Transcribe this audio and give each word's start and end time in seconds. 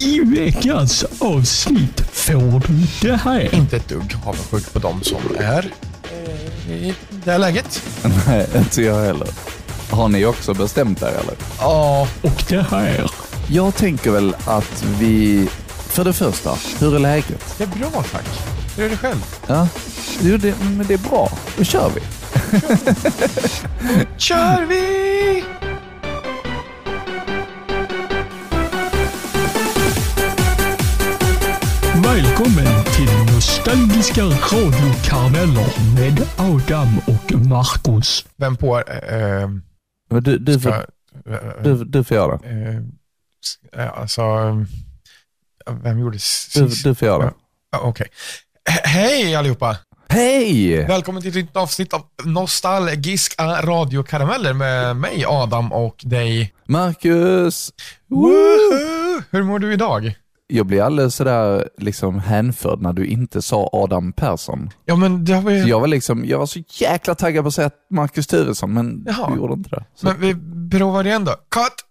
I 0.00 0.20
veckans 0.20 1.04
avsnitt 1.18 2.00
får 2.12 2.62
du 2.68 3.08
det 3.10 3.16
här. 3.16 3.54
Inte 3.54 3.76
ett 3.76 3.88
dugg 3.88 4.16
avundsjuk 4.24 4.72
på 4.72 4.78
dem 4.78 5.02
som 5.02 5.18
är 5.38 5.72
eh, 6.12 6.72
i 6.72 6.94
det 7.24 7.30
här 7.30 7.38
läget. 7.38 7.82
Nej, 8.26 8.46
inte 8.56 8.82
jag 8.82 9.04
heller. 9.04 9.28
Har 9.90 10.08
ni 10.08 10.24
också 10.24 10.54
bestämt 10.54 11.02
er 11.02 11.06
eller? 11.06 11.34
Ja, 11.60 12.08
Och 12.22 12.44
det 12.48 12.62
här. 12.70 13.10
Jag 13.50 13.74
tänker 13.76 14.10
väl 14.10 14.36
att 14.46 14.84
vi, 14.98 15.48
för 15.88 16.04
det 16.04 16.12
första, 16.12 16.54
hur 16.80 16.94
är 16.94 16.98
läget? 16.98 17.54
det 17.58 17.64
är 17.64 17.68
bra 17.68 18.04
tack. 18.12 18.26
Hur 18.76 18.84
är 18.84 18.90
det 18.90 18.96
själv? 18.96 19.24
Ja, 19.46 19.68
jo, 20.20 20.36
det, 20.36 20.54
men 20.60 20.86
det 20.86 20.94
är 20.94 20.98
bra. 20.98 21.30
Då 21.56 21.64
kör 21.64 21.90
vi. 21.94 22.00
Kör 24.16 24.66
vi! 24.66 25.04
Nostalgiska 33.68 34.22
radiokarameller 34.24 35.94
med 35.94 36.26
Adam 36.38 36.98
och 37.06 37.32
Marcus. 37.46 38.26
Vem 38.36 38.56
på 38.56 38.78
eh, 38.80 39.48
Men 40.10 40.22
Du, 40.22 40.38
du, 40.38 40.52
ska... 40.60 40.62
får, 40.62 40.86
eh, 41.32 41.62
du, 41.62 41.84
du 41.84 42.04
får 42.04 42.14
göra 42.16 42.36
det. 42.36 42.48
eh, 43.74 43.84
eh, 43.84 43.98
alltså, 43.98 44.20
eh, 45.66 45.74
vem 45.82 45.98
gjorde 45.98 46.14
Du, 46.14 46.18
sist? 46.18 46.84
du 46.84 46.94
får 46.94 47.08
göra 47.08 47.24
det. 47.26 47.32
Ja, 47.72 47.78
Okej. 47.78 48.06
He- 48.70 48.86
Hej 48.88 49.34
allihopa! 49.34 49.76
Hej! 50.08 50.84
Välkommen 50.86 51.22
till 51.22 51.28
ett 51.30 51.34
nytt 51.36 51.56
avsnitt 51.56 51.94
av 51.94 52.02
Nostalgiska 52.24 53.44
radiokarameller 53.62 54.52
med 54.52 54.96
mig 54.96 55.24
Adam 55.26 55.72
och 55.72 55.96
dig. 56.04 56.54
Marcus! 56.66 57.72
Woohoo! 58.08 59.22
Hur 59.30 59.42
mår 59.42 59.58
du 59.58 59.72
idag? 59.72 60.14
Jag 60.50 60.66
blir 60.66 60.82
alldeles 60.82 61.14
sådär 61.14 61.68
liksom 61.78 62.18
hänförd 62.18 62.80
när 62.80 62.92
du 62.92 63.06
inte 63.06 63.42
sa 63.42 63.70
Adam 63.72 64.12
Persson. 64.12 64.70
Ja 64.84 64.96
men 64.96 65.24
det 65.24 65.34
har 65.34 65.42
vi... 65.42 65.62
Så 65.62 65.68
jag 65.68 65.80
var 65.80 65.86
liksom, 65.86 66.24
jag 66.24 66.38
var 66.38 66.46
så 66.46 66.60
jäkla 66.68 67.14
taggad 67.14 67.44
på 67.44 67.48
att 67.48 67.54
säga 67.54 67.70
Marcus 67.90 68.26
Turesson, 68.26 68.72
men 68.72 69.04
Jaha. 69.06 69.30
du 69.30 69.36
gjorde 69.36 69.54
inte 69.54 69.70
det. 69.70 69.84
Så. 69.94 70.06
Men 70.06 70.20
vi 70.20 70.36
provar 70.78 71.06
igen 71.06 71.24
då. 71.24 71.30
Cut! 71.32 71.84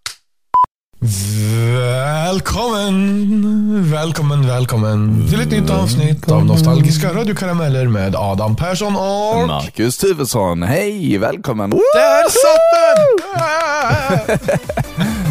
Välkommen, 2.24 3.90
välkommen, 3.92 4.46
välkommen 4.46 5.28
till 5.28 5.40
ett 5.40 5.50
nytt 5.50 5.70
avsnitt 5.70 6.30
av 6.30 6.44
Nostalgiska 6.44 7.12
radiokarameller 7.12 7.86
med 7.86 8.16
Adam 8.16 8.56
Persson 8.56 8.96
och... 8.96 9.46
Marcus 9.46 9.98
Turesson, 9.98 10.62
hej, 10.62 11.18
välkommen! 11.18 11.70
Där 11.70 12.28
satt 12.28 12.60
den! 14.38 14.58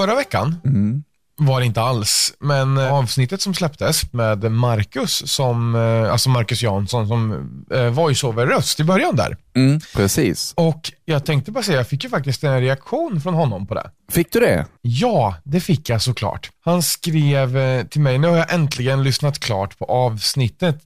Förra 0.00 0.14
veckan 0.14 0.56
Mm. 0.64 1.04
var 1.36 1.60
det 1.60 1.66
inte 1.66 1.80
alls, 1.80 2.32
men 2.40 2.78
eh, 2.78 2.92
avsnittet 2.92 3.40
som 3.42 3.54
släpptes 3.54 4.12
med 4.12 4.52
Marcus, 4.52 5.30
som, 5.32 5.74
eh, 5.74 6.12
alltså 6.12 6.28
Marcus 6.30 6.62
Jansson 6.62 7.08
som 7.08 7.32
eh, 7.74 7.90
voiceover-röst 7.90 8.80
i 8.80 8.84
början 8.84 9.16
där. 9.16 9.36
Mm, 9.54 9.80
precis. 9.96 10.52
Och 10.56 10.92
jag 11.04 11.24
tänkte 11.24 11.52
bara 11.52 11.64
säga, 11.64 11.76
jag 11.76 11.88
fick 11.88 12.04
ju 12.04 12.10
faktiskt 12.10 12.44
en 12.44 12.60
reaktion 12.60 13.20
från 13.20 13.34
honom 13.34 13.66
på 13.66 13.74
det. 13.74 13.90
Fick 14.10 14.32
du 14.32 14.40
det? 14.40 14.66
Ja, 14.82 15.34
det 15.44 15.60
fick 15.60 15.88
jag 15.88 16.02
såklart. 16.02 16.50
Han 16.64 16.82
skrev 16.82 17.56
eh, 17.56 17.84
till 17.84 18.00
mig, 18.00 18.18
nu 18.18 18.28
har 18.28 18.36
jag 18.36 18.54
äntligen 18.54 19.02
lyssnat 19.02 19.38
klart 19.38 19.78
på 19.78 19.84
avsnittet, 19.84 20.80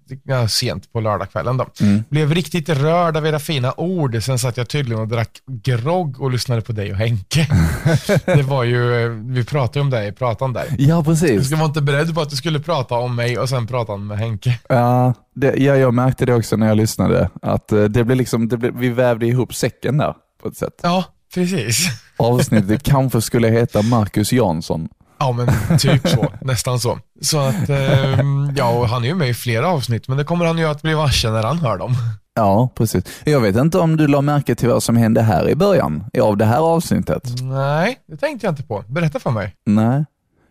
sent 0.49 0.93
på 0.93 1.01
lördagskvällen 1.01 1.57
då. 1.57 1.67
Blev 2.09 2.35
riktigt 2.35 2.69
rörd 2.69 3.17
av 3.17 3.27
era 3.27 3.39
fina 3.39 3.75
ord, 3.77 4.23
sen 4.23 4.39
satt 4.39 4.57
jag 4.57 4.69
tydligen 4.69 5.01
och 5.01 5.09
drack 5.09 5.31
grogg 5.47 6.21
och 6.21 6.31
lyssnade 6.31 6.61
på 6.61 6.73
dig 6.73 6.91
och 6.91 6.97
Henke. 6.97 7.49
det 8.25 8.43
var 8.43 8.65
ju, 8.65 9.05
eh, 9.05 9.11
vi 9.11 9.45
pratade 9.45 9.81
om 9.81 9.91
det 9.91 10.07
i 10.07 10.13
pratan 10.13 10.53
där. 10.53 10.67
Ja, 10.79 11.05
precis. 11.05 11.47
ska 11.47 11.57
vara 11.57 11.67
inte 11.67 11.83
beredd 11.83 12.15
på 12.15 12.21
att 12.21 12.31
du 12.31 12.37
skulle 12.37 12.61
prata 12.61 12.95
om 12.95 13.17
mig 13.17 13.39
och 13.39 13.49
sen 13.49 13.67
prata 13.67 13.97
med 13.97 14.19
Henke. 14.19 14.59
Ja, 14.69 15.15
det, 15.35 15.55
ja, 15.57 15.77
jag 15.77 15.95
märkte 15.95 16.27
det 16.27 16.35
också 16.35 16.57
när 16.57 16.69
jag 16.69 16.77
lyssnade, 16.77 17.31
att 17.43 17.73
eh, 17.73 17.85
det 17.85 18.05
blev 18.05 18.17
liksom, 18.17 18.49
det 18.55 18.59
blev, 18.59 18.79
vi 18.79 18.89
vävde 18.89 19.27
ihop 19.27 19.55
säcken 19.55 19.99
där 19.99 20.15
på 20.43 20.49
ett 20.49 20.57
sätt. 20.57 20.81
Ja, 20.83 21.05
precis. 21.35 21.89
Avsnittet 22.17 22.83
kanske 22.83 23.21
skulle 23.21 23.49
heta 23.49 23.83
Marcus 23.83 24.33
Jansson. 24.33 24.89
Ja, 25.19 25.33
men 25.33 25.79
typ 25.79 26.09
så. 26.09 26.33
Nästan 26.41 26.81
så. 26.81 26.99
Så 27.21 27.39
att, 27.39 27.69
ehm, 27.69 28.53
ja, 28.57 28.71
och 28.71 28.89
han 28.89 29.05
är 29.05 29.09
ju 29.09 29.15
med 29.15 29.29
i 29.29 29.35
flera 29.35 29.69
avsnitt, 29.69 30.09
men 30.09 30.19
det 30.19 30.25
kommer 30.25 30.45
han 30.45 30.59
ju 30.59 30.65
att 30.65 30.83
bli 30.83 30.95
varse 30.95 31.31
när 31.31 31.43
han 31.43 31.59
hör 31.59 31.79
dem. 31.79 31.95
Ja, 32.35 32.73
precis. 32.77 33.05
Jag 33.25 33.41
vet 33.41 33.57
inte 33.57 33.79
om 33.79 33.97
du 33.97 34.07
la 34.07 34.21
märke 34.21 34.55
till 34.55 34.69
vad 34.69 34.83
som 34.83 34.97
hände 34.97 35.23
här 35.23 35.49
i 35.49 35.55
början 35.55 36.05
av 36.23 36.37
det 36.37 36.45
här 36.45 36.59
avsnittet? 36.59 37.23
Nej, 37.43 37.99
det 38.07 38.17
tänkte 38.17 38.47
jag 38.47 38.53
inte 38.53 38.63
på. 38.63 38.85
Berätta 38.89 39.21
för 39.21 39.31
mig. 39.31 39.55
Nej. 39.67 40.05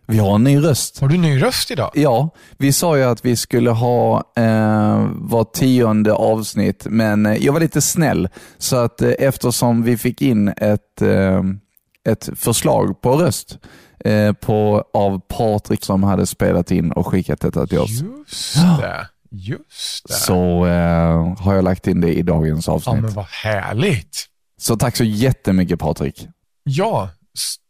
Vi 0.06 0.18
har 0.18 0.34
en 0.34 0.44
ny 0.44 0.58
röst. 0.64 1.00
Har 1.00 1.08
du 1.08 1.16
ny 1.18 1.42
röst 1.42 1.70
idag? 1.70 1.90
Ja, 1.94 2.30
vi 2.58 2.72
sa 2.72 2.96
ju 2.96 3.02
att 3.04 3.24
vi 3.24 3.36
skulle 3.36 3.70
ha 3.70 4.16
eh, 4.36 5.06
var 5.12 5.44
tionde 5.44 6.12
avsnitt, 6.12 6.86
men 6.90 7.26
eh, 7.26 7.44
jag 7.44 7.52
var 7.52 7.60
lite 7.60 7.80
snäll. 7.80 8.28
Så 8.58 8.76
att 8.76 9.02
eh, 9.02 9.10
eftersom 9.18 9.82
vi 9.82 9.96
fick 9.96 10.22
in 10.22 10.48
ett, 10.48 11.02
eh, 11.02 11.42
ett 12.08 12.28
förslag 12.36 13.00
på 13.00 13.16
röst 13.16 13.58
eh, 14.04 14.32
på, 14.32 14.84
av 14.94 15.20
Patrik 15.28 15.84
som 15.84 16.02
hade 16.02 16.26
spelat 16.26 16.70
in 16.70 16.92
och 16.92 17.06
skickat 17.06 17.40
detta 17.40 17.66
till 17.66 17.78
oss, 17.78 17.90
Just 17.90 18.54
det. 18.80 19.08
Just 19.30 20.08
det. 20.08 20.14
så 20.14 20.66
eh, 20.66 21.38
har 21.38 21.54
jag 21.54 21.64
lagt 21.64 21.86
in 21.86 22.00
det 22.00 22.14
i 22.14 22.22
dagens 22.22 22.66
ja, 22.66 22.72
avsnitt. 22.72 23.02
men 23.02 23.12
vad 23.12 23.24
härligt. 23.24 24.26
Så 24.60 24.76
tack 24.76 24.96
så 24.96 25.04
jättemycket 25.04 25.78
Patrik. 25.78 26.28
Ja, 26.64 27.10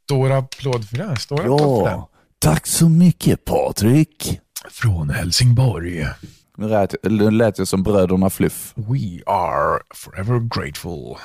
stor 0.05 0.33
applåd 0.33 0.89
för 0.89 0.97
det. 0.97 1.17
Stor 1.17 1.41
applåd 1.41 1.61
för 1.61 1.91
det. 1.91 2.03
Tack 2.45 2.67
så 2.67 2.89
mycket 2.89 3.45
Patrik. 3.45 4.41
Från 4.71 5.11
Helsingborg. 5.11 6.07
Nu 6.57 6.69
lät, 6.69 6.95
lät 7.33 7.59
jag 7.59 7.69
som 7.69 7.83
bröderna 7.83 8.31
Fluff. 8.31 8.73
We 8.77 9.23
are 9.27 9.81
forever 9.95 10.41
grateful. 10.41 11.17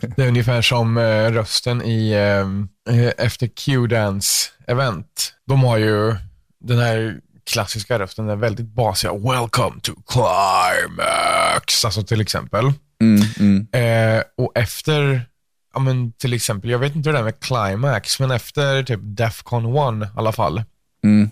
det 0.16 0.22
är 0.22 0.28
ungefär 0.28 0.62
som 0.62 0.98
eh, 0.98 1.30
rösten 1.30 1.82
i 1.82 2.10
eh, 2.12 2.94
eh, 2.96 3.12
efter 3.18 3.46
Q-Dance 3.46 4.50
event. 4.66 5.34
De 5.46 5.62
har 5.62 5.78
ju 5.78 6.16
den 6.60 6.78
här 6.78 7.20
klassiska 7.50 7.98
rösten, 7.98 8.26
den 8.26 8.40
väldigt 8.40 8.74
basiga 8.74 9.12
Welcome 9.12 9.80
to 9.82 9.92
Climax, 10.06 11.84
alltså 11.84 12.02
till 12.02 12.20
exempel. 12.20 12.72
Mm, 13.00 13.22
mm. 13.40 13.66
Eh, 13.72 14.22
och 14.36 14.52
efter, 14.54 15.27
ja 15.74 15.80
men 15.80 16.12
till 16.12 16.32
exempel, 16.32 16.70
jag 16.70 16.78
vet 16.78 16.94
inte 16.96 17.08
hur 17.08 17.14
det 17.14 17.18
är 17.18 17.24
med 17.24 17.40
Climax, 17.40 18.20
men 18.20 18.30
efter 18.30 18.82
typ 18.82 19.00
Defcon 19.02 20.02
1 20.02 20.08
i 20.08 20.18
alla 20.18 20.32
fall, 20.32 20.62
Mm. 21.04 21.30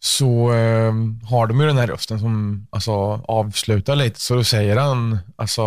så 0.00 0.52
eh, 0.52 0.92
har 1.30 1.46
de 1.46 1.60
ju 1.60 1.66
den 1.66 1.78
här 1.78 1.86
rösten 1.86 2.18
som 2.18 2.66
alltså, 2.70 2.92
avslutar 3.28 3.96
lite. 3.96 4.20
Så 4.20 4.34
då 4.34 4.44
säger 4.44 4.76
han 4.76 5.18
alltså 5.36 5.62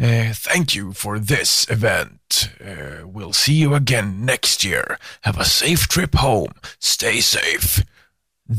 eh, 0.00 0.32
Thank 0.52 0.76
you 0.76 0.94
for 0.94 1.18
this 1.18 1.66
event. 1.70 2.48
Eh, 2.60 3.06
we'll 3.06 3.32
see 3.32 3.52
you 3.62 3.74
again 3.76 4.26
next 4.26 4.64
year. 4.64 4.96
Have 5.20 5.40
a 5.40 5.44
safe 5.44 5.86
trip 5.94 6.14
home. 6.14 6.52
Stay 6.78 7.22
safe. 7.22 7.82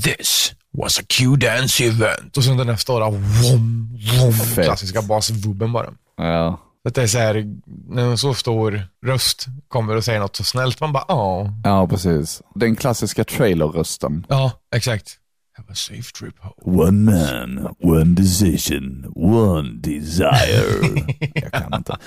This 0.04 0.54
was 0.78 1.00
a 1.00 1.04
Q-dance 1.10 1.84
event. 1.84 2.38
Och 2.38 2.44
sen 2.44 2.58
den 2.58 2.70
här 2.70 2.76
stora 2.76 3.10
vom, 3.10 3.98
vom, 4.20 4.34
klassiska 4.64 5.02
basvubben 5.02 5.72
bara. 5.72 5.94
Ja. 6.18 6.60
Att 6.88 6.96
det 6.96 7.02
är 7.02 7.08
så 7.08 7.18
här, 7.18 7.46
när 7.90 8.04
en 8.04 8.18
så 8.18 8.34
stor 8.34 8.82
röst 9.06 9.46
kommer 9.68 9.96
och 9.96 10.04
säger 10.04 10.20
något 10.20 10.36
så 10.36 10.44
snällt, 10.44 10.80
man 10.80 10.94
bara 10.94 11.06
ja. 11.08 11.54
ja, 11.64 11.88
precis. 11.88 12.42
Den 12.56 12.76
klassiska 12.76 13.24
trailerrösten. 13.24 14.26
Ja, 14.30 14.52
exakt. 14.76 15.18
Have 15.58 15.72
a 15.72 15.76
safe 15.76 16.12
trip 16.20 16.36
home. 16.40 16.82
One 16.88 17.12
man, 17.12 17.76
one 17.84 18.16
decision, 18.16 19.14
one 19.16 19.70
desire. 19.82 21.04
jag 21.34 21.52
kan 21.52 21.74
inte. 21.74 21.98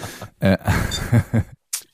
Eh, 0.40 0.56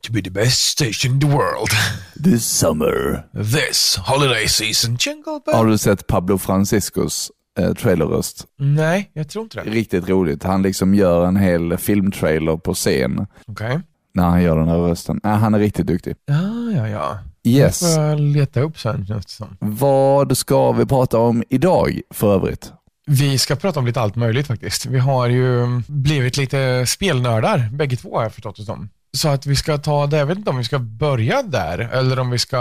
To 0.08 0.12
be 0.12 0.22
the 0.22 0.30
best 0.30 0.64
station 0.68 1.12
in 1.14 1.20
the 1.20 1.26
world. 1.26 1.68
This 2.24 2.46
summer. 2.46 3.24
This 3.34 3.96
holiday 3.96 4.46
season 4.46 4.96
jingle 4.96 5.40
bell. 5.44 5.54
Har 5.54 5.66
du 5.66 5.78
sett 5.78 6.06
Pablo 6.06 6.38
Franciscos 6.38 7.30
eh, 7.58 7.72
trailerröst? 7.74 8.44
Nej, 8.58 9.10
jag 9.12 9.28
tror 9.28 9.42
inte 9.42 9.60
det. 9.64 9.70
Riktigt 9.70 10.08
roligt. 10.08 10.42
Han 10.42 10.62
liksom 10.62 10.94
gör 10.94 11.26
en 11.26 11.36
hel 11.36 11.76
filmtrailer 11.76 12.56
på 12.56 12.74
scen 12.74 13.26
Okej. 13.46 13.80
när 14.14 14.24
han 14.24 14.42
gör 14.42 14.58
den 14.58 14.68
här 14.68 14.78
rösten. 14.78 15.20
Nej, 15.22 15.36
han 15.36 15.54
är 15.54 15.58
riktigt 15.58 15.86
duktig. 15.86 16.14
Ja, 16.26 16.72
ja, 16.76 16.88
ja. 16.88 17.18
Yes. 17.44 17.80
Det 17.80 17.94
får 17.94 18.04
jag 18.04 18.20
leta 18.20 18.60
upp 18.60 18.78
sen 18.78 19.06
känns 19.06 19.26
det 19.26 19.32
som. 19.32 19.56
Vad 19.60 20.36
ska 20.38 20.72
vi 20.72 20.86
prata 20.86 21.18
om 21.18 21.44
idag 21.48 22.00
för 22.10 22.34
övrigt? 22.34 22.72
Vi 23.06 23.38
ska 23.38 23.56
prata 23.56 23.80
om 23.80 23.86
lite 23.86 24.00
allt 24.00 24.16
möjligt 24.16 24.46
faktiskt. 24.46 24.86
Vi 24.86 24.98
har 24.98 25.28
ju 25.28 25.66
blivit 25.86 26.36
lite 26.36 26.84
spelnördar, 26.86 27.68
bägge 27.72 27.96
två 27.96 28.16
har 28.16 28.22
jag 28.22 28.32
förstått 28.32 28.56
det 28.56 28.62
som. 28.62 28.88
Så 29.16 29.28
att 29.28 29.46
vi 29.46 29.56
ska 29.56 29.78
ta 29.78 30.06
det, 30.06 30.16
jag 30.16 30.26
vet 30.26 30.38
inte 30.38 30.50
om 30.50 30.56
vi 30.56 30.64
ska 30.64 30.78
börja 30.78 31.42
där 31.42 31.78
eller 31.78 32.18
om 32.18 32.30
vi 32.30 32.38
ska 32.38 32.58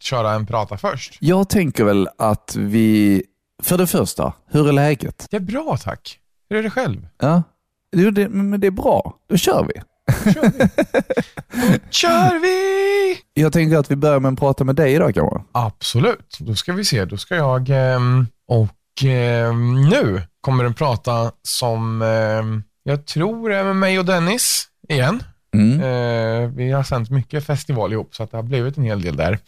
köra 0.00 0.32
en 0.32 0.46
prata 0.46 0.76
först. 0.76 1.16
Jag 1.20 1.48
tänker 1.48 1.84
väl 1.84 2.08
att 2.18 2.56
vi, 2.58 3.22
för 3.64 3.78
det 3.78 3.86
första, 3.86 4.32
hur 4.50 4.68
är 4.68 4.72
läget? 4.72 5.26
Det 5.30 5.36
är 5.36 5.40
bra 5.40 5.76
tack. 5.82 6.18
Hur 6.48 6.58
är 6.58 6.62
det 6.62 6.70
själv? 6.70 7.06
Ja, 7.18 7.42
jo, 7.96 8.10
det, 8.10 8.28
men 8.28 8.60
det 8.60 8.66
är 8.66 8.70
bra. 8.70 9.16
Då 9.28 9.36
kör 9.36 9.64
vi. 9.74 9.80
Kör 10.32 10.50
vi! 10.58 10.68
Kör 11.90 12.40
vi! 12.40 13.16
Jag 13.34 13.52
tänker 13.52 13.76
att 13.76 13.90
vi 13.90 13.96
börjar 13.96 14.20
med 14.20 14.32
att 14.32 14.38
prata 14.38 14.64
med 14.64 14.76
dig 14.76 14.94
idag 14.94 15.14
kanske. 15.14 15.40
Absolut. 15.52 16.36
Då 16.40 16.54
ska 16.54 16.72
vi 16.72 16.84
se. 16.84 17.04
Då 17.04 17.16
ska 17.16 17.36
jag 17.36 17.68
ehm, 17.70 18.26
och 18.48 19.04
ehm, 19.04 19.88
nu 19.88 20.22
kommer 20.40 20.64
den 20.64 20.74
prata 20.74 21.32
som 21.42 22.02
ehm, 22.02 22.62
jag 22.82 23.06
tror 23.06 23.52
är 23.52 23.64
med 23.64 23.76
mig 23.76 23.98
och 23.98 24.04
Dennis 24.04 24.68
igen. 24.88 25.22
Mm. 25.54 25.80
Eh, 25.80 26.50
vi 26.50 26.70
har 26.72 26.82
sänt 26.82 27.10
mycket 27.10 27.46
festival 27.46 27.92
ihop 27.92 28.14
så 28.14 28.22
att 28.22 28.30
det 28.30 28.36
har 28.36 28.42
blivit 28.42 28.76
en 28.76 28.84
hel 28.84 29.02
del 29.02 29.16
där. 29.16 29.38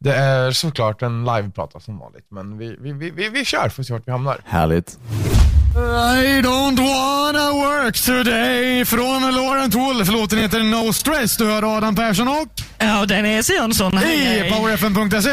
Det 0.00 0.14
är 0.14 0.50
såklart 0.50 1.02
en 1.02 1.24
liveprata 1.24 1.80
som 1.80 1.98
vanligt, 1.98 2.26
men 2.30 2.58
vi, 2.58 2.76
vi, 2.80 2.92
vi, 2.92 3.10
vi, 3.10 3.28
vi 3.28 3.44
kör 3.44 3.68
för 3.68 3.82
att 3.82 3.86
se 3.86 3.92
vart 3.92 4.06
vi 4.08 4.12
hamnar. 4.12 4.40
Härligt. 4.44 4.98
I 5.76 6.42
don't 6.42 6.76
wanna 6.78 7.52
work 7.52 8.00
today 8.06 8.84
från 8.84 9.34
Laurent 9.34 9.74
Wolf. 9.74 10.08
Låten 10.08 10.38
heter 10.38 10.62
No 10.62 10.92
Stress. 10.92 11.36
Du 11.36 11.46
hör 11.46 11.76
Adam 11.76 11.94
Persson 11.96 12.28
och 12.28 12.48
Ja, 12.78 13.06
Dennis 13.06 13.50
Jönsson. 13.50 13.96
Hej, 13.96 14.46
i 14.46 14.50
powerfm.se. 14.50 15.30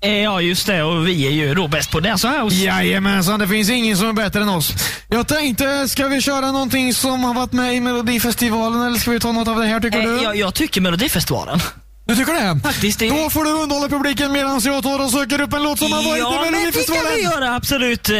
Eh, 0.00 0.22
Ja, 0.22 0.40
just 0.40 0.66
det. 0.66 0.82
Och 0.82 1.08
vi 1.08 1.26
är 1.26 1.30
ju 1.30 1.54
då 1.54 1.68
bäst 1.68 1.90
på 1.90 2.00
Dance 2.00 2.28
House. 2.28 2.56
Jajamensan, 2.56 3.40
det 3.40 3.48
finns 3.48 3.70
ingen 3.70 3.96
som 3.96 4.08
är 4.08 4.12
bättre 4.12 4.42
än 4.42 4.48
oss. 4.48 4.72
Jag 5.08 5.28
tänkte, 5.28 5.88
ska 5.88 6.08
vi 6.08 6.20
köra 6.20 6.52
någonting 6.52 6.94
som 6.94 7.24
har 7.24 7.34
varit 7.34 7.52
med 7.52 7.74
i 7.74 7.80
Melodifestivalen 7.80 8.82
eller 8.86 8.98
ska 8.98 9.10
vi 9.10 9.20
ta 9.20 9.32
något 9.32 9.48
av 9.48 9.56
det 9.60 9.66
här 9.66 9.80
tycker 9.80 9.98
Eh, 9.98 10.04
du? 10.04 10.22
Jag, 10.22 10.36
jag 10.36 10.54
tycker 10.54 10.80
Melodifestivalen. 10.80 11.60
Du 12.06 12.16
tycker 12.16 12.32
det? 12.54 12.60
Faktiskt. 12.64 12.98
Det... 12.98 13.08
Då 13.08 13.30
får 13.30 13.44
du 13.44 13.50
underhålla 13.50 13.88
publiken 13.88 14.32
medan 14.32 14.60
jag 14.64 14.82
tar 14.82 15.04
och 15.04 15.10
söker 15.10 15.40
upp 15.40 15.52
en 15.52 15.62
låt 15.62 15.78
som 15.78 15.92
har 15.92 16.02
varit 16.02 16.18
ja, 16.20 16.46
i 16.46 16.50
men 16.50 16.52
det 16.52 16.58
kan 16.58 16.94
vi 16.94 17.00
Melodifestivalen. 17.00 17.22
göra. 17.22 17.54
Absolut. 17.56 18.08
Eh, 18.08 18.16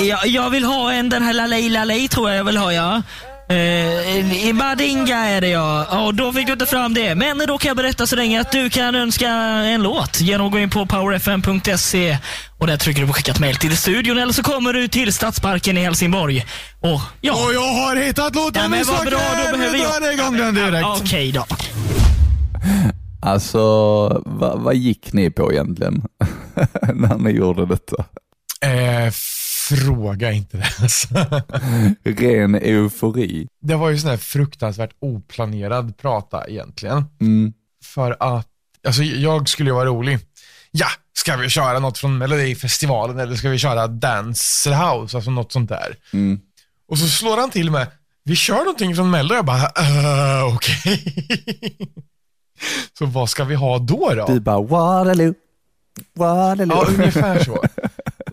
eh, 0.00 0.04
jag, 0.08 0.26
jag 0.26 0.50
vill 0.50 0.64
ha 0.64 0.92
en, 0.92 1.08
den 1.08 1.22
här 1.22 1.32
Lalej 1.32 1.68
Lalej 1.68 2.08
tror 2.08 2.30
jag 2.30 2.38
jag 2.38 2.44
vill 2.44 2.56
ha, 2.56 2.72
ja. 2.72 3.02
Eh, 3.50 4.48
I 4.48 4.52
Badinga 4.52 5.16
är 5.18 5.40
det 5.40 5.48
ja. 5.48 6.04
Och 6.06 6.14
då 6.14 6.32
fick 6.32 6.46
du 6.46 6.52
inte 6.52 6.66
fram 6.66 6.94
det. 6.94 7.14
Men 7.14 7.38
då 7.38 7.58
kan 7.58 7.68
jag 7.68 7.76
berätta 7.76 8.06
så 8.06 8.16
länge 8.16 8.40
att 8.40 8.52
du 8.52 8.70
kan 8.70 8.94
önska 8.94 9.28
en 9.28 9.82
låt 9.82 10.20
genom 10.20 10.46
att 10.46 10.52
gå 10.52 10.58
in 10.58 10.70
på 10.70 10.86
powerfm.se 10.86 12.18
och 12.58 12.66
där 12.66 12.76
trycker 12.76 13.00
du 13.00 13.06
på 13.06 13.12
skickat 13.12 13.38
mejl 13.40 13.56
till 13.56 13.76
studion 13.76 14.18
eller 14.18 14.32
så 14.32 14.42
kommer 14.42 14.72
du 14.72 14.88
till 14.88 15.12
Stadsparken 15.12 15.78
i 15.78 15.80
Helsingborg. 15.80 16.46
Och 16.80 17.00
ja. 17.20 17.32
Och 17.46 17.54
jag 17.54 17.72
har 17.72 17.96
hittat 17.96 18.34
låten 18.34 18.62
Ja, 18.62 18.68
men 18.68 18.84
vad 18.84 19.06
bra, 19.06 19.20
då 19.44 19.56
behöver 19.56 19.72
Vi 19.72 19.82
jag... 19.82 20.02
drar 20.02 20.12
igång 20.12 20.36
den 20.36 20.54
direkt. 20.54 20.86
Okej 21.00 21.32
då. 21.32 21.46
Alltså, 23.22 23.58
vad, 24.26 24.60
vad 24.60 24.74
gick 24.76 25.12
ni 25.12 25.30
på 25.30 25.52
egentligen 25.52 26.02
när 26.94 27.18
ni 27.18 27.30
gjorde 27.30 27.66
detta? 27.66 28.04
Eh, 28.60 29.12
fråga 29.68 30.32
inte 30.32 30.56
det. 30.56 30.72
Alltså. 30.82 31.08
Ren 32.02 32.54
eufori. 32.54 33.48
Det 33.60 33.74
var 33.74 33.90
ju 33.90 33.98
sån 33.98 34.10
här 34.10 34.16
fruktansvärt 34.16 34.94
oplanerad 35.00 35.96
prata 35.96 36.48
egentligen. 36.48 37.04
Mm. 37.20 37.52
För 37.84 38.16
att, 38.20 38.48
alltså 38.86 39.02
jag 39.02 39.48
skulle 39.48 39.70
ju 39.70 39.74
vara 39.74 39.88
rolig. 39.88 40.18
Ja, 40.70 40.86
ska 41.12 41.36
vi 41.36 41.48
köra 41.48 41.78
något 41.78 41.98
från 41.98 42.18
Melodifestivalen 42.18 43.18
eller 43.18 43.36
ska 43.36 43.48
vi 43.48 43.58
köra 43.58 43.86
Dance 43.86 44.70
House, 44.70 45.16
alltså 45.16 45.30
något 45.30 45.52
sånt 45.52 45.68
där. 45.68 45.96
Mm. 46.12 46.40
Och 46.88 46.98
så 46.98 47.08
slår 47.08 47.36
han 47.36 47.50
till 47.50 47.70
med, 47.70 47.86
vi 48.24 48.36
kör 48.36 48.58
någonting 48.58 48.94
från 48.96 49.10
Mello. 49.10 49.34
Jag 49.34 49.44
bara, 49.44 49.62
uh, 49.62 50.54
okej. 50.54 51.14
så 52.98 53.06
vad 53.06 53.30
ska 53.30 53.44
vi 53.44 53.54
ha 53.54 53.78
då 53.78 54.14
då? 54.14 54.26
Du 54.26 54.40
bara 54.40 54.62
Waterloo, 54.62 55.34
Waterloo. 56.14 56.76
Ja, 56.76 56.86
ungefär 56.88 57.44
så. 57.44 57.64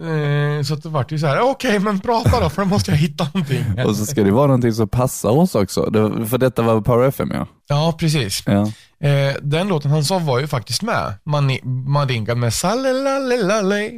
Eh, 0.06 0.62
så 0.64 0.74
att 0.74 0.84
det 0.84 0.90
vart 0.90 1.12
ju 1.12 1.20
så 1.20 1.28
här, 1.28 1.40
okej 1.42 1.80
men 1.80 2.00
prata 2.00 2.40
då 2.40 2.50
för 2.50 2.62
då 2.62 2.68
måste 2.68 2.92
jag 2.92 2.98
hitta 2.98 3.28
någonting. 3.34 3.86
Och 3.86 3.96
så 3.96 4.06
ska 4.06 4.24
det 4.24 4.32
vara 4.32 4.48
någonting 4.48 4.74
som 4.74 4.88
passar 4.88 5.30
oss 5.30 5.56
också. 5.56 5.82
Det, 5.90 6.26
för 6.28 6.38
detta 6.38 6.62
var 6.62 6.82
Power 6.82 7.08
FM 7.08 7.32
ja. 7.34 7.48
Ja, 7.68 7.96
precis. 8.00 8.44
Ja, 8.46 8.72
Eh, 9.00 9.36
den 9.42 9.68
låten 9.68 9.92
han 9.92 10.06
sa 10.06 10.20
var 10.20 10.40
ju 10.40 10.48
faktiskt 10.48 10.82
med. 10.82 11.14
Mani- 11.26 11.66
Madinka 11.90 12.36
med 12.36 12.54
Salalalalale. 12.54 13.90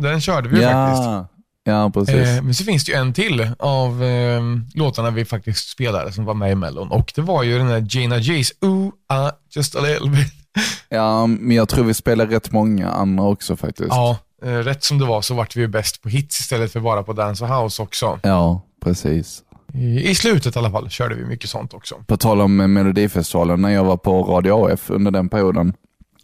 Den 0.00 0.20
körde 0.20 0.48
vi 0.48 0.56
ju 0.56 0.62
faktiskt. 0.62 1.02
ja. 1.04 1.28
ja 1.64 1.90
precis. 1.90 2.14
Eh, 2.14 2.42
men 2.42 2.54
så 2.54 2.64
finns 2.64 2.84
det 2.84 2.92
ju 2.92 2.98
en 2.98 3.12
till 3.12 3.50
av 3.58 4.04
eh, 4.04 4.40
låtarna 4.74 5.10
vi 5.10 5.24
faktiskt 5.24 5.68
spelade 5.68 6.12
som 6.12 6.24
var 6.24 6.34
med 6.34 6.52
i 6.52 6.54
Mellon. 6.54 6.90
Och 6.90 7.12
det 7.14 7.20
var 7.22 7.42
ju 7.42 7.58
den 7.58 7.66
där 7.68 7.80
Gina 7.80 8.18
G's 8.18 8.50
Ooh, 8.60 8.90
ah, 9.08 9.30
just 9.56 9.76
a 9.76 9.80
little 9.80 10.10
bit. 10.10 10.32
Ja, 10.88 11.26
men 11.26 11.56
jag 11.56 11.68
tror 11.68 11.84
vi 11.84 11.94
spelar 11.94 12.26
rätt 12.26 12.52
många 12.52 12.88
andra 12.90 13.24
också 13.24 13.56
faktiskt. 13.56 13.88
Ja, 13.90 14.18
rätt 14.42 14.84
som 14.84 14.98
det 14.98 15.06
var 15.06 15.20
så 15.22 15.34
vart 15.34 15.56
vi 15.56 15.60
ju 15.60 15.66
bäst 15.68 16.02
på 16.02 16.08
hits 16.08 16.40
istället 16.40 16.72
för 16.72 16.80
bara 16.80 17.02
på 17.02 17.12
dance 17.12 17.44
och 17.44 17.50
house 17.50 17.82
också. 17.82 18.18
Ja, 18.22 18.62
precis. 18.84 19.42
I, 19.74 20.10
I 20.10 20.14
slutet 20.14 20.56
i 20.56 20.58
alla 20.58 20.70
fall 20.70 20.90
körde 20.90 21.14
vi 21.14 21.24
mycket 21.24 21.50
sånt 21.50 21.74
också. 21.74 21.94
På 22.06 22.16
tal 22.16 22.40
om 22.40 22.60
eh, 22.60 22.66
Melodifestivalen, 22.66 23.62
när 23.62 23.70
jag 23.70 23.84
var 23.84 23.96
på 23.96 24.22
Radio 24.22 24.72
AF 24.72 24.90
under 24.90 25.10
den 25.10 25.28
perioden, 25.28 25.72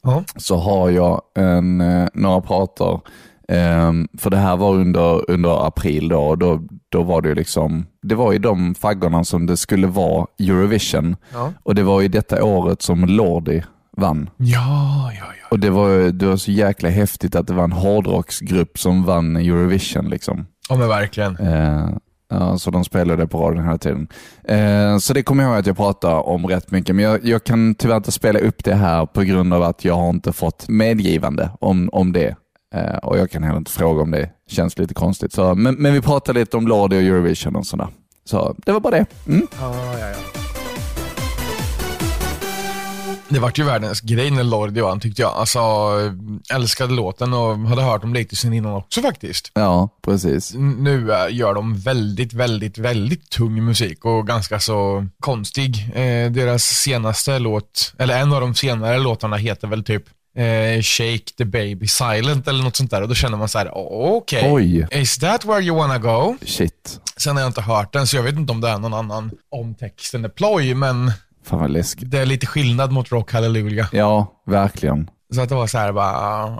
Ja. 0.02 0.24
så 0.36 0.56
har 0.56 0.90
jag 0.90 1.22
en, 1.34 1.80
eh, 1.80 2.08
några 2.14 2.40
pratar. 2.40 3.00
Ehm, 3.48 4.08
för 4.18 4.30
det 4.30 4.36
här 4.36 4.56
var 4.56 4.74
under, 4.74 5.30
under 5.30 5.66
april 5.66 6.08
då, 6.08 6.18
och 6.20 6.38
då, 6.38 6.60
då 6.88 7.02
var 7.02 7.22
det 7.22 7.28
ju 7.28 7.34
liksom, 7.34 7.86
det 8.02 8.14
var 8.14 8.32
i 8.32 8.38
de 8.38 8.74
faggorna 8.74 9.24
som 9.24 9.46
det 9.46 9.56
skulle 9.56 9.86
vara 9.86 10.26
Eurovision. 10.38 11.16
Ja. 11.32 11.52
Och 11.62 11.74
det 11.74 11.82
var 11.82 12.02
i 12.02 12.08
detta 12.08 12.44
året 12.44 12.82
som 12.82 13.04
Lordi 13.04 13.62
vann. 13.96 14.30
Ja, 14.36 15.12
ja, 15.18 15.24
ja. 15.40 15.46
Och 15.50 15.58
det 15.60 15.70
var, 15.70 16.12
det 16.12 16.26
var 16.26 16.36
så 16.36 16.50
jäkla 16.50 16.88
häftigt 16.88 17.36
att 17.36 17.46
det 17.46 17.54
var 17.54 17.64
en 17.64 17.72
hårdrocksgrupp 17.72 18.78
som 18.78 19.04
vann 19.04 19.36
Eurovision. 19.36 20.08
Liksom. 20.08 20.46
Ja, 20.68 20.76
men 20.76 20.88
verkligen. 20.88 21.36
Eh, 21.36 21.88
ja, 22.30 22.58
så 22.58 22.70
de 22.70 22.84
spelade 22.84 23.26
på 23.26 23.38
radion 23.38 23.64
hela 23.64 23.78
tiden. 23.78 24.08
Eh, 24.44 24.98
så 24.98 25.12
det 25.12 25.22
kommer 25.22 25.42
jag 25.42 25.50
ihåg 25.50 25.58
att 25.60 25.66
jag 25.66 25.76
pratade 25.76 26.14
om 26.14 26.46
rätt 26.46 26.70
mycket, 26.70 26.96
men 26.96 27.04
jag, 27.04 27.24
jag 27.24 27.44
kan 27.44 27.74
tyvärr 27.74 27.96
inte 27.96 28.12
spela 28.12 28.38
upp 28.38 28.64
det 28.64 28.74
här 28.74 29.06
på 29.06 29.22
grund 29.22 29.54
av 29.54 29.62
att 29.62 29.84
jag 29.84 29.94
har 29.94 30.10
inte 30.10 30.32
fått 30.32 30.68
medgivande 30.68 31.50
om, 31.60 31.90
om 31.92 32.12
det. 32.12 32.36
Eh, 32.74 32.96
och 32.96 33.18
jag 33.18 33.30
kan 33.30 33.42
heller 33.42 33.58
inte 33.58 33.72
fråga 33.72 34.02
om 34.02 34.10
det. 34.10 34.30
Känns 34.50 34.78
lite 34.78 34.94
konstigt. 34.94 35.32
Så, 35.32 35.54
men, 35.54 35.74
men 35.74 35.92
vi 35.92 36.00
pratade 36.00 36.40
lite 36.40 36.56
om 36.56 36.68
Lordi 36.68 36.96
och 36.96 37.02
Eurovision 37.02 37.56
och 37.56 37.66
sådär. 37.66 37.88
Så 38.24 38.56
det 38.66 38.72
var 38.72 38.80
bara 38.80 38.96
det. 38.96 39.06
Mm. 39.28 39.46
Ja, 39.60 39.74
ja, 39.74 39.98
ja. 39.98 40.14
Det 43.28 43.38
vart 43.38 43.58
ju 43.58 43.62
världens 43.64 44.00
grej 44.00 44.30
när 44.30 44.44
Lordi 44.44 44.80
vann 44.80 45.00
tyckte 45.00 45.22
jag. 45.22 45.32
Alltså, 45.34 45.60
älskade 46.54 46.94
låten 46.94 47.32
och 47.32 47.58
hade 47.58 47.82
hört 47.82 48.00
dem 48.02 48.14
lite 48.14 48.36
sen 48.36 48.52
innan 48.52 48.72
också 48.74 49.02
faktiskt. 49.02 49.50
Ja, 49.54 49.88
precis. 50.04 50.54
Nu 50.56 51.12
eh, 51.12 51.34
gör 51.36 51.54
de 51.54 51.74
väldigt, 51.78 52.32
väldigt, 52.32 52.78
väldigt 52.78 53.30
tung 53.30 53.64
musik 53.64 54.04
och 54.04 54.26
ganska 54.26 54.60
så 54.60 55.06
konstig. 55.20 55.90
Eh, 55.94 56.30
deras 56.30 56.64
senaste 56.64 57.38
låt, 57.38 57.94
eller 57.98 58.18
en 58.18 58.32
av 58.32 58.40
de 58.40 58.54
senare 58.54 58.98
låtarna 58.98 59.36
heter 59.36 59.68
väl 59.68 59.84
typ 59.84 60.04
eh, 60.36 60.82
Shake 60.82 61.32
the 61.38 61.44
baby 61.44 61.86
silent 61.86 62.48
eller 62.48 62.64
något 62.64 62.76
sånt 62.76 62.90
där 62.90 63.02
och 63.02 63.08
då 63.08 63.14
känner 63.14 63.36
man 63.38 63.48
så 63.48 63.58
här, 63.58 63.68
"Oh, 63.68 64.16
okej. 64.16 64.52
Oj, 64.52 64.86
Is 64.90 65.18
that 65.18 65.44
where 65.44 65.60
you 65.62 65.76
wanna 65.76 65.98
go? 65.98 66.36
shit. 66.46 67.00
Sen 67.16 67.36
har 67.36 67.42
jag 67.42 67.48
inte 67.48 67.60
hört 67.62 67.92
den 67.92 68.06
så 68.06 68.16
jag 68.16 68.22
vet 68.22 68.34
inte 68.34 68.52
om 68.52 68.60
det 68.60 68.68
är 68.68 68.78
någon 68.78 68.94
annan 68.94 69.30
om 69.50 69.74
texten 69.74 70.24
är 70.24 70.28
ploj 70.28 70.74
men 70.74 71.12
Fan 71.46 71.58
vad 71.58 71.70
läskigt. 71.70 72.10
det 72.10 72.18
är 72.18 72.26
lite 72.26 72.46
skillnad 72.46 72.92
mot 72.92 73.12
Rock 73.12 73.32
Hallelujah. 73.32 73.88
Ja, 73.92 74.42
verkligen. 74.46 75.10
Så 75.34 75.40
att 75.40 75.48
det 75.48 75.54
var 75.54 75.66
så 75.66 75.78
här 75.78 75.92
bara, 75.92 76.12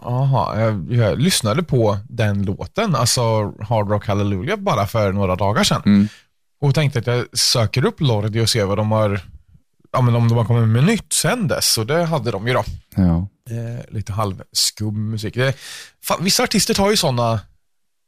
aha, 0.02 0.60
jag, 0.60 0.92
jag 0.92 1.18
lyssnade 1.18 1.62
på 1.62 1.98
den 2.08 2.42
låten, 2.42 2.94
alltså 2.94 3.52
Hard 3.60 3.90
Rock 3.90 4.06
Hallelujah 4.06 4.58
bara 4.58 4.86
för 4.86 5.12
några 5.12 5.36
dagar 5.36 5.64
sedan. 5.64 5.82
Mm. 5.86 6.08
Och 6.60 6.74
tänkte 6.74 6.98
att 6.98 7.06
jag 7.06 7.38
söker 7.38 7.84
upp 7.86 8.00
Lordi 8.00 8.40
och 8.40 8.48
ser 8.48 8.64
vad 8.64 8.78
de 8.78 8.92
har, 8.92 9.20
ja 9.92 10.00
men 10.00 10.14
om 10.14 10.28
de 10.28 10.38
har 10.38 10.44
kommit 10.44 10.68
med 10.68 10.84
nytt 10.84 11.12
sen 11.12 11.48
dess. 11.48 11.78
Och 11.78 11.86
det 11.86 12.04
hade 12.04 12.30
de 12.30 12.46
ju 12.46 12.52
då. 12.52 12.64
Ja. 12.94 13.28
Eh, 13.50 13.94
lite 13.94 14.12
halvskum 14.12 15.10
musik. 15.10 15.34
Det, 15.34 15.56
fan, 16.04 16.24
vissa 16.24 16.42
artister 16.42 16.74
tar 16.74 16.90
ju 16.90 16.96
sådana 16.96 17.40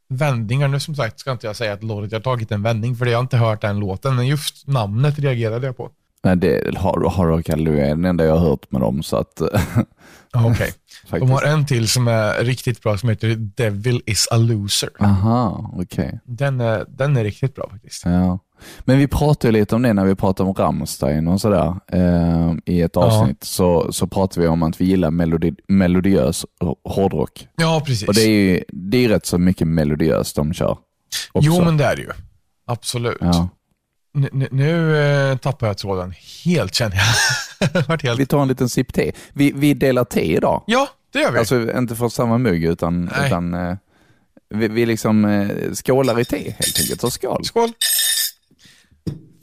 vändningar. 0.09 0.67
Nu 0.67 0.79
som 0.79 0.95
sagt 0.95 1.19
ska 1.19 1.31
inte 1.31 1.47
jag 1.47 1.55
säga 1.55 1.73
att 1.73 1.83
Lordi 1.83 2.15
har 2.15 2.21
tagit 2.21 2.51
en 2.51 2.63
vändning, 2.63 2.95
för 2.95 3.05
det 3.05 3.11
har 3.11 3.15
jag 3.15 3.23
inte 3.23 3.37
hört 3.37 3.61
den 3.61 3.79
låten, 3.79 4.15
men 4.15 4.27
just 4.27 4.67
namnet 4.67 5.19
reagerade 5.19 5.65
jag 5.65 5.77
på. 5.77 5.91
Nej, 6.23 6.35
det 6.35 6.77
har, 6.77 7.09
har 7.09 7.49
Hallelujah 7.49 7.85
är 7.85 7.95
den 7.95 8.05
enda 8.05 8.25
jag 8.25 8.37
har 8.37 8.49
hört 8.49 8.71
med 8.71 8.81
dem. 8.81 9.03
Så 9.03 9.17
att, 9.17 9.41
Ja, 10.31 10.51
Okej. 10.51 10.73
De 11.09 11.29
har 11.29 11.43
en 11.43 11.65
till 11.65 11.87
som 11.87 12.07
är 12.07 12.43
riktigt 12.43 12.83
bra 12.83 12.97
som 12.97 13.09
heter 13.09 13.35
Devil 13.35 14.01
is 14.05 14.27
a 14.31 14.37
loser. 14.37 14.89
Aha, 14.99 15.71
okej. 15.77 16.19
Den 16.25 16.61
är, 16.61 16.85
den 16.87 17.17
är 17.17 17.23
riktigt 17.23 17.55
bra 17.55 17.69
faktiskt. 17.71 18.05
Ja. 18.05 18.39
Men 18.79 18.97
vi 18.97 19.07
pratade 19.07 19.51
lite 19.51 19.75
om 19.75 19.81
det 19.81 19.93
när 19.93 20.05
vi 20.05 20.15
pratade 20.15 20.49
om 20.49 20.55
Rammstein 20.55 21.27
och 21.27 21.41
sådär. 21.41 21.75
Eh, 21.87 22.53
I 22.65 22.81
ett 22.81 22.97
avsnitt 22.97 23.43
så, 23.43 23.91
så 23.93 24.07
pratade 24.07 24.41
vi 24.41 24.47
om 24.47 24.63
att 24.63 24.81
vi 24.81 24.85
gillar 24.85 25.11
melodi, 25.11 25.55
melodiös 25.67 26.45
hårdrock. 26.83 27.47
Ja, 27.55 27.83
precis. 27.85 28.07
Och 28.07 28.13
det 28.13 28.21
är 28.21 28.29
ju 28.29 28.63
det 28.67 29.05
är 29.05 29.09
rätt 29.09 29.25
så 29.25 29.37
mycket 29.37 29.67
melodiöst 29.67 30.35
de 30.35 30.53
kör. 30.53 30.77
Också. 31.31 31.49
Jo, 31.51 31.65
men 31.65 31.77
det 31.77 31.83
är 31.85 31.95
det 31.95 32.01
ju. 32.01 32.11
Absolut. 32.65 33.17
ja. 33.21 33.49
N- 34.17 34.29
n- 34.33 34.47
nu 34.51 34.97
eh, 34.97 35.37
tappar 35.37 35.67
jag 35.67 35.77
tråden 35.77 36.13
helt 36.45 36.75
känner 36.75 36.95
jag. 36.95 37.05
Helt... 38.03 38.19
Vi 38.19 38.25
tar 38.25 38.41
en 38.41 38.47
liten 38.47 38.69
sipp 38.69 38.93
te. 38.93 39.11
Vi, 39.33 39.51
vi 39.55 39.73
delar 39.73 40.03
te 40.03 40.21
idag. 40.35 40.63
Ja, 40.67 40.87
det 41.13 41.19
gör 41.19 41.31
vi. 41.31 41.39
Alltså 41.39 41.77
inte 41.77 41.95
från 41.95 42.11
samma 42.11 42.37
mugg 42.37 42.63
utan, 42.63 43.05
Nej. 43.05 43.27
utan 43.27 43.53
eh, 43.53 43.75
vi, 44.49 44.67
vi 44.67 44.85
liksom 44.85 45.25
eh, 45.25 45.71
skålar 45.73 46.19
i 46.19 46.25
te 46.25 46.37
helt 46.59 46.79
enkelt. 46.79 47.01
Så 47.01 47.11
skål. 47.11 47.45
Skål. 47.45 47.69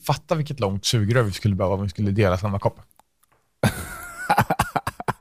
Fatta 0.06 0.34
vilket 0.34 0.60
långt 0.60 0.84
sugrör 0.84 1.22
vi 1.22 1.32
skulle 1.32 1.54
behöva 1.54 1.74
om 1.74 1.82
vi 1.82 1.88
skulle 1.88 2.10
dela 2.10 2.38
samma 2.38 2.58
kopp. 2.58 2.80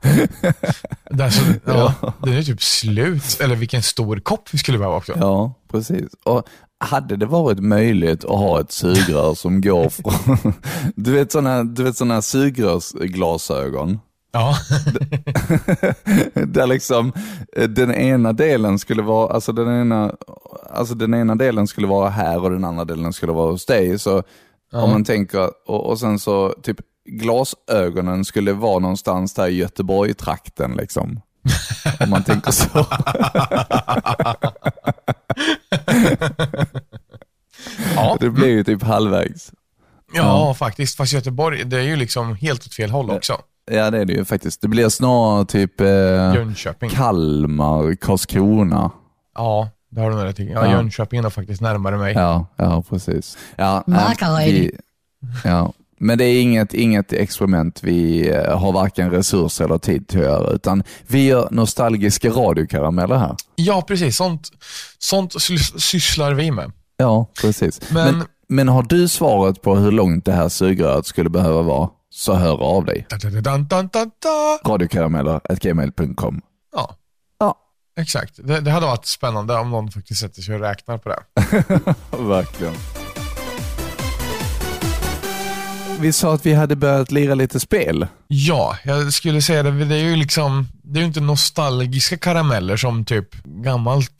det, 1.10 1.24
är 1.24 1.30
så, 1.30 1.42
ja, 1.64 1.94
det 2.22 2.34
är 2.34 2.42
typ 2.42 2.62
slut. 2.62 3.40
Eller 3.40 3.56
vilken 3.56 3.82
stor 3.82 4.16
kopp 4.20 4.48
vi 4.54 4.58
skulle 4.58 4.78
behöva 4.78 4.96
också. 4.96 5.12
Ja, 5.18 5.54
precis. 5.70 6.06
Och 6.24 6.48
hade 6.78 7.16
det 7.16 7.26
varit 7.26 7.60
möjligt 7.60 8.24
att 8.24 8.38
ha 8.38 8.60
ett 8.60 8.72
sugrör 8.72 9.34
som 9.34 9.60
går 9.60 9.88
från, 9.88 10.52
du 10.96 11.12
vet 11.12 11.32
sådana 11.32 11.64
du 11.64 11.82
vet 11.82 12.24
sugrörsglasögon? 12.24 13.98
Ja. 14.32 14.56
Där 16.46 16.66
liksom 16.66 17.12
eh, 17.56 17.68
den 17.68 17.94
ena 17.94 18.32
delen 18.32 18.78
skulle 18.78 19.02
vara, 19.02 19.34
alltså 19.34 19.52
den 19.52 19.80
ena, 19.80 20.12
alltså 20.70 20.94
den 20.94 21.14
ena 21.14 21.34
delen 21.34 21.66
skulle 21.66 21.86
vara 21.86 22.08
här 22.08 22.42
och 22.42 22.50
den 22.50 22.64
andra 22.64 22.84
delen 22.84 23.12
skulle 23.12 23.32
vara 23.32 23.50
hos 23.50 23.66
dig. 23.66 23.98
Så 23.98 24.22
om 24.72 24.90
man 24.90 25.04
tänker, 25.04 25.50
och, 25.66 25.86
och 25.86 25.98
sen 26.00 26.18
så 26.18 26.54
typ 26.62 26.76
glasögonen 27.04 28.24
skulle 28.24 28.52
vara 28.52 28.78
någonstans 28.78 29.34
där 29.34 29.48
i 29.48 29.56
Göteborg-trakten 29.56 30.72
liksom. 30.76 31.20
om 32.00 32.10
man 32.10 32.24
tänker 32.24 32.50
så. 32.50 32.86
Ja. 37.96 38.16
Det 38.20 38.30
blir 38.30 38.48
ju 38.48 38.64
typ 38.64 38.82
halvvägs. 38.82 39.52
ja, 40.14 40.54
faktiskt. 40.54 40.96
Fast 40.96 41.12
Göteborg, 41.12 41.64
det 41.64 41.76
är 41.78 41.82
ju 41.82 41.96
liksom 41.96 42.34
helt 42.34 42.66
åt 42.66 42.74
fel 42.74 42.90
håll 42.90 43.10
också. 43.10 43.38
Ja 43.70 43.90
det 43.90 43.98
är 43.98 44.04
det 44.04 44.12
ju 44.12 44.24
faktiskt. 44.24 44.60
Det 44.60 44.68
blir 44.68 44.88
snarare 44.88 45.44
typ 45.44 45.80
eh, 45.80 45.86
Jönköping. 46.34 46.90
Kalmar, 46.90 47.94
Karlskrona. 47.94 48.90
Ja, 49.34 49.68
det 49.90 50.00
har 50.00 50.10
du 50.10 50.16
nog 50.16 50.24
rätt 50.24 50.40
i. 50.40 50.50
Ja, 50.52 50.64
Ja. 50.66 50.70
Jönköping 50.72 51.24
är 51.24 51.30
faktiskt 51.30 51.60
närmare 51.60 51.96
mig. 51.96 52.14
Ja, 52.14 52.46
ja 52.56 52.82
precis. 52.88 53.38
Ja, 53.56 53.84
Markaryd. 53.86 54.52
vi- 54.54 54.76
ja. 55.44 55.72
Men 55.98 56.18
det 56.18 56.24
är 56.24 56.40
inget, 56.42 56.74
inget 56.74 57.12
experiment 57.12 57.78
vi 57.82 58.28
eh, 58.30 58.58
har 58.58 58.72
varken 58.72 59.10
resurser 59.10 59.64
eller 59.64 59.78
tid 59.78 60.08
till 60.08 60.18
att 60.18 60.24
göra, 60.24 60.50
utan 60.50 60.82
vi 61.06 61.26
gör 61.26 61.48
nostalgiska 61.50 62.30
radiokarameller 62.30 63.16
här. 63.16 63.36
Ja, 63.56 63.82
precis. 63.82 64.16
Sånt, 64.16 64.48
sånt 64.98 65.32
sys- 65.34 65.78
sysslar 65.78 66.32
vi 66.34 66.50
med. 66.50 66.72
Ja, 66.96 67.30
precis. 67.40 67.90
Men- 67.90 68.18
Men, 68.18 68.26
men, 68.48 68.68
har 68.68 68.82
du 68.82 69.08
svaret 69.08 69.62
på 69.62 69.76
hur 69.76 69.92
långt 69.92 70.24
det 70.24 70.32
här 70.32 70.48
sugröret 70.48 71.06
skulle 71.06 71.30
behöva 71.30 71.62
vara, 71.62 71.88
så 72.10 72.34
hör 72.34 72.62
av 72.62 72.84
dig. 72.84 73.06
Radiokarameller.gmail.com 74.66 76.40
Ja, 76.72 76.94
Ja, 77.38 77.54
exakt. 78.00 78.34
Det, 78.42 78.60
det 78.60 78.70
hade 78.70 78.86
varit 78.86 79.06
spännande 79.06 79.54
om 79.54 79.70
någon 79.70 79.90
faktiskt 79.90 80.20
sätter 80.20 80.42
sig 80.42 80.54
och 80.54 80.60
räknar 80.60 80.98
på 80.98 81.08
det. 81.08 81.18
verkligen. 82.18 82.74
Vi 86.00 86.12
sa 86.12 86.34
att 86.34 86.46
vi 86.46 86.54
hade 86.54 86.76
börjat 86.76 87.12
lira 87.12 87.34
lite 87.34 87.60
spel. 87.60 88.06
Ja, 88.28 88.76
jag 88.84 89.12
skulle 89.12 89.42
säga 89.42 89.62
det. 89.62 89.84
Det 89.84 89.94
är 89.94 90.04
ju 90.04 90.16
liksom, 90.16 90.68
det 90.82 91.00
är 91.00 91.04
inte 91.04 91.20
nostalgiska 91.20 92.16
karameller 92.16 92.76
som 92.76 93.04
typ 93.04 93.44
gammalt 93.44 94.12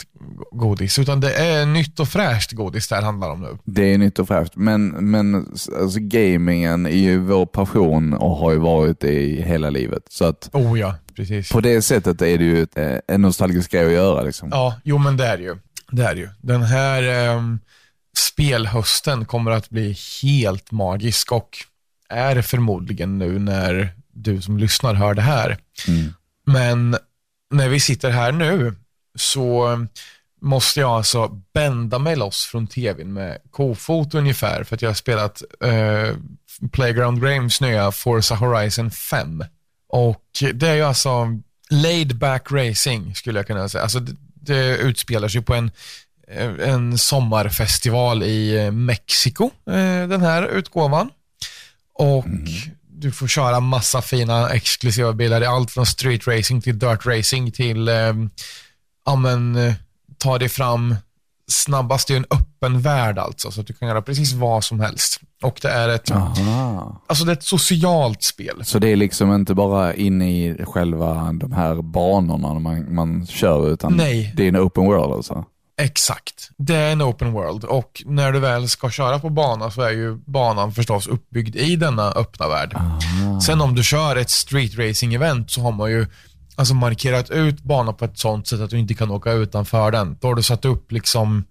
godis, 0.51 0.99
utan 0.99 1.21
det 1.21 1.33
är 1.33 1.67
nytt 1.67 2.01
och 2.01 2.09
fräscht 2.09 2.53
godis 2.53 2.89
det 2.89 2.95
här 2.95 3.03
handlar 3.03 3.31
om 3.31 3.41
nu. 3.41 3.59
Det 3.65 3.95
är 3.95 3.99
nytt 3.99 4.19
och 4.19 4.29
fräscht, 4.29 4.53
men, 4.57 4.89
men 4.89 5.35
alltså, 5.81 5.99
gamingen 6.01 6.87
är 6.87 6.91
ju 6.91 7.19
vår 7.19 7.47
passion 7.47 8.15
och 8.15 8.37
har 8.37 8.53
ju 8.53 8.59
varit 8.59 9.01
det 9.01 9.23
i 9.23 9.43
hela 9.43 9.71
livet. 9.71 10.03
Så 10.11 10.25
att 10.25 10.51
Oh 10.53 10.79
ja, 10.81 10.95
precis. 11.17 11.53
på 11.53 11.61
det 11.61 11.83
sättet 11.83 12.23
är 12.23 12.39
det 12.39 12.45
ju 12.45 12.63
ett, 12.63 12.79
eh, 12.79 12.99
en 13.09 13.23
nostalgisk 13.23 13.71
grej 13.71 13.87
att 13.87 13.93
göra. 13.93 14.23
Liksom. 14.23 14.49
Ja, 14.53 14.75
jo 14.85 14.99
men 14.99 15.17
det 15.17 15.27
är 15.27 15.37
det 15.37 15.43
ju. 15.43 15.57
Det 15.91 16.03
är 16.03 16.15
det 16.15 16.21
ju. 16.21 16.29
Den 16.41 16.63
här 16.63 17.03
ehm, 17.03 17.59
spelhösten 18.19 19.25
kommer 19.25 19.51
att 19.51 19.71
bli 19.71 19.97
helt 20.23 20.71
magisk 20.71 21.33
och 21.33 21.59
är 22.09 22.43
förmodligen 22.43 23.19
nu 23.19 23.39
när 23.39 23.95
du 24.13 24.43
som 24.43 24.59
lyssnar 24.59 24.95
hör 24.95 25.15
det 25.15 25.23
här. 25.23 25.59
Mm. 25.89 26.15
Men 26.47 26.97
när 27.51 27.69
vi 27.69 27.81
sitter 27.81 28.11
här 28.11 28.33
nu 28.33 28.75
så 29.15 29.79
måste 30.41 30.81
jag 30.81 30.91
alltså 30.91 31.29
bända 31.55 31.99
mig 31.99 32.17
loss 32.17 32.45
från 32.45 32.67
tvn 32.67 33.13
med 33.13 33.39
kofot 33.51 34.15
ungefär 34.15 34.65
för 34.65 34.75
att 34.75 34.83
jag 34.83 34.91
har 34.91 34.95
spelat 34.95 35.43
eh, 35.61 36.17
Playground 36.73 37.23
Games 37.23 37.61
nya 37.61 37.93
Forza 37.93 38.35
Horizon 38.35 38.91
5. 38.91 39.45
Och 39.89 40.25
det 40.55 40.69
är 40.69 40.75
ju 40.75 40.83
alltså 40.83 41.39
laid 41.71 42.17
back 42.19 42.53
racing 42.53 43.15
skulle 43.15 43.39
jag 43.39 43.47
kunna 43.47 43.69
säga. 43.69 43.83
Alltså 43.83 44.01
det, 44.01 44.17
det 44.35 44.77
utspelar 44.77 45.29
sig 45.29 45.43
på 45.43 45.55
en, 45.55 45.71
en 46.61 46.99
sommarfestival 46.99 48.23
i 48.23 48.65
eh, 48.65 48.73
Mexiko, 48.73 49.45
eh, 49.67 50.09
den 50.09 50.21
här 50.21 50.47
utgåvan. 50.49 51.11
Och 51.95 52.25
du 52.89 53.13
får 53.13 53.27
köra 53.27 53.61
massa 53.61 54.03
fina 54.03 54.51
exklusiva 54.51 55.13
bilar. 55.13 55.41
Det 55.41 55.47
är 55.47 55.51
allt 55.51 55.71
från 55.71 55.87
street 55.87 56.27
racing 56.27 56.63
till 56.63 56.79
dirt 56.79 57.07
racing 57.07 57.53
till 57.53 57.89
eh, 57.89 58.15
ja, 59.07 59.17
men, 59.17 59.57
eh, 59.57 59.75
ta 60.19 60.39
dig 60.39 60.49
fram 60.49 60.95
snabbast 61.49 62.11
i 62.11 62.17
en 62.17 62.27
öppen 62.31 62.81
värld 62.81 63.19
alltså. 63.19 63.51
Så 63.51 63.61
att 63.61 63.67
du 63.67 63.73
kan 63.73 63.89
göra 63.89 64.03
precis 64.03 64.33
vad 64.33 64.65
som 64.65 64.81
helst. 64.81 65.21
Och 65.43 65.59
det 65.63 65.69
är 65.69 65.89
ett, 65.89 66.11
Aha. 66.11 67.03
alltså 67.07 67.25
det 67.25 67.33
är 67.33 67.37
ett 67.37 67.43
socialt 67.43 68.23
spel. 68.23 68.65
Så 68.65 68.79
det 68.79 68.89
är 68.89 68.97
liksom 68.97 69.35
inte 69.35 69.55
bara 69.55 69.95
inne 69.95 70.31
i 70.31 70.65
själva 70.65 71.33
de 71.33 71.53
här 71.53 71.83
banorna 71.83 72.59
man, 72.59 72.95
man 72.95 73.27
kör, 73.27 73.73
utan 73.73 73.93
Nej. 73.97 74.33
det 74.37 74.45
är 74.45 74.49
en 74.49 74.57
open 74.57 74.85
world 74.85 75.13
alltså? 75.13 75.45
Exakt. 75.79 76.51
Det 76.59 76.75
är 76.75 76.93
en 76.93 77.03
open 77.03 77.33
world 77.33 77.65
och 77.65 78.03
när 78.07 78.33
du 78.33 78.39
väl 78.41 78.69
ska 78.69 78.91
köra 78.91 79.19
på 79.19 79.31
bana 79.31 79.71
så 79.71 79.83
är 79.83 79.91
ju 79.91 80.15
banan 80.15 80.73
förstås 80.73 81.07
uppbyggd 81.07 81.57
i 81.57 81.77
denna 81.77 82.13
öppna 82.13 82.49
värld. 82.49 82.77
Sen 83.47 83.61
om 83.61 83.75
du 83.75 83.83
kör 83.83 84.17
ett 84.17 84.31
street 84.31 84.79
racing 84.79 85.15
event 85.15 85.51
så 85.51 85.61
har 85.61 85.73
man 85.73 85.91
ju 85.91 86.07
alltså 86.57 86.75
markerat 86.75 87.31
ut 87.31 87.63
banan 87.63 87.95
på 87.95 88.05
ett 88.05 88.19
sånt 88.19 88.47
sätt 88.47 88.61
att 88.61 88.71
du 88.71 88.79
inte 88.79 88.95
kan 88.95 89.11
åka 89.11 89.33
utanför 89.33 89.91
den. 89.91 90.17
Då 90.21 90.29
har 90.29 90.35
du 90.35 90.43
satt 90.43 90.65
upp 90.65 90.93
liksom 90.93 91.45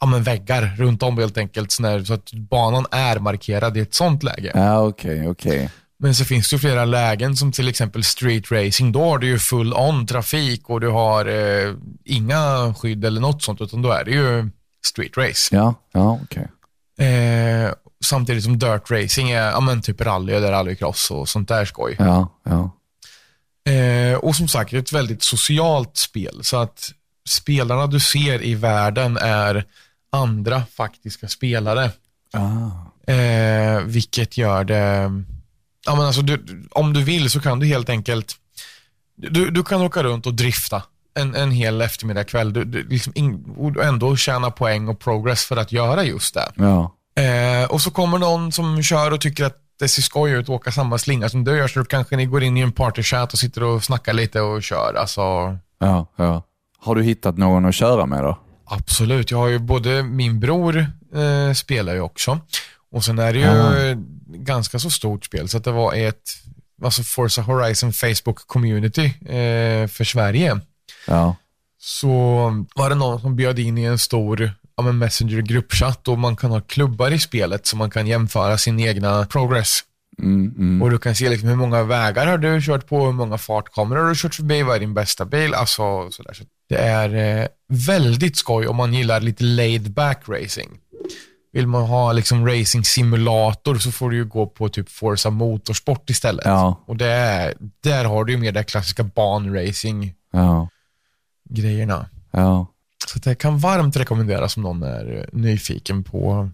ja, 0.00 0.06
men 0.06 0.22
väggar 0.22 0.74
runt 0.78 1.02
om 1.02 1.18
helt 1.18 1.38
enkelt 1.38 1.72
så, 1.72 1.86
att 1.86 2.32
banan 2.32 2.86
är 2.90 3.18
markerad 3.18 3.76
i 3.76 3.80
ett 3.80 3.94
sånt 3.94 4.22
läge. 4.22 4.52
Ja, 4.54 4.80
okej, 4.80 5.28
okej. 5.28 5.70
Men 6.02 6.14
så 6.14 6.24
finns 6.24 6.50
det 6.50 6.54
ju 6.54 6.60
flera 6.60 6.84
lägen 6.84 7.36
som 7.36 7.52
till 7.52 7.68
exempel 7.68 8.04
street 8.04 8.52
racing. 8.52 8.92
Då 8.92 9.04
har 9.04 9.18
du 9.18 9.26
ju 9.26 9.38
full 9.38 9.74
on 9.74 10.06
trafik 10.06 10.70
och 10.70 10.80
du 10.80 10.88
har 10.88 11.26
eh, 11.26 11.74
inga 12.04 12.74
skydd 12.74 13.04
eller 13.04 13.20
något 13.20 13.42
sånt 13.42 13.60
utan 13.60 13.82
då 13.82 13.90
är 13.90 14.04
det 14.04 14.10
ju 14.10 14.50
street 14.86 15.16
race. 15.16 15.56
Ja, 15.56 15.74
ja, 15.92 16.18
okej. 16.22 16.48
Eh, 17.08 17.72
samtidigt 18.04 18.44
som 18.44 18.58
dirt 18.58 18.90
racing 18.90 19.30
är 19.30 19.50
ja, 19.50 19.60
men 19.60 19.82
typ 19.82 20.00
rally 20.00 20.32
eller 20.32 20.50
rallycross 20.50 21.10
och 21.10 21.28
sånt 21.28 21.48
där 21.48 21.64
skoj. 21.64 21.96
Ja, 21.98 22.40
ja. 22.44 22.76
Eh, 23.72 24.14
och 24.14 24.36
som 24.36 24.48
sagt, 24.48 24.72
ett 24.72 24.92
väldigt 24.92 25.22
socialt 25.22 25.96
spel. 25.96 26.40
Så 26.42 26.56
att 26.56 26.92
spelarna 27.28 27.86
du 27.86 28.00
ser 28.00 28.42
i 28.42 28.54
världen 28.54 29.16
är 29.16 29.64
andra 30.12 30.62
faktiska 30.76 31.28
spelare. 31.28 31.90
Ah. 32.32 33.12
Eh, 33.12 33.80
vilket 33.82 34.36
gör 34.36 34.64
det... 34.64 35.10
Ja, 35.86 35.96
men 35.96 36.06
alltså, 36.06 36.22
du, 36.22 36.66
om 36.70 36.92
du 36.92 37.02
vill 37.02 37.30
så 37.30 37.40
kan 37.40 37.58
du 37.58 37.66
helt 37.66 37.88
enkelt... 37.88 38.34
Du, 39.16 39.50
du 39.50 39.62
kan 39.64 39.82
åka 39.82 40.02
runt 40.02 40.26
och 40.26 40.34
drifta 40.34 40.82
en, 41.14 41.34
en 41.34 41.50
hel 41.50 41.80
eftermiddag 41.80 42.24
kväll. 42.24 42.52
Du, 42.52 42.64
du, 42.64 42.88
liksom 42.88 43.12
in, 43.16 43.54
och 43.56 43.84
ändå 43.84 44.16
tjäna 44.16 44.50
poäng 44.50 44.88
och 44.88 45.00
progress 45.00 45.44
för 45.44 45.56
att 45.56 45.72
göra 45.72 46.04
just 46.04 46.34
det. 46.34 46.52
Ja. 46.54 46.94
Eh, 47.22 47.70
och 47.70 47.80
så 47.80 47.90
kommer 47.90 48.18
någon 48.18 48.52
som 48.52 48.82
kör 48.82 49.10
och 49.10 49.20
tycker 49.20 49.44
att 49.44 49.56
det 49.78 49.88
ser 49.88 50.02
skoj 50.02 50.32
ut 50.32 50.44
att 50.44 50.48
åka 50.48 50.72
samma 50.72 50.98
slinga 50.98 51.28
som 51.28 51.44
du 51.44 51.56
gör, 51.56 51.68
så 51.68 51.84
kanske 51.84 52.16
ni 52.16 52.26
går 52.26 52.42
in 52.42 52.56
i 52.56 52.60
en 52.60 52.72
partychat 52.72 53.32
och 53.32 53.38
sitter 53.38 53.62
och 53.62 53.84
snackar 53.84 54.12
lite 54.12 54.40
och 54.40 54.62
kör. 54.62 54.94
Alltså, 54.94 55.20
Ja, 55.78 56.06
ja. 56.16 56.42
Har 56.78 56.94
du 56.94 57.02
hittat 57.02 57.38
någon 57.38 57.64
att 57.64 57.74
köra 57.74 58.06
med 58.06 58.24
då? 58.24 58.38
absolut. 58.70 59.30
Jag 59.30 59.38
har 59.38 59.48
ju 59.48 59.58
både 59.58 60.02
min 60.02 60.40
bror 60.40 60.86
eh, 61.14 61.52
spelar 61.54 61.94
ju 61.94 62.00
också 62.00 62.38
och 62.92 63.04
sen 63.04 63.18
är 63.18 63.32
det 63.32 63.38
ju 63.38 63.90
eh, 63.90 63.96
ganska 64.26 64.78
så 64.78 64.90
stort 64.90 65.24
spel 65.24 65.48
så 65.48 65.56
att 65.56 65.64
det 65.64 65.72
var 65.72 65.94
ett 65.94 66.30
alltså 66.82 67.02
Forza 67.02 67.42
Horizon 67.42 67.92
Facebook 67.92 68.46
community 68.46 69.04
eh, 69.04 69.86
för 69.86 70.04
Sverige. 70.04 70.60
Ja. 71.06 71.36
Så 71.78 72.08
var 72.74 72.88
det 72.88 72.94
någon 72.94 73.20
som 73.20 73.36
bjöd 73.36 73.58
in 73.58 73.78
i 73.78 73.84
en 73.84 73.98
stor 73.98 74.52
ja, 74.76 74.82
men 74.82 74.98
messenger 74.98 75.40
gruppchatt 75.40 76.08
och 76.08 76.18
man 76.18 76.36
kan 76.36 76.50
ha 76.50 76.60
klubbar 76.60 77.10
i 77.10 77.18
spelet 77.18 77.66
så 77.66 77.76
man 77.76 77.90
kan 77.90 78.06
jämföra 78.06 78.58
sin 78.58 78.80
egna 78.80 79.26
progress. 79.26 79.80
Mm, 80.18 80.54
mm. 80.58 80.82
Och 80.82 80.90
du 80.90 80.98
kan 80.98 81.14
se 81.14 81.28
liksom 81.28 81.48
hur 81.48 81.56
många 81.56 81.82
vägar 81.82 82.26
har 82.26 82.38
du 82.38 82.62
kört 82.62 82.86
på, 82.88 83.06
hur 83.06 83.12
många 83.12 83.38
fartkameror 83.38 84.00
har 84.00 84.08
du 84.08 84.14
kört 84.14 84.34
förbi, 84.34 84.62
vad 84.62 84.76
är 84.76 84.80
din 84.80 84.94
bästa 84.94 85.24
bil? 85.24 85.54
Alltså 85.54 86.10
sådär. 86.10 86.32
Så 86.32 86.44
det 86.68 86.76
är 86.76 87.40
eh, 87.40 87.46
väldigt 87.68 88.36
skoj 88.36 88.66
om 88.66 88.76
man 88.76 88.94
gillar 88.94 89.20
lite 89.20 89.44
laid 89.44 89.90
back 89.90 90.22
racing. 90.28 90.70
Vill 91.52 91.66
man 91.66 91.86
ha 91.86 92.12
liksom 92.12 92.46
racing 92.46 92.84
simulator 92.84 93.74
så 93.74 93.92
får 93.92 94.10
du 94.10 94.16
ju 94.16 94.24
gå 94.24 94.46
på 94.46 94.68
typ 94.68 94.90
Forza 94.90 95.30
Motorsport 95.30 96.10
istället. 96.10 96.46
Ja. 96.46 96.84
Och 96.86 96.96
det 96.96 97.06
är, 97.06 97.54
där 97.80 98.04
har 98.04 98.24
du 98.24 98.32
ju 98.32 98.38
mer 98.38 98.52
det 98.52 98.64
klassiska 98.64 99.02
banracing 99.02 100.14
Ja. 102.30 102.66
Så 103.06 103.18
det 103.18 103.34
kan 103.34 103.58
varmt 103.58 103.96
rekommenderas 103.96 104.56
om 104.56 104.62
någon 104.62 104.82
är 104.82 105.28
nyfiken 105.32 106.04
på, 106.04 106.50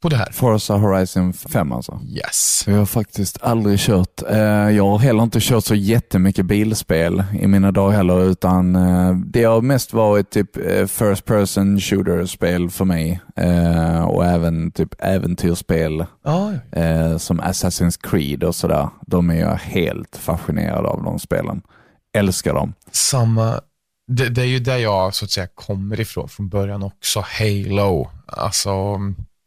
på 0.00 0.08
det 0.08 0.16
här. 0.16 0.28
Forza 0.32 0.74
Horizon 0.76 1.32
5 1.32 1.72
alltså. 1.72 2.00
Yes. 2.08 2.64
Jag 2.66 2.74
har 2.76 2.86
faktiskt 2.86 3.38
aldrig 3.42 3.78
kört. 3.78 4.22
Eh, 4.30 4.38
jag 4.70 4.88
har 4.88 4.98
heller 4.98 5.22
inte 5.22 5.38
kört 5.40 5.64
så 5.64 5.74
jättemycket 5.74 6.46
bilspel 6.46 7.24
i 7.40 7.46
mina 7.46 7.72
dagar 7.72 7.96
heller, 7.96 8.24
utan 8.24 8.76
eh, 8.76 9.12
det 9.16 9.44
har 9.44 9.60
mest 9.62 9.92
varit 9.92 10.30
typ 10.30 10.56
eh, 10.56 10.86
first 10.86 11.24
person 11.24 11.80
shooter-spel 11.80 12.70
för 12.70 12.84
mig 12.84 13.20
och 14.08 14.26
även 14.26 14.70
typ 14.70 14.94
äventyrsspel 14.98 16.04
Ja, 16.24 16.52
ja. 16.72 17.18
som 17.18 17.40
Assassin's 17.40 17.98
Creed 18.02 18.44
och 18.44 18.54
sådär. 18.54 18.88
De 19.06 19.30
är 19.30 19.40
jag 19.40 19.54
helt 19.56 20.16
fascinerad 20.16 20.86
av 20.86 21.02
de 21.02 21.18
spelen. 21.18 21.62
Älskar 22.16 22.54
dem. 22.54 22.74
samma, 22.92 23.60
det, 24.08 24.28
det 24.28 24.40
är 24.42 24.46
ju 24.46 24.58
där 24.58 24.76
jag 24.76 25.14
så 25.14 25.24
att 25.24 25.30
säga 25.30 25.46
kommer 25.54 26.00
ifrån 26.00 26.28
från 26.28 26.48
början 26.48 26.82
också. 26.82 27.24
Halo, 27.38 28.10
alltså 28.26 28.98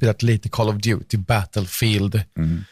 spelat 0.01 0.21
lite 0.21 0.49
Call 0.49 0.69
of 0.69 0.75
Duty, 0.75 1.17
Battlefield. 1.17 2.21
Mm. 2.37 2.63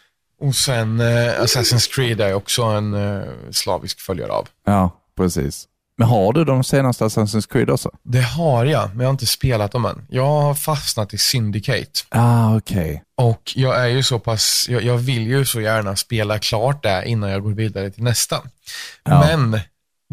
Och 0.41 0.55
sen 0.55 0.99
eh, 0.99 1.41
Assassin's 1.41 1.95
Creed 1.95 2.21
är 2.21 2.33
också 2.33 2.63
en 2.63 2.93
eh, 2.93 3.23
slavisk 3.51 3.99
följare 3.99 4.31
av. 4.31 4.47
Ja, 4.65 4.91
precis. 5.17 5.67
Men 5.97 6.07
har 6.07 6.33
du 6.33 6.45
de 6.45 6.63
senaste 6.63 7.03
Assassin's 7.03 7.51
Creed 7.51 7.69
också? 7.69 7.91
Det 8.03 8.21
har 8.21 8.65
jag, 8.65 8.89
men 8.89 8.99
jag 8.99 9.05
har 9.05 9.11
inte 9.11 9.25
spelat 9.25 9.71
dem 9.71 9.85
än. 9.85 10.05
Jag 10.09 10.41
har 10.41 10.53
fastnat 10.53 11.13
i 11.13 11.17
Syndicate. 11.17 11.91
Ah, 12.09 12.57
okej. 12.57 13.03
Och 13.17 13.53
jag 13.55 13.79
är 13.79 13.87
ju 13.87 14.03
så 14.03 14.19
pass, 14.19 14.65
jag, 14.69 14.83
jag 14.83 14.97
vill 14.97 15.27
ju 15.27 15.45
så 15.45 15.61
gärna 15.61 15.95
spela 15.95 16.39
klart 16.39 16.83
det 16.83 17.03
innan 17.05 17.29
jag 17.29 17.43
går 17.43 17.51
vidare 17.51 17.89
till 17.89 18.03
nästa. 18.03 18.41
Ja. 19.03 19.37
Men 19.37 19.59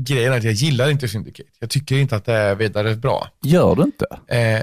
grejen 0.01 0.33
är 0.33 0.37
att 0.37 0.45
jag 0.45 0.53
gillar 0.53 0.91
inte 0.91 1.09
Syndicate. 1.09 1.51
Jag 1.59 1.71
tycker 1.71 1.97
inte 1.97 2.17
att 2.17 2.25
det 2.25 2.35
är 2.35 2.55
vidare 2.55 2.97
bra. 2.97 3.29
Gör 3.43 3.75
du 3.75 3.83
inte? 3.83 4.07
Eh, 4.29 4.63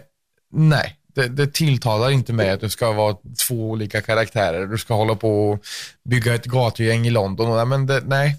nej, 0.52 0.98
det, 1.16 1.28
det 1.28 1.54
tilltalar 1.54 2.10
inte 2.12 2.34
mig 2.34 2.50
att 2.50 2.62
det 2.62 2.70
ska 2.70 2.92
vara 2.92 3.16
två 3.48 3.70
olika 3.70 4.02
karaktärer. 4.02 4.68
Du 4.68 4.78
ska 4.78 4.94
hålla 4.94 5.16
på 5.16 5.50
och 5.50 5.60
bygga 6.10 6.36
ett 6.36 6.46
gatugäng 6.46 7.08
i 7.08 7.10
London. 7.10 7.60
Och, 7.60 7.68
men 7.68 7.86
det, 7.86 8.04
nej, 8.06 8.36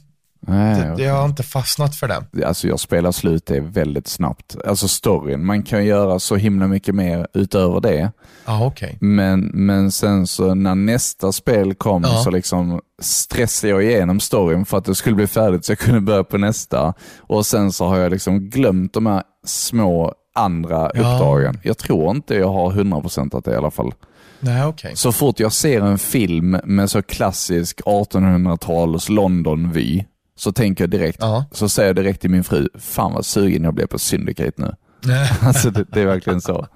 Nej, 0.47 0.97
det, 0.97 1.03
jag 1.03 1.15
har 1.15 1.25
inte 1.25 1.43
fastnat 1.43 1.97
för 1.97 2.09
det. 2.09 2.47
Alltså 2.47 2.69
jag 2.69 2.81
spelar 2.81 3.13
slut 3.13 3.47
det 3.47 3.61
väldigt 3.61 4.09
snabbt. 4.09 4.57
Alltså 4.67 4.89
storyn, 4.89 5.45
man 5.47 5.63
kan 5.63 5.85
göra 5.87 6.19
så 6.19 6.37
himla 6.37 6.67
mycket 6.67 6.95
mer 6.95 7.27
utöver 7.35 7.81
det. 7.81 8.13
Ja, 8.45 8.67
okej. 8.67 8.99
Men, 9.01 9.41
men 9.41 9.93
sen 9.93 10.27
så 10.27 10.55
när 10.55 10.75
nästa 10.75 11.33
spel 11.33 11.75
kom 11.75 12.03
Ja. 12.03 12.23
så 12.25 12.31
liksom 12.31 12.81
stressade 13.03 13.71
jag 13.71 13.85
igenom 13.85 14.21
storyn 14.21 14.65
för 14.65 14.79
att 14.79 14.85
det 14.85 14.95
skulle 14.95 15.17
bli 15.17 15.27
färdigt 15.27 15.65
så 15.65 15.73
jag 15.73 15.79
kunde 15.79 16.01
börja 16.01 16.25
på 16.25 16.39
nästa. 16.39 16.95
Och 17.19 17.47
sen 17.47 17.73
så 17.73 17.87
har 17.87 17.99
jag 17.99 18.13
liksom 18.13 18.51
glömt 18.51 18.93
de 18.93 19.07
här 19.07 19.23
små 19.47 20.15
andra 20.35 20.91
Ja. 20.95 21.01
uppdragen. 21.01 21.59
Jag 21.63 21.79
tror 21.79 22.11
inte 22.11 22.35
jag 22.35 22.49
har 22.53 22.73
100% 22.73 23.35
att 23.39 23.45
det 23.45 23.53
i 23.53 23.57
alla 23.57 23.71
fall. 23.71 23.93
Nej, 24.41 24.65
okej. 24.65 24.97
Så 24.97 25.13
fort 25.13 25.41
jag 25.41 25.53
ser 25.53 25.81
en 25.81 25.99
film 25.99 26.51
med 26.65 26.91
så 26.91 27.03
klassisk 27.03 27.81
1800-tals 27.87 29.09
London-vy 29.09 30.05
så 30.37 30.53
tänker 30.53 30.85
jag 30.85 30.91
direkt, 30.91 31.19
Ja. 31.21 31.45
så 31.53 31.69
säger 31.69 31.89
jag 31.89 31.97
direkt 31.97 32.21
till 32.21 32.31
min 32.31 32.45
fru, 32.45 32.69
fan 32.79 33.13
vad 33.13 33.27
sugen 33.27 33.65
jag 33.65 33.75
blev 33.75 33.87
på 33.87 33.99
Syndicate 33.99 34.53
nu. 34.63 34.75
Alltså 35.43 35.71
det, 35.71 35.85
det 35.93 36.01
är 36.01 36.07
verkligen 36.07 36.41
så. 36.41 36.67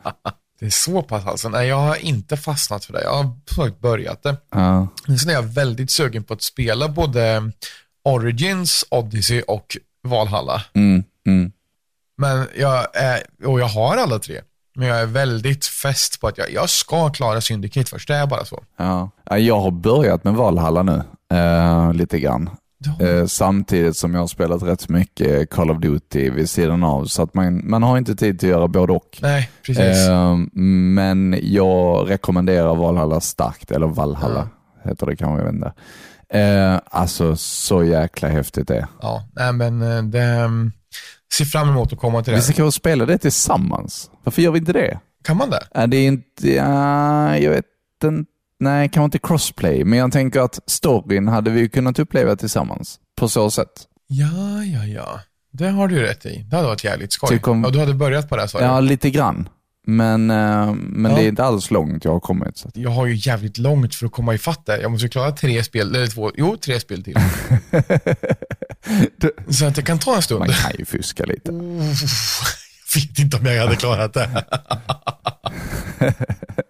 Det 0.61 0.67
är 0.67 0.71
så 0.71 1.03
pass 1.03 1.27
alltså. 1.27 1.49
Nej, 1.49 1.69
jag 1.69 1.77
har 1.77 1.97
inte 2.05 2.37
fastnat 2.37 2.85
för 2.85 2.93
det. 2.93 3.03
Jag 3.03 3.15
har 3.15 3.31
faktiskt 3.57 3.81
börjat 3.81 4.23
det. 4.23 4.37
Ja. 4.51 4.89
Sen 5.21 5.31
är 5.31 5.35
jag 5.35 5.43
väldigt 5.43 5.91
sugen 5.91 6.25
på 6.25 6.35
att 6.35 6.43
spela 6.43 6.89
både 6.89 7.51
Origins, 8.05 8.85
Odyssey 8.91 9.43
och 9.43 9.77
Valhalla. 10.03 10.63
Mm, 10.75 11.05
mm. 11.27 11.53
Men 12.19 12.47
jag 12.57 12.97
är, 12.97 13.47
och 13.47 13.61
jag 13.61 13.67
har 13.69 13.97
alla 13.97 14.19
tre. 14.19 14.41
Men 14.77 14.89
jag 14.89 15.01
är 15.01 15.07
väldigt 15.07 15.67
fäst 15.67 16.21
på 16.21 16.27
att 16.29 16.39
jag, 16.39 16.53
jag 16.53 16.71
ska 16.71 17.09
klara 17.11 17.41
Syndicate 17.41 17.91
först. 17.91 18.09
Det 18.09 18.15
är 18.15 18.27
bara 18.27 18.45
så. 18.45 18.63
Ja. 18.77 19.11
Ja, 19.25 19.39
Jag 19.39 19.61
har 19.61 19.71
börjat 19.71 20.25
med 20.25 20.35
Valhalla 20.35 20.83
nu, 20.83 21.03
eh, 21.33 21.93
lite 21.93 22.19
grann. 22.21 22.51
Ja. 22.99 23.07
Eh, 23.07 23.27
samtidigt 23.27 23.97
som 23.97 24.15
jag 24.15 24.21
har 24.21 24.27
spelat 24.27 24.63
rätt 24.63 24.89
mycket 24.89 25.51
Call 25.51 25.71
of 25.71 25.79
Duty 25.79 26.31
vid 26.31 26.51
sidan 26.51 26.83
av, 26.85 27.05
så 27.05 27.23
att 27.23 27.35
man, 27.35 27.71
man 27.71 27.83
har 27.83 27.99
inte 27.99 28.17
tid 28.17 28.41
till 28.41 28.49
att 28.49 28.57
göra 28.57 28.69
både 28.69 28.93
och. 28.93 29.19
Nej, 29.21 29.51
precis. 29.63 30.09
Eh, 30.09 30.37
men 30.95 31.39
jag 31.43 32.11
rekommenderar 32.11 32.75
Valhalla 32.75 33.21
starkt, 33.21 33.71
eller 33.71 33.87
Valhalla 33.87 34.49
heter 34.85 35.07
det 35.07 35.17
kanske, 35.17 35.39
jag 35.39 35.53
vet 35.53 35.55
inte. 35.55 35.73
Eh, 36.39 36.81
alltså 36.91 37.37
så 37.37 37.85
jäkla 37.85 38.29
häftigt 38.29 38.69
det 38.69 38.77
är. 38.77 38.87
Ja, 39.03 39.25
nej 39.33 39.53
men 39.53 39.83
eh, 39.83 40.03
det... 40.03 40.51
Ser 41.33 41.45
fram 41.45 41.69
emot 41.69 41.93
att 41.93 41.99
komma 41.99 42.23
till 42.23 42.33
Vi 42.33 42.39
det. 42.39 42.43
ska 42.43 42.53
kanske 42.53 42.81
spela 42.81 43.07
det 43.07 43.19
tillsammans. 43.19 44.11
Varför 44.25 44.43
gör 44.43 44.51
vi 44.51 44.59
inte 44.59 44.73
det? 44.73 44.99
Kan 45.25 45.37
man 45.37 45.51
det? 45.51 45.69
Är 45.75 45.87
det 45.87 45.97
är 45.97 46.07
inte, 46.07 46.51
ja, 46.55 47.39
jag 47.39 47.51
vet 47.51 47.65
inte, 48.05 48.31
nej 48.61 48.89
kanske 48.89 49.05
inte 49.05 49.19
crossplay, 49.29 49.85
men 49.85 49.99
jag 49.99 50.13
tänker 50.13 50.41
att 50.41 50.59
storyn 50.67 51.29
hade 51.29 51.51
vi 51.51 51.69
kunnat 51.69 51.99
uppleva 51.99 52.37
tillsammans 52.37 52.99
på 53.21 53.29
så 53.29 53.51
sätt. 53.51 53.69
Ja, 54.07 54.65
ja, 54.65 54.85
ja. 54.85 55.21
Det 55.53 55.69
har 55.69 55.89
du 55.89 56.03
rätt 56.03 56.27
i. 56.27 56.43
Det 56.51 56.57
hade 56.57 56.69
varit 56.69 56.85
jävligt 56.85 57.13
skoj. 57.13 57.41
Om- 57.45 57.65
Ja, 57.65 57.71
du 57.71 57.79
hade 57.79 57.95
börjat 57.95 58.29
på 58.29 58.37
det 58.37 58.43
här, 58.43 58.49
sa? 58.49 58.61
Ja, 58.61 58.81
lite 58.81 59.11
grann. 59.11 59.49
Men, 59.91 60.31
eh, 60.31 60.73
men 60.75 61.11
Ja. 61.11 61.17
det 61.19 61.25
är 61.25 61.29
inte 61.29 61.45
alls 61.45 61.71
långt 61.71 62.05
jag 62.05 62.13
har 62.13 62.21
kommit. 62.21 62.59
Så. 62.59 62.71
Jag 62.75 62.91
har 62.91 63.07
ju 63.07 63.15
jävligt 63.17 63.59
långt 63.59 63.95
för 63.95 64.07
att 64.07 64.13
komma 64.13 64.35
ifatt 64.35 64.67
det. 64.67 64.81
Jag 64.81 64.91
måste 64.91 65.09
klara 65.09 65.33
tre 65.33 65.65
spel, 65.65 65.95
eller 65.95 66.07
två, 66.07 66.31
jo, 66.37 66.57
tre 66.57 66.81
spel 66.81 67.05
till. 67.05 67.17
Så 69.49 69.65
att 69.67 69.75
det 69.75 69.83
kan 69.83 69.99
ta 69.99 70.17
en 70.17 70.23
stund. 70.23 70.39
Man 70.41 70.49
kan 70.49 70.73
ju 70.79 70.85
fuska 70.85 71.25
lite. 71.25 71.53
Vet 72.99 73.19
inte 73.19 73.37
om 73.37 73.47
jag 73.47 73.63
hade 73.63 73.77
klarat 73.77 74.15
det. 74.15 74.29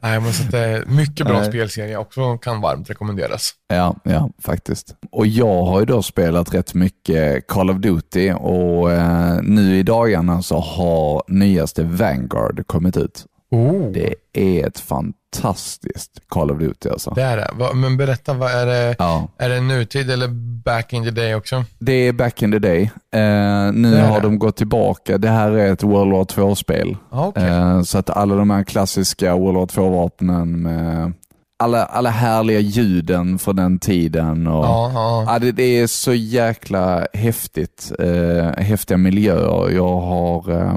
Nej, 0.03 0.21
men 0.21 0.33
så 0.33 0.43
att 0.43 0.51
det 0.51 0.59
är 0.59 0.85
mycket 0.87 1.27
bra 1.27 1.39
Nej. 1.39 1.49
spelserie 1.49 1.97
också 1.97 2.39
kan 2.39 2.61
varmt 2.61 2.91
rekommenderas. 2.91 3.53
Ja, 3.69 3.97
ja, 4.05 4.31
faktiskt. 4.43 4.95
Och 5.13 5.27
jag 5.27 5.65
har 5.65 5.81
ju 5.81 5.87
då 5.87 6.03
spelat 6.03 6.55
rätt 6.55 6.75
mycket 6.75 7.47
Call 7.47 7.71
of 7.71 7.77
Duty 7.77 8.33
och 8.33 8.93
eh, 8.93 9.39
nu 9.43 9.79
i 9.79 9.83
dagarna 9.83 10.43
så 10.43 10.59
har 10.61 11.23
nyaste 11.29 11.83
Vanguard 11.83 12.67
kommit 12.67 12.97
ut. 12.97 13.27
Oh. 13.51 13.91
Det 13.93 14.15
är 14.33 14.67
ett 14.67 14.81
fantastiskt 14.81 16.21
Call 16.29 16.51
of 16.51 16.59
Duty 16.59 16.89
alltså. 16.89 17.11
Det 17.11 17.23
är 17.23 17.37
det. 17.37 17.75
Men 17.75 17.97
berätta, 17.97 18.35
vad 18.35 18.51
är 18.51 18.67
det? 18.67 18.97
Ja. 18.99 19.29
Är 19.39 19.49
det 19.49 19.61
nutid 19.61 20.11
eller 20.11 20.29
back 20.65 20.93
in 20.93 21.05
the 21.05 21.11
day 21.11 21.35
också? 21.35 21.65
Det 21.79 21.93
är 21.93 22.13
back 22.13 22.43
in 22.43 22.53
the 22.53 22.59
day. 22.59 22.83
Eh, 23.13 23.73
nu 23.73 24.01
har 24.01 24.15
det. 24.21 24.27
de 24.27 24.39
gått 24.39 24.57
tillbaka. 24.57 25.19
Det 25.19 25.29
här 25.29 25.51
är 25.51 25.73
ett 25.73 25.83
World 25.83 26.13
War 26.13 26.25
2-spel. 26.25 26.97
Ja, 27.11 27.27
okej. 27.27 27.49
Eh, 27.49 27.83
så 27.83 27.99
att 27.99 28.11
alla 28.11 28.35
de 28.35 28.51
här 28.51 28.65
klassiska 28.65 29.37
World 29.37 29.57
War 29.57 29.67
2-vapnen 29.67 30.63
med 30.63 31.13
alla, 31.61 31.85
alla 31.85 32.11
härliga 32.11 32.59
ljuden 32.61 33.39
från 33.39 33.57
den 33.57 33.79
tiden. 33.79 34.47
Och, 34.47 34.65
Ja, 34.65 34.91
ja. 34.95 35.25
Ja, 35.33 35.39
det, 35.39 35.53
det 35.53 35.63
är 35.81 35.87
så 35.87 36.15
jäkla 36.15 37.07
häftigt. 37.13 37.93
Eh, 37.99 38.63
häftiga 38.65 38.97
miljöer. 38.99 39.71
Jag 39.71 40.01
har 40.01 40.51
eh, 40.53 40.77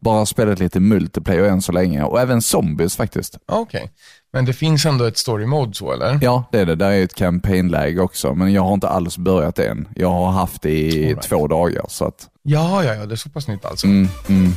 bara 0.00 0.26
spelat 0.26 0.58
lite 0.58 0.80
multiplayer 0.80 1.44
än 1.44 1.62
så 1.62 1.72
länge 1.72 2.02
och 2.02 2.20
även 2.20 2.42
zombies 2.42 2.96
faktiskt. 2.96 3.38
Okej. 3.46 3.90
Men 4.32 4.44
det 4.44 4.52
finns 4.52 4.86
ändå 4.86 5.04
ett 5.04 5.18
story 5.18 5.46
mode 5.46 5.74
så, 5.74 5.92
eller? 5.92 6.18
Ja, 6.22 6.44
det 6.52 6.60
är 6.60 6.66
det. 6.66 6.74
Där 6.74 6.90
är 6.90 7.04
ett 7.04 7.14
campaign-läge 7.14 8.00
också, 8.00 8.34
men 8.34 8.52
jag 8.52 8.62
har 8.62 8.74
inte 8.74 8.88
alls 8.88 9.18
börjat 9.18 9.58
än. 9.58 9.88
Jag 9.94 10.10
har 10.10 10.30
haft 10.30 10.62
det 10.62 10.70
i 10.70 11.08
right. 11.08 11.22
två 11.22 11.46
dagar. 11.46 11.84
Så 11.88 12.04
att, 12.04 12.28
Ja, 12.42 12.84
ja, 12.84 12.94
ja. 12.94 13.06
Det 13.06 13.14
är 13.14 13.16
så 13.16 13.28
pass 13.30 13.48
nytt 13.48 13.64
alltså. 13.64 13.86
mm, 13.86 14.08
mm. 14.28 14.52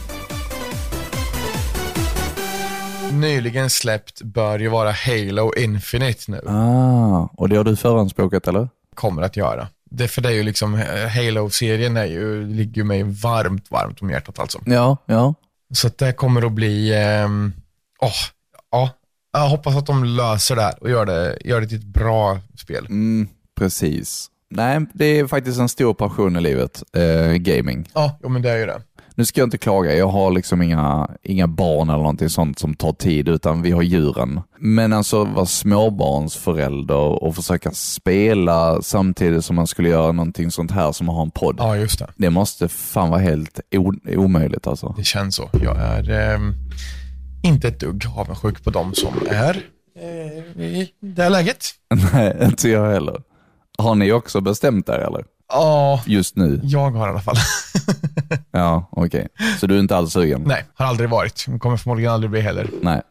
Nyligen 3.11 3.69
släppt 3.69 4.21
bör 4.21 4.59
ju 4.59 4.69
vara 4.69 4.91
Halo 4.91 5.53
Infinite 5.57 6.31
nu. 6.31 6.41
Ah, 6.47 7.29
och 7.37 7.49
det 7.49 7.55
har 7.55 7.63
du 7.63 7.75
förhandsbokat 7.75 8.47
eller? 8.47 8.69
Kommer 8.95 9.21
att 9.21 9.37
göra. 9.37 9.67
Det, 9.95 10.07
för 10.07 10.29
ju 10.31 10.43
liksom, 10.43 10.75
eh, 10.75 11.07
Halo-serien 11.07 11.97
är 11.97 12.05
ju, 12.05 12.47
ligger 12.47 12.83
mig 12.83 13.03
varmt, 13.03 13.71
varmt 13.71 14.01
om 14.01 14.09
hjärtat 14.09 14.39
alltså. 14.39 14.59
Ja, 14.65 14.97
ja. 15.05 15.33
Så 15.73 15.87
att 15.87 15.97
det 15.97 16.13
kommer 16.13 16.45
att 16.45 16.51
bli, 16.51 16.93
ehm, 16.93 17.53
åh, 18.01 18.11
ja, 18.71 18.89
jag 19.33 19.49
hoppas 19.49 19.75
att 19.75 19.85
de 19.85 20.03
löser 20.03 20.55
det 20.55 20.61
här 20.61 20.83
och 20.83 20.89
gör 20.89 21.05
det, 21.05 21.37
gör 21.45 21.61
det 21.61 21.67
till 21.67 21.77
ett 21.77 21.83
bra 21.83 22.39
spel. 22.57 22.85
Mm, 22.85 23.27
precis. 23.57 24.29
Nej, 24.49 24.85
det 24.93 25.05
är 25.05 25.27
faktiskt 25.27 25.59
en 25.59 25.69
stor 25.69 25.93
passion 25.93 26.35
i 26.35 26.41
livet, 26.41 26.83
eh, 26.95 27.31
gaming. 27.33 27.89
Ja, 27.93 28.19
jo, 28.23 28.29
men 28.29 28.41
det 28.41 28.49
är 28.51 28.57
ju 28.57 28.65
det. 28.65 28.81
Nu 29.15 29.25
ska 29.25 29.41
jag 29.41 29.47
inte 29.47 29.57
klaga, 29.57 29.95
jag 29.95 30.07
har 30.07 30.31
liksom 30.31 30.61
inga, 30.61 31.09
inga 31.23 31.47
barn 31.47 31.89
eller 31.89 31.97
någonting 31.99 32.29
sånt 32.29 32.59
som 32.59 32.73
tar 32.73 32.93
tid, 32.93 33.29
utan 33.29 33.61
vi 33.61 33.71
har 33.71 33.81
djuren. 33.81 34.41
Men 34.59 34.93
alltså 34.93 35.23
vara 35.25 35.45
småbarnsförälder 35.45 37.23
och 37.23 37.35
försöka 37.35 37.71
spela 37.71 38.81
samtidigt 38.81 39.45
som 39.45 39.55
man 39.55 39.67
skulle 39.67 39.89
göra 39.89 40.11
någonting 40.11 40.51
sånt 40.51 40.71
här 40.71 40.91
som 40.91 41.09
att 41.09 41.15
ha 41.15 41.21
en 41.21 41.31
podd. 41.31 41.55
Ja, 41.59 41.75
just 41.77 41.99
det. 41.99 42.07
Det 42.17 42.29
måste 42.29 42.67
fan 42.67 43.09
vara 43.09 43.21
helt 43.21 43.59
omöjligt 44.07 44.67
alltså. 44.67 44.93
Det 44.97 45.03
känns 45.03 45.35
så. 45.35 45.49
Jag 45.63 45.77
är 45.77 46.09
ehm, 46.09 46.53
inte 47.43 47.67
ett 47.67 47.79
dugg 47.79 48.03
avundsjuk 48.15 48.63
på 48.63 48.69
dem 48.69 48.93
som 48.93 49.13
är 49.29 49.61
eh, 49.99 50.63
i 50.63 50.89
det 50.99 51.23
här 51.23 51.29
läget. 51.29 51.65
Nej, 52.13 52.37
inte 52.41 52.69
jag 52.69 52.91
heller. 52.91 53.21
Har 53.77 53.95
ni 53.95 54.11
också 54.11 54.41
bestämt 54.41 54.89
er 54.89 54.93
eller? 54.93 55.25
Ja, 55.49 56.01
Just 56.05 56.35
nu? 56.35 56.59
jag 56.63 56.91
har 56.91 57.07
i 57.07 57.09
alla 57.09 57.21
fall. 57.21 57.35
Ja, 58.51 58.89
okej. 58.91 59.27
Så 59.59 59.67
du 59.67 59.75
är 59.75 59.79
inte 59.79 59.97
alls 59.97 60.13
sugen? 60.13 60.43
Nej, 60.45 60.65
har 60.73 60.85
aldrig 60.85 61.09
varit. 61.09 61.45
Kommer 61.59 61.77
förmodligen 61.77 62.11
aldrig 62.11 62.31
bli 62.31 62.41
heller. 62.41 62.69
Nej. 62.81 63.01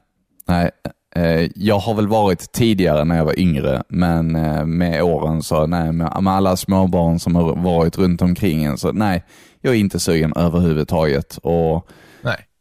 Nej. 0.49 0.71
Eh, 1.17 1.51
jag 1.55 1.79
har 1.79 1.95
väl 1.95 2.09
varit 2.09 2.53
tidigare 2.53 3.05
när 3.05 3.17
jag 3.17 3.25
var 3.25 3.39
yngre, 3.39 3.83
men 3.89 4.37
eh, 4.37 4.65
med 4.65 5.03
åren 5.03 5.43
så 5.43 5.67
nej, 5.67 5.93
med, 5.93 6.13
alla 6.27 6.57
småbarn 6.57 7.19
som 7.19 7.37
har 7.37 7.57
varit 7.57 7.99
runt 7.99 8.23
omkring 8.23 8.65
en 8.65 8.79
så 8.79 8.93
nej, 8.93 9.25
jag 9.61 9.75
är 9.75 9.79
inte 9.79 10.01
sugen 10.01 10.33
överhuvudtaget. 10.37 11.39
Och 11.43 11.89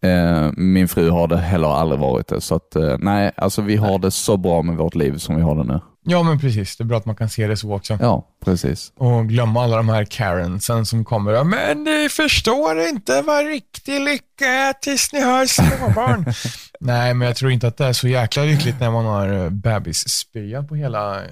eh, 0.08 0.52
min 0.58 0.88
fru 0.88 1.10
har 1.10 1.28
det 1.28 1.38
heller 1.38 1.68
aldrig 1.68 2.00
varit 2.00 2.28
det. 2.28 2.42
Så 2.42 2.56
att, 2.56 2.76
eh, 2.76 2.98
nej, 3.00 3.32
alltså 3.38 3.62
vi 3.62 3.76
har 3.76 4.00
det 4.00 4.12
så 4.12 4.38
bra 4.38 4.62
med 4.62 4.78
vårt 4.78 4.96
liv 4.96 5.18
som 5.18 5.36
vi 5.36 5.42
har 5.42 5.56
det 5.56 5.64
nu. 5.64 5.80
Ja, 6.04 6.24
men 6.24 6.40
precis. 6.40 6.78
Det 6.78 6.84
är 6.84 6.86
bra 6.86 6.98
att 6.98 7.06
man 7.06 7.16
kan 7.16 7.30
se 7.30 7.48
det 7.48 7.58
så 7.58 7.74
också. 7.74 7.98
Ja, 8.02 8.28
precis. 8.46 8.92
Och 8.98 9.28
glömma 9.28 9.64
alla 9.64 9.78
de 9.78 9.90
här 9.90 10.06
Karensen 10.06 10.86
som 10.86 11.06
kommer 11.06 11.44
men 11.44 11.84
ni 11.84 12.10
förstår 12.10 12.80
inte 12.80 13.22
vad 13.22 13.46
riktig 13.46 14.02
lycka 14.02 14.46
är 14.46 14.74
tills 14.74 15.14
ni 15.14 15.22
har 15.22 15.46
småbarn. 15.46 16.26
Nej, 16.80 17.14
men 17.14 17.28
jag 17.28 17.38
tror 17.38 17.52
inte 17.52 17.68
att 17.68 17.78
det 17.78 17.86
är 17.86 17.94
så 17.94 18.08
jäkla 18.08 18.44
lyckligt 18.44 18.80
när 18.80 18.92
man 18.92 19.06
har 19.06 19.44
eh, 19.44 19.50
bebisspya 19.50 20.64
på 20.64 20.76
hela 20.76 21.16
eh, 21.20 21.28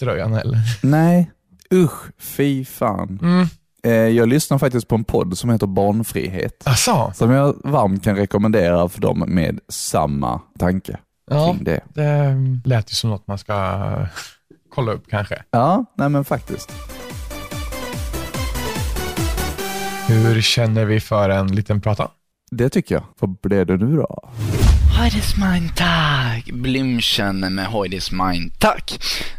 tröjan 0.00 0.32
heller. 0.32 0.58
Nej, 0.82 1.30
usch, 1.72 2.12
fy 2.18 2.64
fan. 2.64 3.18
Mm. 3.22 3.46
Eh, 3.84 3.92
jag 4.16 4.28
lyssnar 4.28 4.58
faktiskt 4.58 4.88
på 4.88 4.94
en 4.94 5.04
podd 5.04 5.38
som 5.38 5.50
heter 5.50 5.66
Barnfrihet. 5.66 6.62
Asså? 6.64 7.12
Som 7.14 7.30
jag 7.30 7.56
varmt 7.64 8.04
kan 8.04 8.16
rekommendera 8.16 8.88
för 8.88 9.00
dem 9.00 9.24
med 9.26 9.60
samma 9.68 10.40
tanke 10.58 10.98
Ja, 11.30 11.52
kring 11.52 11.64
det. 11.64 11.80
det 11.94 12.36
lät 12.64 12.90
ju 12.92 12.94
som 12.94 13.10
något 13.10 13.26
man 13.26 13.38
ska 13.38 13.88
kolla 14.74 14.92
upp 14.92 15.08
kanske. 15.10 15.42
Ja, 15.50 15.84
nej 15.94 16.08
men 16.08 16.24
faktiskt. 16.24 16.72
Hur 20.08 20.40
känner 20.40 20.84
vi 20.84 21.00
för 21.00 21.28
en 21.30 21.46
liten 21.46 21.80
prata? 21.80 22.10
Det 22.50 22.68
tycker 22.68 22.94
jag. 22.94 23.04
Vad 23.18 23.36
blev 23.42 23.66
det 23.66 23.76
nu 23.76 23.96
då? 23.96 24.30
Heidi's 24.96 25.18
ist 25.18 25.36
mein 25.38 25.74
Tag. 25.74 26.42
Blümchen 26.52 27.40
med 27.40 27.68
Heidi's 27.68 27.96
ist 27.96 28.12
mein 28.12 28.52
Tag. 28.58 28.82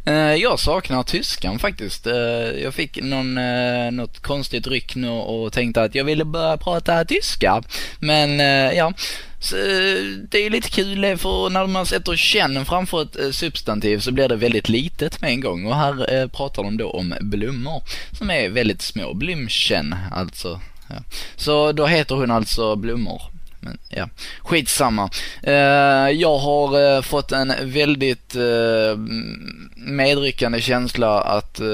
Eh, 0.06 0.36
jag 0.36 0.60
saknar 0.60 1.04
tyskan 1.04 1.60
faktiskt. 1.60 2.08
Eh, 2.08 2.14
jag 2.64 2.74
fick 2.74 3.02
någon, 3.02 3.38
eh, 3.38 3.92
något 3.92 4.20
konstigt 4.20 4.68
ryck 4.68 4.96
nu 4.96 5.10
och 5.10 5.54
tänkte 5.54 5.82
att 5.82 5.96
jag 5.96 6.04
ville 6.04 6.26
börja 6.26 6.58
prata 6.58 7.06
tyska. 7.06 7.64
Men 8.00 8.40
eh, 8.40 8.78
ja, 8.78 8.94
så, 9.40 9.56
eh, 9.56 9.98
det 10.30 10.46
är 10.46 10.50
lite 10.50 10.70
kul 10.70 11.18
för 11.18 11.50
när 11.50 11.68
man 11.68 11.86
sätter 11.86 12.16
känn 12.16 12.66
framför 12.66 13.02
ett 13.02 13.20
eh, 13.20 13.32
substantiv 13.32 14.00
så 14.00 14.12
blir 14.12 14.30
det 14.30 14.36
väldigt 14.36 14.70
litet 14.70 15.22
med 15.22 15.30
en 15.32 15.42
gång. 15.42 15.66
Och 15.66 15.76
här 15.76 16.14
eh, 16.14 16.28
pratar 16.28 16.64
de 16.64 16.78
då 16.78 16.90
om 16.90 17.16
blommor 17.22 17.84
som 18.12 18.30
är 18.30 18.50
väldigt 18.50 18.82
små. 18.82 19.14
Blümchen 19.14 19.96
alltså. 20.12 20.62
Ja. 20.88 20.96
Så 21.36 21.72
då 21.72 21.86
heter 21.86 22.16
hon 22.16 22.32
alltså 22.32 22.76
blommor. 22.76 23.35
Men 23.66 23.78
ja, 23.90 24.10
skitsamma. 24.40 25.10
Eh, 25.44 25.54
jag 26.10 26.38
har 26.38 26.96
eh, 26.96 27.02
fått 27.02 27.32
en 27.32 27.54
väldigt 27.62 28.36
eh, 28.36 28.98
medryckande 29.76 30.62
känsla 30.62 31.22
att, 31.22 31.60
eh, 31.60 31.68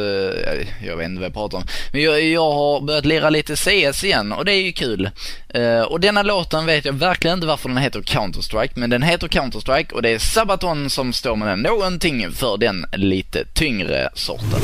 jag 0.86 0.98
vet 0.98 1.06
inte 1.06 1.20
vad 1.20 1.26
jag 1.26 1.34
pratar 1.34 1.58
om, 1.58 1.64
men 1.92 2.02
jag, 2.02 2.24
jag 2.24 2.52
har 2.52 2.82
börjat 2.82 3.06
lira 3.06 3.30
lite 3.30 3.56
CS 3.56 4.04
igen 4.04 4.32
och 4.32 4.46
det 4.46 4.54
är 4.54 4.62
ju 4.62 4.72
kul. 4.72 5.10
Eh, 5.50 5.82
och 5.82 6.00
denna 6.00 6.24
låten 6.24 6.66
vet 6.66 6.86
jag 6.86 6.94
verkligen 6.94 7.38
inte 7.38 7.48
varför 7.48 7.70
den 7.70 7.78
heter 7.78 8.02
Counter-Strike, 8.02 8.72
men 8.76 8.90
den 8.90 9.02
heter 9.04 9.28
Counter-Strike 9.28 9.92
och 9.92 10.02
det 10.02 10.10
är 10.10 10.20
Sabaton 10.20 10.90
som 10.90 11.14
står 11.14 11.36
med 11.36 11.48
den. 11.48 11.60
Någonting 11.60 12.32
för 12.32 12.58
den 12.58 12.86
lite 12.94 13.46
tyngre 13.54 14.10
sorten. 14.14 14.60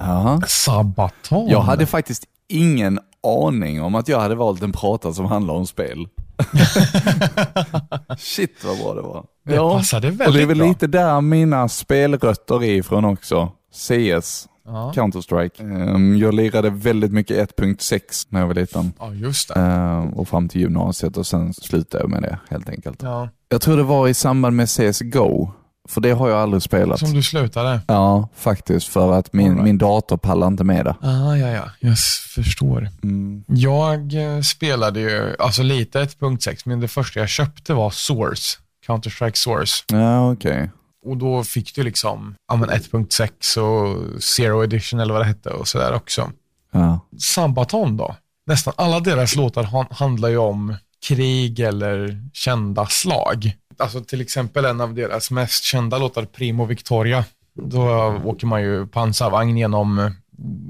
Ja. 0.00 0.42
Sabaton? 0.46 1.48
Jag 1.48 1.60
hade 1.60 1.86
faktiskt 1.86 2.24
ingen 2.48 2.98
aning 3.22 3.82
om 3.82 3.94
att 3.94 4.08
jag 4.08 4.20
hade 4.20 4.34
valt 4.34 4.62
en 4.62 4.72
prata 4.72 5.12
som 5.12 5.26
handlar 5.26 5.54
om 5.54 5.66
spel. 5.66 6.08
Shit 8.18 8.64
vad 8.64 8.78
bra 8.78 8.94
det 8.94 9.02
var. 9.02 9.24
Det 9.44 9.56
passade 9.56 10.06
väldigt 10.10 10.26
och 10.28 10.32
det 10.34 10.42
är 10.42 10.46
väl 10.46 10.58
bra. 10.58 10.68
lite 10.68 10.86
där 10.86 11.20
mina 11.20 11.68
spelrötter 11.68 12.64
är 12.64 12.74
ifrån 12.74 13.04
också. 13.04 13.52
CS, 13.74 14.48
Ja. 14.70 14.92
Counter-Strike. 14.94 15.60
Ehm, 15.94 16.16
Jag 16.18 16.34
lirade 16.34 16.70
väldigt 16.70 17.12
mycket 17.12 17.36
1.6 17.58 18.26
när 18.28 18.40
jag 18.40 18.46
var 18.46 18.54
liten. 18.54 18.92
ja, 18.98 19.14
just 19.14 19.48
det. 19.48 19.54
Ehm, 19.60 20.08
Och 20.08 20.28
fram 20.28 20.48
till 20.48 20.60
gymnasiet 20.60 21.16
och 21.16 21.26
sen 21.26 21.54
slutade 21.54 22.04
jag 22.04 22.10
med 22.10 22.22
det 22.22 22.38
helt 22.50 22.68
enkelt. 22.68 23.02
Ja. 23.02 23.28
Jag 23.48 23.60
tror 23.60 23.76
det 23.76 23.82
var 23.82 24.08
i 24.08 24.14
samband 24.14 24.56
med 24.56 24.68
CSGO, 24.68 25.50
för 25.88 26.00
det 26.00 26.10
har 26.10 26.28
jag 26.28 26.38
aldrig 26.38 26.62
spelat. 26.62 26.98
Som 27.00 27.12
du 27.12 27.22
slutade? 27.22 27.80
Ja, 27.86 28.28
faktiskt. 28.34 28.88
För 28.88 29.12
att 29.12 29.32
min, 29.32 29.52
right. 29.52 29.64
min 29.64 29.78
dator 29.78 30.16
pallar 30.16 30.46
inte 30.46 30.64
med 30.64 30.84
det. 30.84 30.96
Ah, 31.02 31.36
ja, 31.36 31.48
ja. 31.48 31.70
Jag 31.80 31.98
förstår. 32.34 32.88
Mm. 33.02 33.44
Jag 33.46 34.14
eh, 34.36 34.40
spelade 34.40 35.00
ju, 35.00 35.36
alltså 35.38 35.62
lite 35.62 36.04
1.6, 36.04 36.62
men 36.64 36.80
det 36.80 36.88
första 36.88 37.20
jag 37.20 37.28
köpte 37.28 37.74
var 37.74 37.90
Source. 37.90 38.58
Counter-Strike 38.86 39.34
Source. 39.34 39.84
Ja, 39.88 40.32
okej. 40.32 40.70
Och 41.06 41.16
då 41.16 41.44
fick 41.44 41.74
du 41.74 41.82
liksom 41.82 42.34
ja, 42.48 42.56
men 42.56 42.70
1.6 42.70 43.58
och 43.58 44.22
Zero 44.22 44.64
Edition 44.64 45.00
eller 45.00 45.12
vad 45.14 45.22
det 45.22 45.26
hette 45.26 45.50
och 45.50 45.68
sådär 45.68 45.94
också. 45.94 46.30
Ja. 46.72 47.00
Sabaton 47.18 47.96
då? 47.96 48.16
Nästan 48.46 48.74
alla 48.76 49.00
deras 49.00 49.36
låtar 49.36 49.62
han- 49.62 49.86
handlar 49.90 50.28
ju 50.28 50.36
om 50.36 50.74
krig 51.08 51.60
eller 51.60 52.20
kända 52.32 52.86
slag. 52.86 53.52
Alltså 53.78 54.04
till 54.04 54.20
exempel 54.20 54.64
en 54.64 54.80
av 54.80 54.94
deras 54.94 55.30
mest 55.30 55.64
kända 55.64 55.98
låtar, 55.98 56.24
Primo 56.24 56.64
Victoria. 56.64 57.24
Då 57.54 57.82
åker 58.24 58.46
man 58.46 58.62
ju 58.62 58.86
pansarvagn 58.86 59.56
genom, 59.56 60.14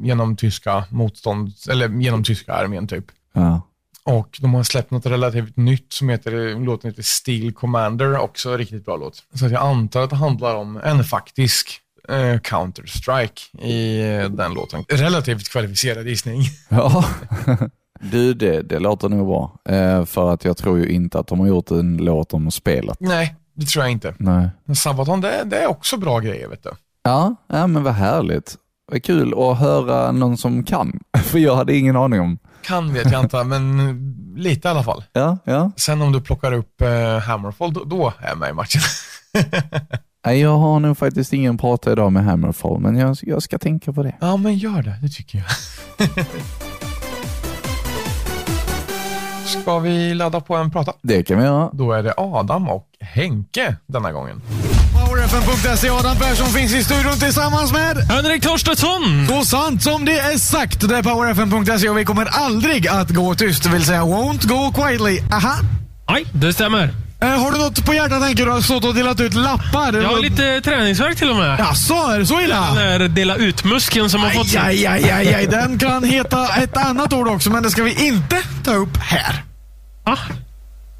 genom 0.02 0.36
tyska 0.36 0.84
motstånd, 0.90 1.52
eller 1.70 1.88
genom 1.88 2.24
tyska 2.24 2.52
armén 2.52 2.88
typ. 2.88 3.04
Ja. 3.32 3.62
Och 4.04 4.38
de 4.40 4.54
har 4.54 4.62
släppt 4.62 4.90
något 4.90 5.06
relativt 5.06 5.56
nytt 5.56 5.92
som 5.92 6.08
heter, 6.08 6.64
låten 6.64 6.90
heter 6.90 7.02
Steel 7.02 7.52
Commander, 7.52 8.18
också 8.18 8.50
en 8.50 8.58
riktigt 8.58 8.84
bra 8.84 8.96
låt. 8.96 9.22
Så 9.34 9.44
jag 9.44 9.62
antar 9.62 10.02
att 10.02 10.10
det 10.10 10.16
handlar 10.16 10.54
om 10.54 10.76
en 10.76 11.04
faktisk 11.04 11.80
eh, 12.08 12.40
Counter-Strike 12.40 13.62
i 13.62 14.00
eh, 14.00 14.30
den 14.30 14.54
låten. 14.54 14.84
Relativt 14.88 15.48
kvalificerad 15.48 16.06
gissning. 16.08 16.42
Ja. 16.68 17.04
Du, 18.00 18.34
det, 18.34 18.62
det 18.62 18.78
låter 18.78 19.08
nog 19.08 19.26
bra. 19.26 19.58
Eh, 19.68 20.04
för 20.04 20.32
att 20.32 20.44
jag 20.44 20.56
tror 20.56 20.78
ju 20.78 20.88
inte 20.88 21.18
att 21.18 21.26
de 21.26 21.40
har 21.40 21.46
gjort 21.46 21.70
en 21.70 21.96
låt 21.96 22.34
om 22.34 22.50
spelet. 22.50 22.96
Nej, 23.00 23.34
det 23.54 23.66
tror 23.66 23.84
jag 23.84 23.92
inte. 23.92 24.14
Nej. 24.18 24.48
Men 24.64 24.76
Sabaton, 24.76 25.20
det, 25.20 25.42
det 25.46 25.56
är 25.56 25.66
också 25.66 25.96
bra 25.96 26.18
grejer 26.18 26.48
vet 26.48 26.62
du. 26.62 26.70
Ja, 27.02 27.34
ja 27.46 27.66
men 27.66 27.82
vad 27.82 27.94
härligt. 27.94 28.56
Vad 28.92 29.02
kul 29.02 29.34
att 29.38 29.58
höra 29.58 30.12
någon 30.12 30.36
som 30.36 30.62
kan. 30.64 31.00
För 31.24 31.38
jag 31.38 31.56
hade 31.56 31.76
ingen 31.76 31.96
aning 31.96 32.20
om. 32.20 32.38
Kan 32.62 32.92
vet 32.94 33.12
jag 33.12 33.20
inte, 33.20 33.44
men 33.44 34.14
lite 34.36 34.68
i 34.68 34.70
alla 34.70 34.82
fall. 34.82 35.04
Ja, 35.12 35.38
ja. 35.44 35.70
Sen 35.76 36.02
om 36.02 36.12
du 36.12 36.20
plockar 36.20 36.52
upp 36.52 36.80
eh, 36.80 37.18
Hammerfall, 37.18 37.72
då, 37.72 37.84
då 37.84 38.12
är 38.20 38.28
jag 38.28 38.38
med 38.38 38.50
i 38.50 38.52
matchen. 38.52 38.80
Nej, 40.26 40.40
Jag 40.40 40.58
har 40.58 40.80
nog 40.80 40.98
faktiskt 40.98 41.32
ingen 41.32 41.58
prata 41.58 41.92
idag 41.92 42.12
med 42.12 42.24
Hammerfall, 42.24 42.80
men 42.80 42.96
jag, 42.96 43.16
jag 43.22 43.42
ska 43.42 43.58
tänka 43.58 43.92
på 43.92 44.02
det. 44.02 44.14
ja, 44.20 44.36
men 44.36 44.54
gör 44.58 44.82
det. 44.82 44.98
Det 45.02 45.08
tycker 45.08 45.38
jag. 45.38 45.46
Ska 49.48 49.78
vi 49.78 50.14
ladda 50.14 50.40
på 50.40 50.56
en 50.56 50.70
prata? 50.70 50.92
Det 51.02 51.22
kan 51.22 51.38
vi 51.38 51.44
göra. 51.44 51.70
Då 51.72 51.92
är 51.92 52.02
det 52.02 52.14
Adam 52.16 52.68
och 52.68 52.86
Henke 53.00 53.76
denna 53.86 54.12
gången. 54.12 54.42
PowerFM.se 54.92 55.90
Adam 55.90 56.16
Persson 56.16 56.46
finns 56.46 56.74
i 56.74 56.84
studion 56.84 57.12
tillsammans 57.12 57.72
med... 57.72 57.96
Henrik 57.96 58.42
Torstensson! 58.42 59.26
Så 59.28 59.44
sant 59.44 59.82
som 59.82 60.04
det 60.04 60.18
är 60.18 60.38
sagt. 60.38 60.88
Det 60.88 60.96
är 60.96 61.02
PowerFM.se 61.02 61.88
och 61.88 61.98
vi 61.98 62.04
kommer 62.04 62.26
aldrig 62.26 62.88
att 62.88 63.10
gå 63.10 63.34
tyst, 63.34 63.62
det 63.62 63.68
vill 63.70 63.84
säga 63.84 64.02
won't 64.02 64.46
go 64.46 64.82
quietly. 64.82 65.20
Aha. 65.32 65.54
Nej, 66.08 66.24
det 66.32 66.52
stämmer. 66.52 67.07
Eh, 67.22 67.28
har 67.28 67.52
du 67.52 67.58
något 67.58 67.84
på 67.84 67.94
hjärtat 67.94 68.22
tänker 68.22 68.44
du? 68.46 68.50
har 68.50 68.60
stått 68.60 68.84
och 68.84 68.94
delat 68.94 69.20
ut 69.20 69.34
lappar? 69.34 69.92
Jag 69.92 70.08
har 70.08 70.20
lite 70.20 70.60
träningsvärk 70.60 71.16
till 71.18 71.30
och 71.30 71.36
med. 71.36 71.58
Jaså, 71.60 71.94
är 71.94 72.18
det 72.18 72.26
så 72.26 72.40
illa? 72.40 72.60
Den 72.74 73.00
där 73.00 73.08
dela 73.08 73.36
ut-muskeln 73.36 74.10
som 74.10 74.20
har 74.20 74.30
fått 74.30 74.46
Aj, 74.56 74.86
aj, 74.86 74.86
aj, 74.86 75.10
aj, 75.10 75.34
aj. 75.34 75.46
Den 75.46 75.78
kan 75.78 76.04
heta 76.04 76.48
ett 76.48 76.76
annat 76.76 77.12
ord 77.12 77.28
också, 77.28 77.50
men 77.50 77.62
det 77.62 77.70
ska 77.70 77.82
vi 77.82 78.06
inte 78.06 78.36
ta 78.64 78.74
upp 78.74 78.96
här. 78.96 79.42
Ah, 80.04 80.16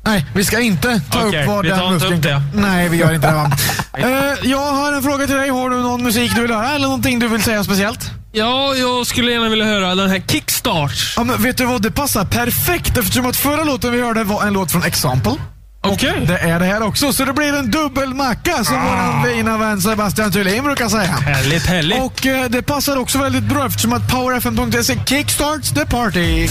Nej, 0.05 0.27
vi 0.35 0.45
ska 0.45 0.61
inte 0.61 1.01
ta 1.11 1.27
Okej, 1.27 1.41
upp 1.43 1.49
vad 1.49 1.65
vi 1.65 1.71
tar 1.71 1.85
den 1.85 1.95
inte 1.95 2.07
upp 2.07 2.23
det. 2.23 2.43
Nej, 2.55 2.89
vi 2.89 2.97
gör 2.97 3.15
inte 3.15 3.27
det 3.29 3.35
va? 3.35 3.51
Eh, 3.99 4.51
jag 4.51 4.73
har 4.73 4.93
en 4.93 5.03
fråga 5.03 5.27
till 5.27 5.37
dig. 5.37 5.49
Har 5.49 5.71
du 5.71 5.77
någon 5.77 6.03
musik 6.03 6.35
du 6.35 6.43
vill 6.43 6.51
höra 6.51 6.71
eller 6.71 6.87
någonting 6.87 7.19
du 7.19 7.29
vill 7.29 7.43
säga 7.43 7.65
speciellt? 7.65 8.11
ja, 8.33 8.75
jag 8.75 9.07
skulle 9.07 9.33
gärna 9.33 9.49
vilja 9.49 9.65
höra 9.65 9.95
den 9.95 10.11
här 10.11 10.23
Kickstart. 10.29 11.13
Ja, 11.17 11.25
men 11.25 11.43
vet 11.43 11.57
du 11.57 11.65
vad? 11.65 11.83
Det 11.83 11.91
passar 11.91 12.25
perfekt 12.25 12.99
eftersom 12.99 13.27
att 13.27 13.37
förra 13.37 13.65
låten 13.65 13.93
vi 13.93 14.03
hörde 14.03 14.25
var 14.25 14.47
en 14.47 14.53
låt 14.53 14.73
från 14.73 14.83
Example. 14.83 15.33
Okej. 15.81 16.25
Det 16.27 16.39
är 16.39 16.59
det 16.59 16.65
här 16.65 16.83
också, 16.83 17.13
så 17.13 17.25
det 17.25 17.33
blir 17.33 17.59
en 17.59 17.71
dubbelmacka 17.71 18.65
som 18.65 18.77
Ah. 18.77 19.23
vår 19.25 19.29
fina 19.31 19.59
vän 19.59 19.81
Sebastian 19.81 20.31
Thulin 20.33 20.65
brukar 20.65 20.89
säga. 20.89 21.03
Härligt, 21.03 21.67
härligt. 21.67 22.03
Och 22.03 22.27
eh, 22.27 22.51
det 22.51 22.63
passar 22.63 22.97
också 22.97 23.19
väldigt 23.19 23.45
bra 23.45 23.67
eftersom 23.67 23.93
att 23.93 24.11
PowerFM.se 24.11 24.99
kickstarts 25.07 25.71
the 25.75 25.87
party. 25.87 26.49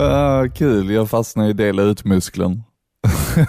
Ah, 0.00 0.48
kul, 0.54 0.90
jag 0.90 1.10
fastnar 1.10 1.48
i 1.48 1.52
dela 1.52 1.82
ut-muskeln. 1.82 2.62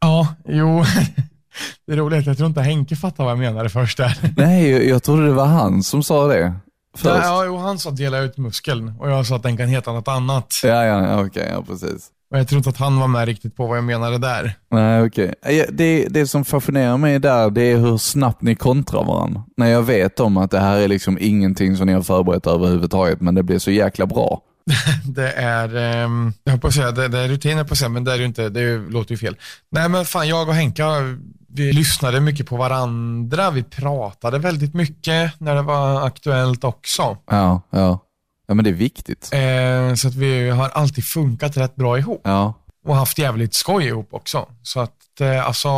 Ja, 0.00 0.34
jo. 0.48 0.84
Det 1.86 1.92
är 1.92 2.18
att 2.18 2.26
jag 2.26 2.36
tror 2.36 2.48
inte 2.48 2.60
Henke 2.62 2.96
fattar 2.96 3.24
vad 3.24 3.30
jag 3.30 3.38
menade 3.38 3.68
först 3.68 3.98
där. 3.98 4.18
Nej, 4.36 4.70
jag, 4.70 4.86
jag 4.86 5.02
trodde 5.02 5.26
det 5.26 5.32
var 5.32 5.46
han 5.46 5.82
som 5.82 6.02
sa 6.02 6.26
det. 6.26 6.54
Först. 6.96 7.24
Ja, 7.24 7.44
jo, 7.44 7.56
han 7.56 7.78
sa 7.78 7.90
dela 7.90 8.18
ut 8.18 8.38
muskeln 8.38 8.94
och 9.00 9.10
jag 9.10 9.26
sa 9.26 9.36
att 9.36 9.42
den 9.42 9.56
kan 9.56 9.68
heta 9.68 9.92
något 9.92 10.08
annat. 10.08 10.60
Ja, 10.64 10.84
ja, 10.84 11.24
okej, 11.24 11.48
ja 11.54 11.62
precis. 11.62 12.06
Och 12.32 12.38
jag 12.38 12.48
tror 12.48 12.58
inte 12.58 12.70
att 12.70 12.76
han 12.76 13.00
var 13.00 13.08
med 13.08 13.26
riktigt 13.26 13.56
på 13.56 13.66
vad 13.66 13.76
jag 13.76 13.84
menade 13.84 14.18
där. 14.18 14.54
Nej, 14.70 15.02
okej. 15.02 15.34
Ja, 15.46 15.64
Det, 15.68 16.06
det 16.10 16.26
som 16.26 16.44
fascinerar 16.44 16.96
mig 16.96 17.18
där, 17.18 17.50
det 17.50 17.62
är 17.62 17.76
hur 17.76 17.96
snabbt 17.96 18.42
ni 18.42 18.54
kontrar 18.54 19.04
varandra. 19.04 19.42
När 19.56 19.66
jag 19.66 19.82
vet 19.82 20.20
om 20.20 20.36
att 20.36 20.50
det 20.50 20.60
här 20.60 20.76
är 20.76 20.88
liksom 20.88 21.18
ingenting 21.20 21.76
som 21.76 21.86
ni 21.86 21.92
har 21.92 22.02
förberett 22.02 22.46
överhuvudtaget, 22.46 23.20
men 23.20 23.34
det 23.34 23.42
blir 23.42 23.58
så 23.58 23.70
jäkla 23.70 24.06
bra. 24.06 24.42
Det 25.04 25.32
är, 25.32 25.76
ehm, 25.76 26.32
jag 26.44 26.66
att 26.66 26.74
säga, 26.74 26.90
det, 26.90 27.08
det 27.08 27.18
är 27.18 27.28
rutiner 27.28 27.64
på 27.64 27.76
säga, 27.76 27.88
men 27.88 28.04
det 28.04 28.12
är 28.12 28.16
ju 28.16 28.24
inte, 28.24 28.48
det 28.48 28.76
låter 28.76 29.10
ju 29.10 29.18
fel. 29.18 29.36
Nej 29.70 29.88
men 29.88 30.04
fan, 30.04 30.28
jag 30.28 30.48
och 30.48 30.54
Henka, 30.54 30.84
vi 31.54 31.72
lyssnade 31.72 32.20
mycket 32.20 32.46
på 32.46 32.56
varandra. 32.56 33.50
Vi 33.50 33.62
pratade 33.62 34.38
väldigt 34.38 34.74
mycket 34.74 35.40
när 35.40 35.54
det 35.54 35.62
var 35.62 36.06
aktuellt 36.06 36.64
också. 36.64 37.16
Ja, 37.30 37.60
ja. 37.70 37.98
Ja, 38.52 38.56
men 38.56 38.64
det 38.64 38.70
är 38.70 38.74
viktigt. 38.74 39.30
Eh, 39.32 39.94
så 39.94 40.08
att 40.08 40.14
vi 40.14 40.50
har 40.50 40.68
alltid 40.68 41.04
funkat 41.04 41.56
rätt 41.56 41.74
bra 41.76 41.98
ihop. 41.98 42.20
Ja, 42.24 42.54
och 42.86 42.96
haft 42.96 43.18
jävligt 43.18 43.54
skoj 43.54 43.84
ihop 43.86 44.08
också. 44.10 44.48
Så 44.62 44.80
att 44.80 45.20
eh, 45.20 45.46
alltså, 45.46 45.68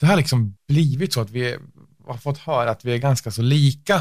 det 0.00 0.06
har 0.06 0.16
liksom 0.16 0.54
blivit 0.68 1.12
så 1.12 1.20
att 1.20 1.30
vi 1.30 1.56
har 2.06 2.14
fått 2.16 2.38
höra 2.38 2.70
att 2.70 2.84
vi 2.84 2.94
är 2.94 2.98
ganska 2.98 3.30
så 3.30 3.42
lika. 3.42 3.94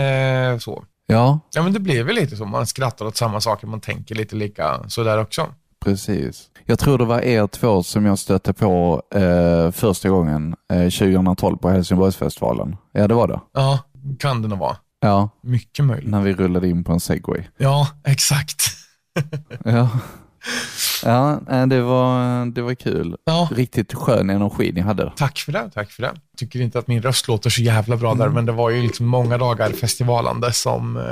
Eh, 0.00 0.58
så. 0.58 0.84
ja 1.06 1.40
Ja 1.54 1.62
men 1.62 1.72
det 1.72 1.80
blir 1.80 2.04
väl 2.04 2.14
lite 2.14 2.36
så, 2.36 2.44
man 2.44 2.66
skrattar 2.66 3.04
åt 3.06 3.16
samma 3.16 3.40
saker, 3.40 3.66
man 3.66 3.80
tänker 3.80 4.14
lite 4.14 4.36
lika 4.36 4.80
sådär 4.88 5.18
också. 5.18 5.46
precis. 5.84 6.50
Jag 6.66 6.78
tror 6.78 6.98
det 6.98 7.04
var 7.04 7.20
er 7.20 7.46
två 7.46 7.82
som 7.82 8.06
jag 8.06 8.18
stötte 8.18 8.52
på 8.52 9.02
eh, 9.14 9.70
första 9.70 10.08
gången 10.08 10.54
eh, 10.72 10.78
2012 10.90 11.56
på 11.56 11.68
Helsingborgsfestivalen. 11.70 12.76
Ja, 12.92 13.08
det 13.08 13.14
var 13.14 13.28
det. 13.28 13.40
Ja, 13.52 13.78
kan 14.18 14.42
det 14.42 14.48
nog 14.48 14.58
vara. 14.58 14.76
Ja, 15.04 15.30
Mycket 15.42 15.84
möjligt. 15.84 16.10
när 16.10 16.20
vi 16.20 16.32
rullade 16.34 16.68
in 16.68 16.84
på 16.84 16.92
en 16.92 17.00
segway. 17.00 17.42
Ja, 17.56 17.88
exakt. 18.04 18.62
Ja, 19.64 19.90
ja 21.48 21.66
det, 21.66 21.80
var, 21.80 22.46
det 22.46 22.62
var 22.62 22.74
kul. 22.74 23.16
Ja, 23.24 23.48
Riktigt 23.52 23.94
skön 23.94 24.30
energi 24.30 24.72
ni 24.72 24.80
hade. 24.80 25.12
tack 25.16 25.38
för 25.38 25.52
det, 25.52 25.70
tack 25.74 25.90
för 25.90 26.02
det. 26.02 26.12
Tycker 26.36 26.60
inte 26.60 26.78
att 26.78 26.88
min 26.88 27.02
röst 27.02 27.28
låter 27.28 27.50
så 27.50 27.62
jävla 27.62 27.96
bra 27.96 28.14
där, 28.14 28.28
men 28.28 28.46
det 28.46 28.52
var 28.52 28.70
ju 28.70 28.82
liksom 28.82 29.06
många 29.06 29.38
dagar 29.38 29.70
festivalande 29.70 30.52
som 30.52 30.96
eh, 30.96 31.02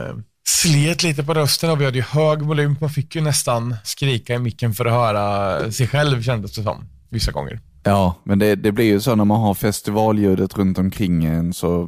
slet 0.48 1.02
lite 1.02 1.24
på 1.24 1.34
rösten 1.34 1.70
och 1.70 1.80
vi 1.80 1.84
hade 1.84 1.96
ju 1.96 2.04
hög 2.04 2.42
volym. 2.42 2.76
Man 2.80 2.90
fick 2.90 3.14
ju 3.14 3.20
nästan 3.20 3.76
skrika 3.84 4.34
i 4.34 4.38
micken 4.38 4.74
för 4.74 4.84
att 4.84 4.92
höra 4.92 5.72
sig 5.72 5.86
själv 5.88 6.22
kändes 6.22 6.52
det 6.56 6.62
som, 6.62 6.84
vissa 7.10 7.32
gånger. 7.32 7.60
Ja, 7.84 8.14
men 8.24 8.38
det, 8.38 8.54
det 8.54 8.72
blir 8.72 8.84
ju 8.84 9.00
så 9.00 9.14
när 9.14 9.24
man 9.24 9.40
har 9.40 9.54
festivalljudet 9.54 10.58
runt 10.58 10.78
omkring 10.78 11.24
en 11.24 11.52
så 11.52 11.86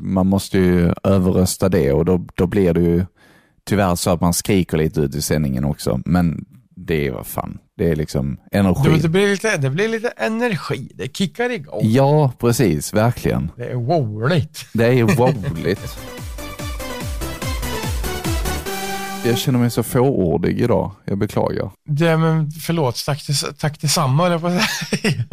man 0.00 0.26
måste 0.26 0.58
ju 0.58 0.92
överrösta 1.04 1.68
det 1.68 1.92
och 1.92 2.04
då, 2.04 2.26
då 2.34 2.46
blir 2.46 2.74
det 2.74 2.80
ju 2.80 3.06
tyvärr 3.64 3.94
så 3.94 4.10
att 4.10 4.20
man 4.20 4.34
skriker 4.34 4.76
lite 4.76 5.00
ut 5.00 5.14
i 5.14 5.22
sändningen 5.22 5.64
också. 5.64 6.00
Men 6.04 6.44
det 6.76 7.06
är 7.06 7.12
vad 7.12 7.26
fan, 7.26 7.58
det 7.76 7.90
är 7.90 7.96
liksom 7.96 8.40
energi. 8.52 8.98
det, 9.02 9.08
blir 9.08 9.30
lite, 9.30 9.56
det 9.56 9.70
blir 9.70 9.88
lite 9.88 10.08
energi, 10.08 10.92
det 10.94 11.16
kickar 11.16 11.50
igång. 11.50 11.80
Ja, 11.82 12.32
precis, 12.38 12.94
verkligen. 12.94 13.50
Det 13.56 13.64
är 13.64 13.74
roligt. 13.74 14.66
Det 14.72 14.86
är 14.86 15.04
roligt. 15.04 15.98
Jag 19.24 19.38
känner 19.38 19.58
mig 19.58 19.70
så 19.70 19.82
fåordig 19.82 20.60
idag. 20.60 20.92
Jag 21.04 21.18
beklagar. 21.18 21.70
Det, 21.88 22.16
men 22.16 22.50
förlåt, 22.50 23.04
tack, 23.06 23.22
tack 23.58 23.80
detsamma 23.80 24.28
jag 24.28 24.40
på 24.40 24.46
att 24.46 24.62
säga. 24.62 25.24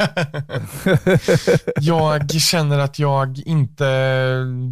Jag 1.80 2.30
känner 2.30 2.78
att 2.78 2.98
jag 2.98 3.38
inte 3.38 3.86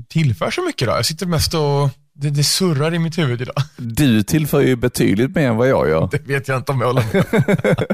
tillför 0.08 0.50
så 0.50 0.62
mycket 0.62 0.82
idag. 0.82 0.98
Jag 0.98 1.06
sitter 1.06 1.26
mest 1.26 1.54
och 1.54 1.90
det, 2.18 2.30
det 2.30 2.44
surrar 2.44 2.94
i 2.94 2.98
mitt 2.98 3.18
huvud 3.18 3.42
idag. 3.42 3.62
Du 3.76 4.22
tillför 4.22 4.60
ju 4.60 4.76
betydligt 4.76 5.34
mer 5.34 5.48
än 5.48 5.56
vad 5.56 5.68
jag 5.68 5.88
gör. 5.88 6.08
Det 6.12 6.26
vet 6.26 6.48
jag 6.48 6.56
inte 6.56 6.72
om 6.72 6.80
jag 6.80 6.86
håller 6.86 7.04
med. 7.12 7.86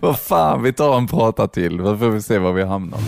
Vad 0.02 0.20
fan, 0.20 0.62
vi 0.62 0.72
tar 0.72 0.98
en 0.98 1.06
prata 1.06 1.48
till. 1.48 1.76
Då 1.76 1.98
får 1.98 2.10
vi 2.10 2.22
se 2.22 2.38
var 2.38 2.52
vi 2.52 2.64
hamnar. 2.64 2.98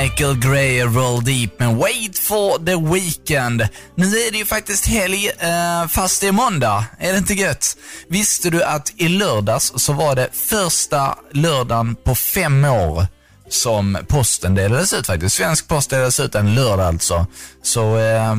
Michael 0.00 0.38
Gray 0.38 0.82
Roll 0.82 1.24
Deep 1.24 1.58
med 1.58 1.76
Wait 1.76 2.18
for 2.18 2.64
the 2.66 2.94
Weekend. 2.94 3.68
Nu 3.94 4.06
är 4.06 4.32
det 4.32 4.38
ju 4.38 4.44
faktiskt 4.44 4.86
helg, 4.86 5.26
eh, 5.38 5.88
fast 5.88 6.20
det 6.20 6.28
är 6.28 6.32
måndag. 6.32 6.84
Är 6.98 7.12
det 7.12 7.18
inte 7.18 7.34
gött? 7.34 7.76
Visste 8.08 8.50
du 8.50 8.62
att 8.62 8.92
i 8.96 9.08
lördags 9.08 9.72
så 9.76 9.92
var 9.92 10.16
det 10.16 10.28
första 10.32 11.18
lördagen 11.32 11.96
på 12.04 12.14
fem 12.14 12.64
år 12.64 13.06
som 13.48 13.98
posten 14.08 14.54
delades 14.54 14.92
ut 14.92 15.06
faktiskt. 15.06 15.36
Svensk 15.36 15.68
post 15.68 15.90
delades 15.90 16.20
ut 16.20 16.34
en 16.34 16.54
lördag 16.54 16.86
alltså. 16.86 17.26
Så 17.62 17.98
eh, 17.98 18.34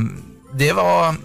det 0.53 0.73
var 0.73 1.15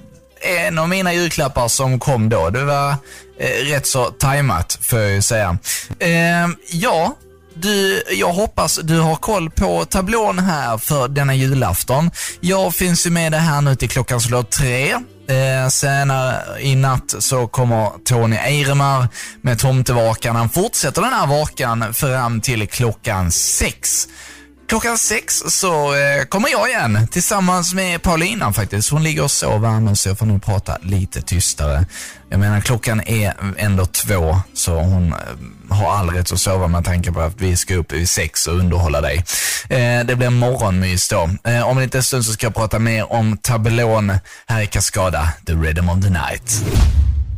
en 0.42 0.78
av 0.78 0.88
mina 0.88 1.14
julklappar 1.14 1.68
som 1.68 1.98
kom 1.98 2.28
då. 2.28 2.50
Det 2.50 2.64
var 2.64 2.90
eh, 3.38 3.64
rätt 3.64 3.86
så 3.86 4.04
tajmat, 4.04 4.78
får 4.82 4.98
jag 4.98 5.10
ju 5.10 5.22
säga. 5.22 5.58
Eh, 5.98 6.48
ja, 6.70 7.16
du, 7.54 8.02
jag 8.10 8.32
hoppas 8.32 8.80
du 8.82 8.98
har 9.00 9.16
koll 9.16 9.50
på 9.50 9.84
tablån 9.84 10.38
här 10.38 10.78
för 10.78 11.08
denna 11.08 11.34
julafton. 11.34 12.10
Jag 12.40 12.74
finns 12.74 13.06
ju 13.06 13.10
med 13.10 13.32
dig 13.32 13.40
här 13.40 13.60
nu 13.60 13.76
till 13.76 13.88
klockan 13.88 14.20
slår 14.20 14.42
tre. 14.42 14.94
Eh, 15.28 15.68
senare 15.68 16.60
i 16.60 16.76
natt 16.76 17.14
så 17.18 17.46
kommer 17.46 17.90
Tony 18.04 18.36
Eiremar 18.36 19.08
med 19.40 19.58
tomtevakan. 19.58 20.36
Han 20.36 20.48
fortsätter 20.48 21.02
den 21.02 21.12
här 21.12 21.26
vakan 21.26 21.94
fram 21.94 22.40
till 22.40 22.68
klockan 22.68 23.32
sex. 23.32 24.08
Klockan 24.72 24.98
sex 24.98 25.42
så 25.46 25.94
eh, 25.94 26.24
kommer 26.28 26.48
jag 26.48 26.68
igen 26.68 27.08
tillsammans 27.10 27.74
med 27.74 28.02
Paulina 28.02 28.52
faktiskt. 28.52 28.90
Hon 28.90 29.02
ligger 29.02 29.24
och 29.24 29.30
sover 29.30 29.68
här 29.68 29.80
nu 29.80 29.96
så 29.96 30.08
jag 30.08 30.18
får 30.18 30.26
nog 30.26 30.42
prata 30.42 30.78
lite 30.82 31.22
tystare. 31.22 31.86
Jag 32.28 32.40
menar 32.40 32.60
klockan 32.60 33.00
är 33.00 33.34
ändå 33.56 33.86
två 33.86 34.36
så 34.54 34.74
hon 34.74 35.12
eh, 35.12 35.76
har 35.76 35.92
all 35.92 36.10
rätt 36.10 36.32
att 36.32 36.40
sova 36.40 36.68
med 36.68 36.84
tanke 36.84 37.12
på 37.12 37.20
att 37.20 37.40
vi 37.40 37.56
ska 37.56 37.76
upp 37.76 37.92
vid 37.92 38.08
sex 38.08 38.46
och 38.46 38.54
underhålla 38.54 39.00
dig. 39.00 39.24
Eh, 39.68 40.06
det 40.06 40.16
blir 40.16 40.30
morgonmys 40.30 41.08
då. 41.08 41.30
Eh, 41.44 41.68
om 41.68 41.76
en 41.76 41.84
liten 41.84 42.02
stund 42.02 42.24
så 42.24 42.32
ska 42.32 42.46
jag 42.46 42.54
prata 42.54 42.78
mer 42.78 43.12
om 43.12 43.36
tablån 43.36 44.12
här 44.46 44.62
i 44.62 44.66
Cascada, 44.66 45.32
The 45.46 45.52
Rhythm 45.52 45.88
of 45.88 46.02
the 46.02 46.10
Night. 46.10 46.64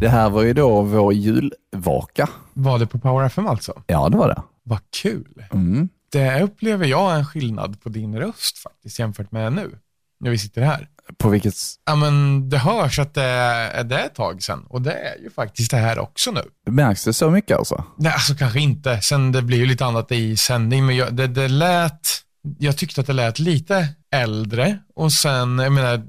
Det 0.00 0.08
här 0.08 0.30
var 0.30 0.42
ju 0.42 0.52
då 0.52 0.82
vår 0.82 1.12
julvaka. 1.12 2.28
Var 2.52 2.78
det 2.78 2.86
på 2.86 2.98
Power 2.98 3.26
FM 3.26 3.46
alltså? 3.46 3.82
Ja, 3.86 4.08
det 4.08 4.16
var 4.16 4.28
det. 4.28 4.42
Vad 4.62 4.78
kul. 5.02 5.44
Mm. 5.52 5.88
Det 6.14 6.42
upplever 6.42 6.86
jag 6.86 7.16
en 7.16 7.26
skillnad 7.26 7.80
på 7.80 7.88
din 7.88 8.18
röst 8.18 8.58
faktiskt 8.58 8.98
jämfört 8.98 9.32
med 9.32 9.52
nu, 9.52 9.78
när 10.20 10.30
vi 10.30 10.38
sitter 10.38 10.62
här. 10.62 10.88
På 11.18 11.28
vilket... 11.28 11.54
Ja, 11.86 11.94
men 11.94 12.48
det 12.48 12.58
hörs 12.58 12.98
att 12.98 13.14
det 13.14 13.22
är, 13.22 13.84
det 13.84 13.98
är 13.98 14.06
ett 14.06 14.14
tag 14.14 14.42
sedan 14.42 14.64
och 14.68 14.82
det 14.82 14.92
är 14.92 15.22
ju 15.22 15.30
faktiskt 15.30 15.70
det 15.70 15.76
här 15.76 15.98
också 15.98 16.30
nu. 16.30 16.42
Märks 16.70 17.04
det 17.04 17.12
så 17.12 17.30
mycket 17.30 17.58
alltså? 17.58 17.84
Nej, 17.98 18.12
alltså 18.12 18.34
kanske 18.34 18.60
inte. 18.60 19.00
Sen 19.00 19.32
det 19.32 19.42
blir 19.42 19.58
ju 19.58 19.66
lite 19.66 19.84
annat 19.84 20.12
i 20.12 20.36
sändning, 20.36 20.86
men 20.86 20.96
jag, 20.96 21.14
det, 21.14 21.26
det 21.26 21.48
lät, 21.48 22.08
jag 22.58 22.76
tyckte 22.76 23.00
att 23.00 23.06
det 23.06 23.12
lät 23.12 23.38
lite 23.38 23.88
äldre 24.14 24.78
och 24.94 25.12
sen, 25.12 25.58
jag 25.58 25.72
menar, 25.72 26.02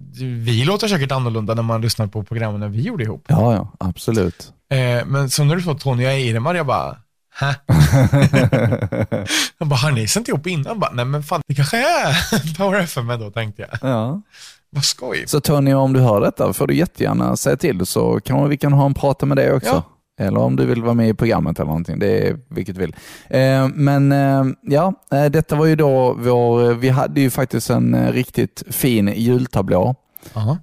vi 0.44 0.66
låter 0.66 0.88
säkert 0.88 1.12
annorlunda 1.12 1.54
när 1.54 1.64
man 1.64 1.82
lyssnar 1.82 2.08
på 2.08 2.24
programmen 2.24 2.60
när 2.60 2.70
vi 2.70 2.82
gjorde 2.82 3.04
ihop. 3.04 3.26
Ja, 3.28 3.54
ja, 3.54 3.74
absolut. 3.80 4.54
Eh, 4.72 5.06
men 5.06 5.30
så 5.30 5.44
när 5.44 5.56
du 5.56 5.62
sa 5.62 5.74
Tony 5.74 6.06
och 6.06 6.12
Eiremar, 6.12 6.56
jag 6.56 6.66
bara, 6.66 6.98
Hä? 7.38 7.56
jag 9.58 9.68
bara, 9.68 9.76
har 9.76 9.92
ni 9.92 10.08
sänt 10.08 10.28
ihop 10.28 10.48
innan? 10.48 10.66
Jag 10.66 10.80
bara, 10.80 10.92
Nej 10.92 11.06
men 11.06 11.24
fan, 11.24 11.42
det 11.48 11.56
kanske 11.56 11.78
är 11.78 12.58
Power 12.58 12.80
FM 12.80 13.08
då, 13.08 13.32
tänkte 13.32 13.62
jag. 13.62 13.92
Ja. 13.92 14.22
Vad 14.70 14.84
skoj. 14.84 15.24
Så 15.28 15.42
Tony, 15.42 15.74
om 15.74 15.94
du 15.94 16.00
hör 16.00 16.22
detta 16.22 16.54
får 16.54 16.68
du 16.68 16.76
jättegärna 16.76 17.38
säga 17.38 17.58
till 17.58 17.86
så 17.86 18.20
kanske 18.20 18.50
vi 18.50 18.58
kan 18.58 18.74
ha 18.74 18.86
en 18.86 18.94
prata 18.94 19.26
med 19.26 19.38
dig 19.38 19.54
också. 19.54 19.70
Ja. 19.70 19.84
Eller 20.26 20.40
om 20.40 20.56
du 20.56 20.66
vill 20.66 20.84
vara 20.84 20.94
med 20.94 21.10
i 21.10 21.14
programmet 21.14 21.60
eller 21.60 21.68
någonting. 21.68 22.00
Det 22.00 22.28
är 22.28 22.40
vilket 22.50 22.76
du 22.76 22.82
vill. 22.82 22.96
Eh, 23.28 23.68
men 23.68 24.12
eh, 24.12 24.44
ja, 24.62 24.94
eh, 25.12 25.26
detta 25.26 25.56
var 25.56 25.66
ju 25.66 25.76
då 25.76 26.14
vår, 26.14 26.74
vi 26.74 26.90
hade 26.90 27.22
ju 27.22 27.30
faktiskt 27.30 27.70
en 27.70 28.12
riktigt 28.12 28.64
fin 28.70 29.08
jultablå. 29.08 29.96
Ja. 30.34 30.58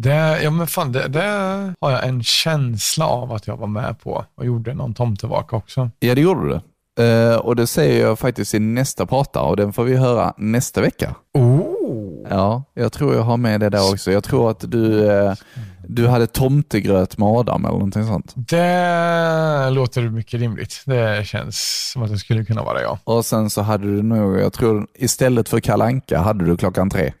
Det, 0.00 0.42
ja 0.42 0.50
men 0.50 0.66
fan, 0.66 0.92
det, 0.92 1.08
det 1.08 1.74
har 1.80 1.90
jag 1.90 2.08
en 2.08 2.22
känsla 2.22 3.06
av 3.06 3.32
att 3.32 3.46
jag 3.46 3.56
var 3.56 3.66
med 3.66 4.00
på 4.00 4.24
och 4.34 4.46
gjorde 4.46 4.74
någon 4.74 4.94
tomtevaka 4.94 5.56
också. 5.56 5.90
Ja, 5.98 6.14
det 6.14 6.20
gjorde 6.20 6.48
du. 6.48 6.60
Eh, 7.04 7.36
och 7.36 7.56
det 7.56 7.66
säger 7.66 8.06
jag 8.06 8.18
faktiskt 8.18 8.54
i 8.54 8.58
nästa 8.58 9.06
prata 9.06 9.40
och 9.40 9.56
den 9.56 9.72
får 9.72 9.84
vi 9.84 9.96
höra 9.96 10.34
nästa 10.36 10.80
vecka. 10.80 11.14
Oh. 11.34 11.78
Ja, 12.30 12.64
jag 12.74 12.92
tror 12.92 13.14
jag 13.14 13.22
har 13.22 13.36
med 13.36 13.60
det 13.60 13.68
där 13.68 13.92
också. 13.92 14.12
Jag 14.12 14.24
tror 14.24 14.50
att 14.50 14.70
du, 14.70 15.10
eh, 15.10 15.34
du 15.86 16.08
hade 16.08 16.26
tomtegröt 16.26 17.18
med 17.18 17.28
Adam 17.28 17.64
eller 17.64 17.74
någonting 17.74 18.06
sånt. 18.06 18.32
Det 18.36 19.70
låter 19.70 20.02
mycket 20.02 20.40
rimligt. 20.40 20.82
Det 20.86 21.26
känns 21.26 21.90
som 21.92 22.02
att 22.02 22.10
det 22.10 22.18
skulle 22.18 22.44
kunna 22.44 22.62
vara 22.62 22.82
jag. 22.82 22.98
Och 23.04 23.24
sen 23.24 23.50
så 23.50 23.62
hade 23.62 23.84
du 23.96 24.02
nog, 24.02 24.40
jag 24.40 24.52
tror 24.52 24.86
istället 24.94 25.48
för 25.48 25.60
kalanka 25.60 26.20
hade 26.20 26.44
du 26.44 26.56
klockan 26.56 26.90
tre. 26.90 27.12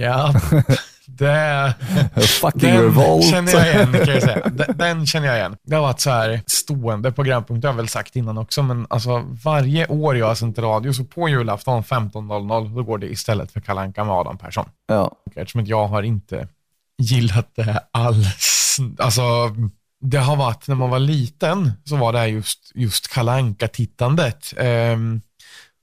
Ja, 0.00 0.34
det, 1.18 1.74
Fucking 2.40 2.60
den 2.70 2.82
revolt. 2.82 3.30
känner 3.30 3.52
jag 3.52 3.66
igen 3.66 3.92
kan 3.92 4.14
jag 4.14 4.22
säga. 4.22 4.48
Den, 4.48 4.78
den 4.78 5.06
känner 5.06 5.26
jag 5.26 5.36
igen. 5.36 5.56
Det 5.62 5.74
har 5.74 5.82
varit 5.82 6.00
så 6.00 6.10
här 6.10 6.40
stående 6.46 7.12
programpunkt, 7.12 7.62
det 7.62 7.68
har 7.68 7.72
jag 7.72 7.76
väl 7.76 7.88
sagt 7.88 8.16
innan 8.16 8.38
också, 8.38 8.62
men 8.62 8.86
alltså 8.90 9.24
varje 9.44 9.86
år 9.86 10.16
jag 10.16 10.26
har 10.26 10.34
sänt 10.34 10.58
radio 10.58 10.92
så 10.92 11.04
på 11.04 11.28
julafton 11.28 11.82
15.00 11.82 12.74
då 12.76 12.82
går 12.82 12.98
det 12.98 13.06
istället 13.12 13.52
för 13.52 13.60
Kalanka 13.60 14.04
med 14.04 14.14
Adam 14.14 14.38
Persson. 14.38 14.68
Ja. 14.88 15.12
Eftersom 15.34 15.66
jag 15.66 15.86
har 15.88 16.02
inte 16.02 16.48
gillat 16.98 17.48
det 17.56 17.80
alls. 17.92 18.76
Alltså, 18.98 19.22
det 20.00 20.18
har 20.18 20.36
varit, 20.36 20.68
när 20.68 20.74
man 20.74 20.90
var 20.90 20.98
liten, 20.98 21.72
så 21.84 21.96
var 21.96 22.12
det 22.12 22.18
här 22.18 22.26
just, 22.26 22.72
just 22.74 23.08
kalanka 23.12 23.68
tittandet 23.68 24.54
Ehm, 24.56 25.20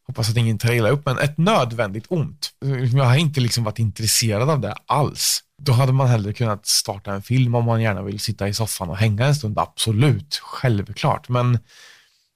hoppas 0.08 0.30
att 0.30 0.38
ingen 0.38 0.58
tar 0.58 0.74
illa 0.74 0.89
upp, 0.89 1.06
men 1.06 1.18
ett 1.20 1.38
nödvändigt 1.38 2.06
ont. 2.10 2.50
Jag 2.94 3.04
har 3.04 3.16
inte 3.16 3.39
liksom 3.42 3.63
varit 3.63 3.80
intresserad 3.80 4.50
av 4.50 4.60
det 4.60 4.76
alls. 4.86 5.39
Då 5.62 5.72
hade 5.72 5.92
man 5.94 6.08
hellre 6.08 6.34
kunnat 6.34 6.66
starta 6.66 7.13
en 7.13 7.22
film 7.22 7.56
om 7.56 7.66
man 7.66 7.82
gärna 7.82 8.02
vill 8.02 8.20
sitta 8.20 8.48
i 8.48 8.54
soffan 8.54 8.89
och 8.89 8.98
hänga 8.98 9.26
en 9.26 9.36
stund, 9.36 9.60
absolut, 9.60 10.39
självklart. 10.44 11.30
Men 11.30 11.60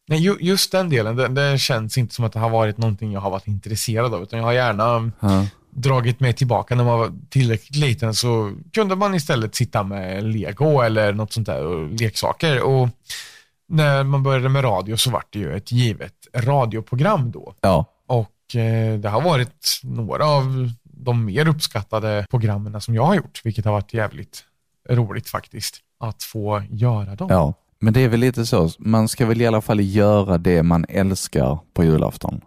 nej, 0.08 0.20
ju- 0.20 0.38
just 0.40 0.72
den 0.72 0.90
delen, 0.90 1.16
det, 1.16 1.28
det 1.28 1.58
känns 1.60 1.98
inte 1.98 2.16
som 2.16 2.26
att 2.26 2.34
det 2.34 2.40
har 2.40 2.50
varit 2.50 2.78
någonting 2.78 3.12
jag 3.12 3.22
har 3.22 3.30
varit 3.30 3.48
intresserad 3.48 4.14
av, 4.14 4.24
utan 4.24 4.40
jag 4.40 4.46
har 4.46 4.54
gärna 4.54 5.12
Ja. 5.20 5.46
dragit 5.72 6.20
mig 6.20 6.34
tillbaka 6.34 6.76
när 6.76 6.84
man 6.84 7.00
var 7.00 7.14
tillräckligt 7.30 7.76
liten 7.76 8.14
så 8.14 8.54
kunde 8.74 8.96
man 8.96 9.16
istället 9.16 9.56
sitta 9.56 9.84
med 9.84 10.24
lego 10.24 10.82
eller 10.82 11.14
något 11.14 11.34
sånt 11.34 11.46
där 11.48 11.66
och 11.66 11.90
leksaker. 11.92 12.62
Och 12.62 12.90
när 13.68 14.04
man 14.04 14.24
började 14.24 14.50
med 14.50 14.64
radio 14.64 14.98
så 14.98 15.12
var 15.12 15.24
det 15.30 15.40
ju 15.40 15.56
ett 15.56 15.72
givet 15.72 16.14
radioprogram 16.36 17.32
då. 17.32 17.54
Ja. 17.62 17.86
Och 18.08 18.56
eh, 18.56 19.00
det 19.00 19.10
har 19.10 19.22
varit 19.22 19.80
några 19.84 20.26
av 20.26 20.72
de 20.84 21.26
mer 21.26 21.48
uppskattade 21.48 22.26
programmen 22.30 22.82
som 22.82 22.96
jag 22.96 23.04
har 23.04 23.16
gjort, 23.16 23.42
vilket 23.44 23.66
har 23.66 23.72
varit 23.72 23.94
jävligt 23.94 24.44
roligt 24.90 25.30
faktiskt, 25.30 25.80
att 26.00 26.24
få 26.24 26.64
göra 26.70 27.16
dem. 27.16 27.28
ja. 27.32 27.54
Men 27.80 27.94
det 27.94 28.00
är 28.00 28.08
väl 28.08 28.20
lite 28.20 28.46
så, 28.46 28.70
man 28.80 29.08
ska 29.08 29.26
väl 29.26 29.42
i 29.42 29.48
alla 29.48 29.62
fall 29.62 29.80
göra 29.80 30.38
det 30.38 30.64
man 30.64 30.86
älskar 30.90 31.60
på 31.74 31.84
julafton. 31.84 32.42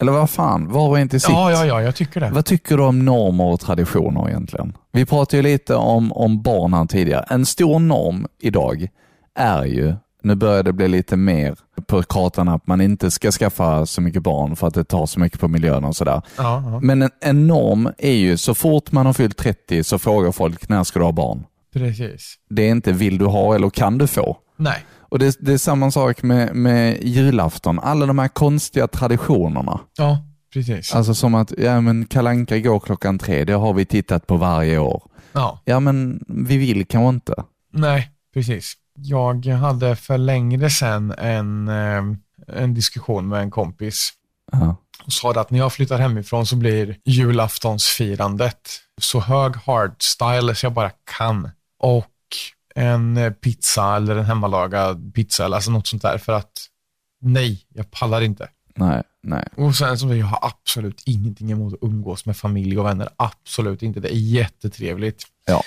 Eller 0.00 0.12
vad 0.12 0.30
fan, 0.30 0.68
var 0.68 0.88
och 0.88 0.98
en 0.98 1.08
till 1.08 1.20
sitt. 1.20 1.30
ja, 1.30 1.50
ja, 1.52 1.64
ja, 1.66 1.82
jag 1.82 1.94
tycker 1.94 2.20
det. 2.20 2.30
Vad 2.30 2.44
tycker 2.44 2.76
du 2.76 2.82
om 2.82 3.04
normer 3.04 3.44
och 3.44 3.60
traditioner 3.60 4.28
egentligen? 4.28 4.76
Vi 4.92 5.06
pratade 5.06 5.36
ju 5.36 5.42
lite 5.42 5.74
om, 5.74 6.12
om 6.12 6.42
barn 6.42 6.74
här 6.74 6.86
tidigare. 6.86 7.24
En 7.28 7.46
stor 7.46 7.78
norm 7.78 8.26
idag 8.38 8.88
är 9.34 9.64
ju, 9.64 9.94
nu 10.22 10.34
börjar 10.34 10.62
det 10.62 10.72
bli 10.72 10.88
lite 10.88 11.16
mer 11.16 11.56
på 11.86 12.02
kartan 12.02 12.48
att 12.48 12.66
man 12.66 12.80
inte 12.80 13.10
ska 13.10 13.30
skaffa 13.30 13.86
så 13.86 14.00
mycket 14.00 14.22
barn 14.22 14.56
för 14.56 14.66
att 14.66 14.74
det 14.74 14.84
tar 14.84 15.06
så 15.06 15.20
mycket 15.20 15.40
på 15.40 15.48
miljön 15.48 15.84
och 15.84 15.96
sådär. 15.96 16.22
Ja, 16.36 16.62
ja, 16.66 16.80
Men 16.82 17.02
en, 17.02 17.10
en 17.20 17.46
norm 17.46 17.88
är 17.98 18.12
ju, 18.12 18.36
så 18.36 18.54
fort 18.54 18.92
man 18.92 19.06
har 19.06 19.12
fyllt 19.12 19.36
30 19.36 19.84
så 19.84 19.98
frågar 19.98 20.32
folk, 20.32 20.68
när 20.68 20.84
ska 20.84 20.98
du 20.98 21.04
ha 21.04 21.12
barn? 21.12 21.44
precis. 21.72 22.34
Det 22.50 22.62
är 22.62 22.70
inte, 22.70 22.92
vill 22.92 23.18
du 23.18 23.26
ha 23.26 23.54
eller 23.54 23.70
kan 23.70 23.98
du 23.98 24.06
få? 24.06 24.36
Nej, 24.56 24.84
Och 24.98 25.18
det, 25.18 25.36
det 25.40 25.52
är 25.52 25.58
samma 25.58 25.90
sak 25.90 26.22
med, 26.22 26.54
med 26.56 26.98
julafton. 27.02 27.78
Alla 27.78 28.06
de 28.06 28.18
här 28.18 28.28
konstiga 28.28 28.86
traditionerna. 28.88 29.80
ja, 29.96 30.24
precis. 30.52 30.94
Alltså 30.94 31.14
som 31.14 31.34
att, 31.34 31.52
ja 31.58 31.80
men 31.80 32.06
Kalanka 32.06 32.58
går 32.58 32.80
klockan 32.80 33.18
tre, 33.18 33.44
det 33.44 33.52
har 33.52 33.74
vi 33.74 33.84
tittat 33.84 34.26
på 34.26 34.36
varje 34.36 34.78
år. 34.78 35.02
Ja. 35.32 35.60
Ja 35.64 35.80
men 35.80 36.24
vi 36.28 36.56
vill 36.56 36.86
kanske 36.86 37.08
inte. 37.08 37.34
Nej, 37.72 38.10
precis. 38.34 38.74
Jag 39.02 39.46
hade 39.46 39.96
för 39.96 40.18
längre 40.18 40.70
sedan 40.70 41.14
en, 41.18 41.68
eh, 41.68 42.02
en 42.46 42.74
diskussion 42.74 43.28
med 43.28 43.40
en 43.40 43.50
kompis 43.50 44.12
Ja. 44.52 44.76
och 45.06 45.12
sa 45.12 45.30
att 45.40 45.50
när 45.50 45.58
jag 45.58 45.72
flyttar 45.72 45.98
hemifrån 45.98 46.46
så 46.46 46.56
blir 46.56 46.96
julaftonsfirandet 47.04 48.68
så 49.00 49.20
hög 49.20 49.56
hardstyle 49.56 50.54
så 50.54 50.66
jag 50.66 50.72
bara 50.72 50.90
kan. 51.16 51.50
Och 51.78 52.06
en 52.74 53.34
pizza 53.40 53.96
eller 53.96 54.16
en 54.16 54.24
hemmalagad 54.24 55.14
pizza 55.14 55.44
eller 55.44 55.56
alltså 55.56 55.70
något 55.70 55.86
sånt 55.86 56.02
där 56.02 56.18
för 56.18 56.32
att 56.32 56.52
nej, 57.20 57.64
jag 57.74 57.90
pallar 57.90 58.20
inte. 58.20 58.48
Nej, 58.76 59.02
nej. 59.22 59.48
Och 59.56 59.76
sen 59.76 59.98
som 59.98 60.16
jag 60.18 60.26
har 60.26 60.38
absolut 60.42 61.02
ingenting 61.06 61.50
emot 61.52 61.74
att 61.74 61.78
umgås 61.82 62.26
med 62.26 62.36
familj 62.36 62.78
och 62.78 62.86
vänner. 62.86 63.08
Absolut 63.16 63.82
inte. 63.82 64.00
Det 64.00 64.08
är 64.14 64.18
jättetrevligt. 64.18 65.24
Ja. 65.46 65.62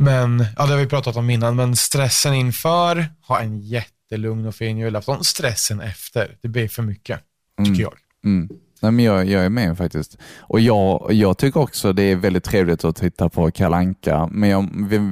Men, 0.00 0.44
ja 0.56 0.66
det 0.66 0.72
har 0.72 0.78
vi 0.78 0.86
pratat 0.86 1.16
om 1.16 1.30
innan, 1.30 1.56
men 1.56 1.76
stressen 1.76 2.34
inför, 2.34 3.06
ha 3.28 3.40
en 3.40 3.60
jättelugn 3.60 4.46
och 4.46 4.54
fin 4.54 4.78
julafton. 4.78 5.24
Stressen 5.24 5.80
efter, 5.80 6.36
det 6.42 6.48
blir 6.48 6.68
för 6.68 6.82
mycket, 6.82 7.20
tycker 7.64 7.82
jag. 7.82 7.94
Mm. 8.24 8.48
Nej, 8.80 8.92
men 8.92 9.04
jag, 9.04 9.26
jag 9.26 9.44
är 9.44 9.48
med 9.48 9.78
faktiskt. 9.78 10.18
Och 10.38 10.60
jag, 10.60 11.12
jag 11.12 11.38
tycker 11.38 11.60
också 11.60 11.92
det 11.92 12.02
är 12.02 12.16
väldigt 12.16 12.44
trevligt 12.44 12.84
att 12.84 12.96
titta 12.96 13.28
på 13.28 13.50
Kalanka, 13.50 14.28
men, 14.32 14.48
jag, 14.48 14.68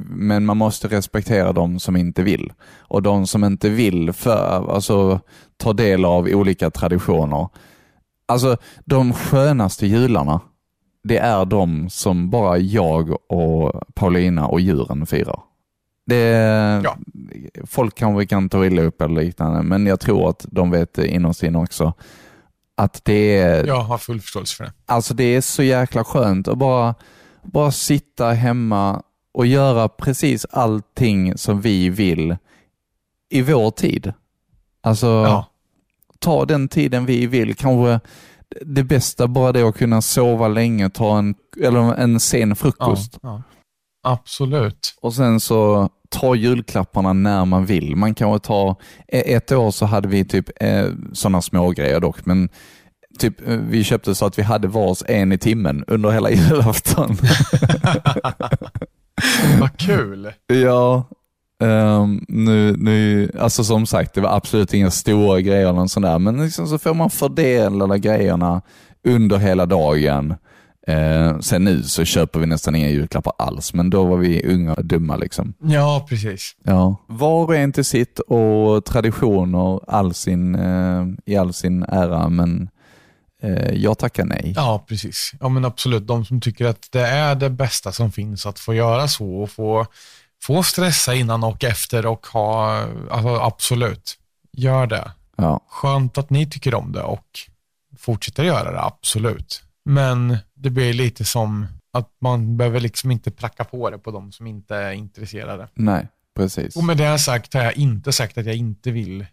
men 0.09 0.45
man 0.45 0.57
måste 0.57 0.87
respektera 0.87 1.53
de 1.53 1.79
som 1.79 1.95
inte 1.95 2.23
vill. 2.23 2.53
Och 2.77 3.01
de 3.01 3.27
som 3.27 3.43
inte 3.43 3.69
vill 3.69 4.13
för, 4.13 4.73
alltså, 4.75 5.19
ta 5.57 5.73
del 5.73 6.05
av 6.05 6.25
olika 6.25 6.69
traditioner. 6.69 7.49
Alltså 8.27 8.57
de 8.85 9.13
skönaste 9.13 9.87
jularna, 9.87 10.41
det 11.07 11.17
är 11.17 11.45
de 11.45 11.89
som 11.89 12.29
bara 12.29 12.57
jag 12.57 13.31
och 13.31 13.81
Paulina 13.95 14.47
och 14.47 14.59
djuren 14.61 15.05
firar. 15.05 15.39
Det, 16.05 16.17
Ja. 16.83 16.97
Folk 17.65 17.95
kanske 17.97 18.25
kan 18.25 18.49
ta 18.49 18.65
illa 18.65 18.81
upp 18.81 19.01
eller 19.01 19.21
liknande, 19.21 19.63
men 19.63 19.85
jag 19.85 19.99
tror 19.99 20.29
att 20.29 20.45
de 20.51 20.71
vet 20.71 20.93
det 20.93 21.07
innerst 21.07 21.43
inne 21.43 21.57
också. 21.57 21.93
Att 22.75 23.01
det 23.05 23.37
är, 23.37 23.67
Jag 23.67 23.81
har 23.81 23.97
full 23.97 24.21
förståelse 24.21 24.55
för 24.55 24.63
det. 24.63 24.71
alltså 24.85 25.13
det 25.13 25.23
är 25.23 25.41
så 25.41 25.63
jäkla 25.63 26.03
skönt 26.03 26.47
att 26.47 26.57
bara, 26.57 26.95
bara 27.43 27.71
sitta 27.71 28.31
hemma 28.31 29.01
och 29.33 29.45
göra 29.47 29.89
precis 29.89 30.45
allting 30.51 31.37
som 31.37 31.61
vi 31.61 31.89
vill 31.89 32.35
i 33.29 33.41
vår 33.41 33.71
tid. 33.71 34.13
Alltså, 34.81 35.07
Ja. 35.07 35.45
ta 36.19 36.45
den 36.45 36.67
tiden 36.67 37.05
vi 37.05 37.27
vill. 37.27 37.55
Kanske 37.55 37.99
det 38.65 38.83
bästa 38.83 39.27
bara 39.27 39.51
det 39.51 39.63
att 39.63 39.77
kunna 39.77 40.01
sova 40.01 40.47
länge, 40.47 40.89
ta 40.89 41.17
en, 41.17 41.35
eller 41.61 41.93
en 41.95 42.19
sen 42.19 42.49
Ja, 42.49 42.55
frukost 42.55 43.19
ja. 43.21 43.43
Absolut. 44.03 44.93
och 45.01 45.13
sen 45.13 45.39
så 45.39 45.89
ta 46.09 46.35
julklapparna 46.35 47.13
när 47.13 47.45
man 47.45 47.65
vill. 47.65 47.95
Man 47.95 48.13
kan 48.13 48.39
ta, 48.39 48.75
e- 49.07 49.33
ett 49.35 49.51
år 49.51 49.71
så 49.71 49.85
hade 49.85 50.07
vi 50.07 50.25
typ 50.25 50.49
eh, 50.63 50.85
sådana 51.13 51.41
små 51.41 51.69
grejer 51.69 51.99
dock, 51.99 52.25
men 52.25 52.49
typ 53.19 53.47
eh, 53.47 53.57
vi 53.57 53.83
köpte 53.83 54.15
så 54.15 54.25
att 54.25 54.39
vi 54.39 54.43
hade 54.43 54.67
vars 54.67 55.03
en 55.07 55.31
i 55.31 55.37
timmen 55.37 55.83
under 55.87 56.09
hela 56.11 56.29
julafton. 56.31 57.17
Vad 59.59 59.77
kul. 59.77 60.33
ja, 60.47 61.03
ehm, 61.63 62.25
nu, 62.27 62.77
nu, 62.77 63.31
alltså 63.39 63.63
som 63.63 63.85
sagt, 63.85 64.13
det 64.13 64.21
var 64.21 64.35
absolut 64.35 64.73
inga 64.73 64.91
stora 64.91 65.41
grejer 65.41 65.61
eller 65.61 65.73
någon 65.73 65.89
sån 65.89 66.03
där, 66.03 66.19
men 66.19 66.43
liksom 66.43 66.67
så 66.67 66.77
får 66.77 66.93
man 66.93 67.09
fördela 67.09 67.97
grejerna 67.97 68.61
under 69.03 69.37
hela 69.37 69.65
dagen. 69.65 70.35
Eh, 70.87 71.39
sen 71.39 71.63
nu 71.63 71.83
så 71.83 72.05
köper 72.05 72.39
vi 72.39 72.45
nästan 72.45 72.75
inga 72.75 72.89
julklappar 72.89 73.33
alls, 73.37 73.73
men 73.73 73.89
då 73.89 74.03
var 74.03 74.17
vi 74.17 74.45
unga 74.45 74.73
och 74.73 74.85
dumma 74.85 75.15
liksom. 75.15 75.53
Ja, 75.61 76.05
precis. 76.09 76.55
Ja. 76.63 76.95
Var 77.07 77.43
och 77.43 77.55
en 77.55 77.71
till 77.71 77.85
sitt 77.85 78.19
och 78.19 78.85
traditioner 78.85 79.79
all 79.87 80.13
sin, 80.13 80.55
eh, 80.55 81.05
i 81.25 81.37
all 81.37 81.53
sin 81.53 81.83
ära, 81.83 82.29
men 82.29 82.69
eh, 83.41 83.73
jag 83.73 83.97
tackar 83.97 84.25
nej. 84.25 84.53
Ja, 84.55 84.85
precis. 84.87 85.31
Ja, 85.39 85.49
men 85.49 85.65
absolut. 85.65 86.07
De 86.07 86.25
som 86.25 86.41
tycker 86.41 86.65
att 86.65 86.87
det 86.91 87.07
är 87.07 87.35
det 87.35 87.49
bästa 87.49 87.91
som 87.91 88.11
finns 88.11 88.45
att 88.45 88.59
få 88.59 88.73
göra 88.73 89.07
så 89.07 89.35
och 89.35 89.49
få, 89.49 89.85
få 90.47 90.63
stressa 90.63 91.15
innan 91.15 91.43
och 91.43 91.63
efter 91.63 92.05
och 92.05 92.27
ha, 92.27 92.77
alltså, 93.11 93.35
absolut, 93.35 94.17
gör 94.51 94.87
det. 94.87 95.11
Ja. 95.35 95.61
Skönt 95.67 96.17
att 96.17 96.29
ni 96.29 96.49
tycker 96.49 96.75
om 96.75 96.91
det 96.91 97.01
och 97.01 97.39
fortsätter 97.97 98.43
göra 98.43 98.71
det, 98.71 98.81
absolut. 98.81 99.63
Men 99.85 100.37
det 100.53 100.69
blir 100.69 100.93
lite 100.93 101.25
som 101.25 101.67
att 101.93 102.09
man 102.19 102.57
behöver 102.57 102.79
liksom 102.79 103.11
inte 103.11 103.31
pracka 103.31 103.63
på 103.63 103.89
det 103.89 103.97
på 103.97 104.11
de 104.11 104.31
som 104.31 104.47
inte 104.47 104.75
är 104.75 104.91
intresserade. 104.91 105.67
Nej, 105.73 106.07
precis. 106.35 106.75
Och 106.75 106.83
med 106.83 106.97
det 106.97 107.19
sagt 107.19 107.53
har 107.53 107.63
jag 107.63 107.77
inte 107.77 108.11
sagt 108.11 108.37
att 108.37 108.45
jag 108.45 108.55
inte 108.55 108.91
vill, 108.91 109.25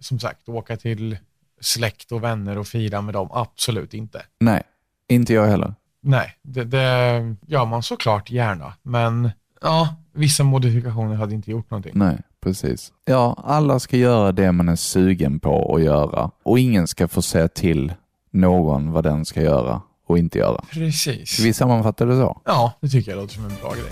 som 0.00 0.18
sagt, 0.18 0.48
åka 0.48 0.76
till 0.76 1.18
släkt 1.60 2.12
och 2.12 2.24
vänner 2.24 2.58
och 2.58 2.66
fira 2.66 3.00
med 3.00 3.14
dem. 3.14 3.28
Absolut 3.32 3.94
inte. 3.94 4.22
Nej, 4.40 4.62
inte 5.08 5.34
jag 5.34 5.46
heller. 5.46 5.74
Nej, 6.02 6.36
det, 6.42 6.64
det 6.64 7.36
gör 7.46 7.64
man 7.64 7.82
såklart 7.82 8.30
gärna, 8.30 8.74
men 8.82 9.30
ja, 9.62 9.94
vissa 10.12 10.44
modifikationer 10.44 11.14
hade 11.14 11.34
inte 11.34 11.50
gjort 11.50 11.70
någonting. 11.70 11.92
Nej, 11.94 12.18
precis. 12.42 12.92
Ja, 13.04 13.42
alla 13.44 13.78
ska 13.80 13.96
göra 13.96 14.32
det 14.32 14.52
man 14.52 14.68
är 14.68 14.76
sugen 14.76 15.40
på 15.40 15.74
att 15.76 15.82
göra 15.82 16.30
och 16.42 16.58
ingen 16.58 16.88
ska 16.88 17.08
få 17.08 17.22
säga 17.22 17.48
till 17.48 17.92
någon 18.30 18.92
vad 18.92 19.04
den 19.04 19.24
ska 19.24 19.42
göra 19.42 19.80
och 20.06 20.18
inte 20.18 20.38
göra. 20.38 20.64
Precis. 20.70 21.38
Vi 21.40 21.52
sammanfattar 21.52 22.06
det 22.06 22.16
så. 22.16 22.40
Ja, 22.44 22.72
det 22.80 22.88
tycker 22.88 23.10
jag 23.10 23.18
låter 23.20 23.34
som 23.34 23.44
en 23.44 23.52
bra 23.62 23.70
grej. 23.72 23.90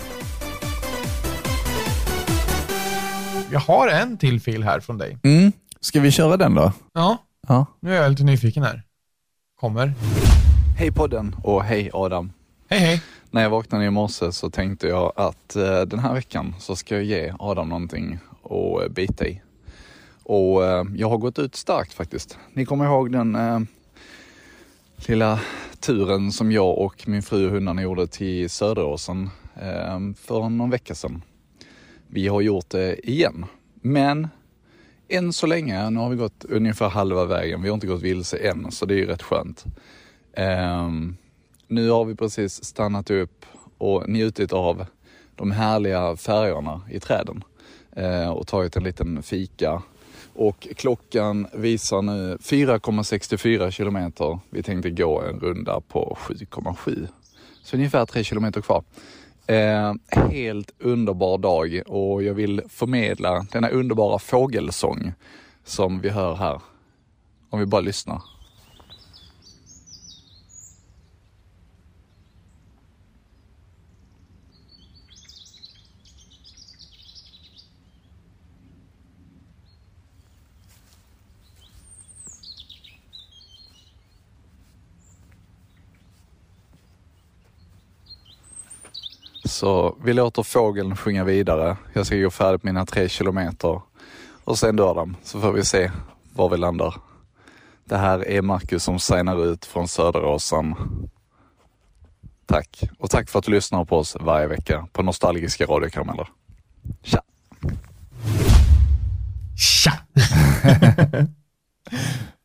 Jag 3.51 3.59
har 3.59 3.87
en 3.87 4.17
till 4.17 4.41
fil 4.41 4.63
här 4.63 4.79
från 4.79 4.97
dig. 4.97 5.17
Mm. 5.23 5.51
Ska 5.81 5.99
vi 5.99 6.11
köra 6.11 6.37
den 6.37 6.55
då? 6.55 6.71
Ja, 6.93 7.17
Ja. 7.47 7.65
nu 7.79 7.95
är 7.95 8.01
jag 8.01 8.09
lite 8.11 8.23
nyfiken 8.23 8.63
här. 8.63 8.83
Kommer. 9.59 9.93
Hej 10.77 10.91
podden 10.91 11.35
och 11.43 11.63
hej 11.63 11.89
Adam. 11.93 12.31
Hej, 12.69 12.79
hej. 12.79 13.01
När 13.31 13.41
jag 13.41 13.49
vaknade 13.49 13.85
i 13.85 13.89
morse 13.89 14.31
så 14.31 14.49
tänkte 14.49 14.87
jag 14.87 15.13
att 15.15 15.55
eh, 15.55 15.81
den 15.81 15.99
här 15.99 16.13
veckan 16.13 16.55
så 16.59 16.75
ska 16.75 16.95
jag 16.95 17.03
ge 17.03 17.33
Adam 17.39 17.69
någonting 17.69 18.19
att 18.43 18.83
eh, 18.83 18.89
bita 18.89 19.27
i. 19.27 19.41
Och 20.23 20.65
eh, 20.65 20.85
jag 20.95 21.09
har 21.09 21.17
gått 21.17 21.39
ut 21.39 21.55
starkt 21.55 21.93
faktiskt. 21.93 22.37
Ni 22.53 22.65
kommer 22.65 22.85
ihåg 22.85 23.11
den 23.11 23.35
eh, 23.35 23.59
lilla 24.95 25.39
turen 25.79 26.31
som 26.31 26.51
jag 26.51 26.77
och 26.77 27.07
min 27.07 27.21
fru 27.21 27.45
och 27.45 27.51
hundarna 27.51 27.81
gjorde 27.81 28.07
till 28.07 28.49
Söderåsen 28.49 29.29
eh, 29.55 29.99
för 30.17 30.49
någon 30.49 30.69
vecka 30.69 30.95
sedan. 30.95 31.21
Vi 32.07 32.27
har 32.27 32.41
gjort 32.41 32.69
det 32.69 33.09
igen 33.09 33.45
Men 33.81 34.27
än 35.07 35.33
så 35.33 35.47
länge, 35.47 35.89
nu 35.89 35.99
har 35.99 36.09
vi 36.09 36.15
gått 36.15 36.45
ungefär 36.49 36.89
halva 36.89 37.25
vägen, 37.25 37.61
vi 37.61 37.69
har 37.69 37.73
inte 37.73 37.87
gått 37.87 38.01
vilse 38.01 38.37
än, 38.37 38.71
så 38.71 38.85
det 38.85 38.93
är 38.93 38.97
ju 38.97 39.05
rätt 39.05 39.23
skönt. 39.23 39.65
Ehm, 40.33 41.15
nu 41.71 41.89
har 41.89 42.05
vi 42.05 42.15
precis 42.15 42.63
stannat 42.63 43.09
upp 43.09 43.45
och 43.77 44.09
njutit 44.09 44.53
av 44.53 44.85
de 45.35 45.51
härliga 45.51 46.15
färgerna 46.15 46.81
i 46.91 46.99
träden 46.99 47.43
eh, 47.91 48.29
och 48.29 48.47
tagit 48.47 48.75
en 48.75 48.83
liten 48.83 49.23
fika. 49.23 49.81
Och 50.33 50.67
klockan 50.75 51.47
visar 51.53 52.01
nu 52.01 52.37
4,64 52.37 53.71
kilometer. 53.71 54.39
Vi 54.49 54.63
tänkte 54.63 54.89
gå 54.89 55.21
en 55.21 55.39
runda 55.39 55.81
på 55.81 56.17
7,7. 56.21 57.07
Så 57.63 57.75
ungefär 57.75 58.05
3 58.05 58.23
kilometer 58.23 58.61
kvar. 58.61 58.83
Eh, 59.47 59.93
helt 60.29 60.71
underbar 60.79 61.37
dag 61.37 61.81
och 61.87 62.23
jag 62.23 62.33
vill 62.33 62.61
förmedla 62.69 63.45
denna 63.51 63.69
underbara 63.69 64.19
fågelsång 64.19 65.13
som 65.63 66.01
vi 66.01 66.09
hör 66.09 66.35
här. 66.35 66.61
Om 67.49 67.59
vi 67.59 67.65
bara 67.65 67.81
lyssnar. 67.81 68.38
Så 89.49 89.97
vi 90.03 90.13
låter 90.13 90.43
fågeln 90.43 90.95
sjunga 90.95 91.23
vidare. 91.23 91.77
Jag 91.93 92.05
ska 92.05 92.15
gå 92.15 92.29
färdigt 92.29 92.63
mina 92.63 92.85
tre 92.85 93.09
kilometer 93.09 93.81
och 94.43 94.57
sen 94.57 94.75
dör 94.75 94.95
de. 94.95 95.15
Så 95.23 95.41
får 95.41 95.51
vi 95.51 95.65
se 95.65 95.91
var 96.33 96.49
vi 96.49 96.57
landar. 96.57 96.95
Det 97.85 97.97
här 97.97 98.27
är 98.27 98.41
Marcus 98.41 98.83
som 98.83 98.99
signar 98.99 99.45
ut 99.45 99.65
från 99.65 99.87
Söderåsen. 99.87 100.75
Tack. 102.45 102.83
Och 102.99 103.09
tack 103.09 103.29
för 103.29 103.39
att 103.39 103.45
du 103.45 103.51
lyssnar 103.51 103.85
på 103.85 103.97
oss 103.97 104.17
varje 104.19 104.47
vecka 104.47 104.87
på 104.91 105.03
Nostalgiska 105.03 105.65
radiokarameller. 105.65 106.27
Tja! 107.03 107.21
Tja! 109.57 109.93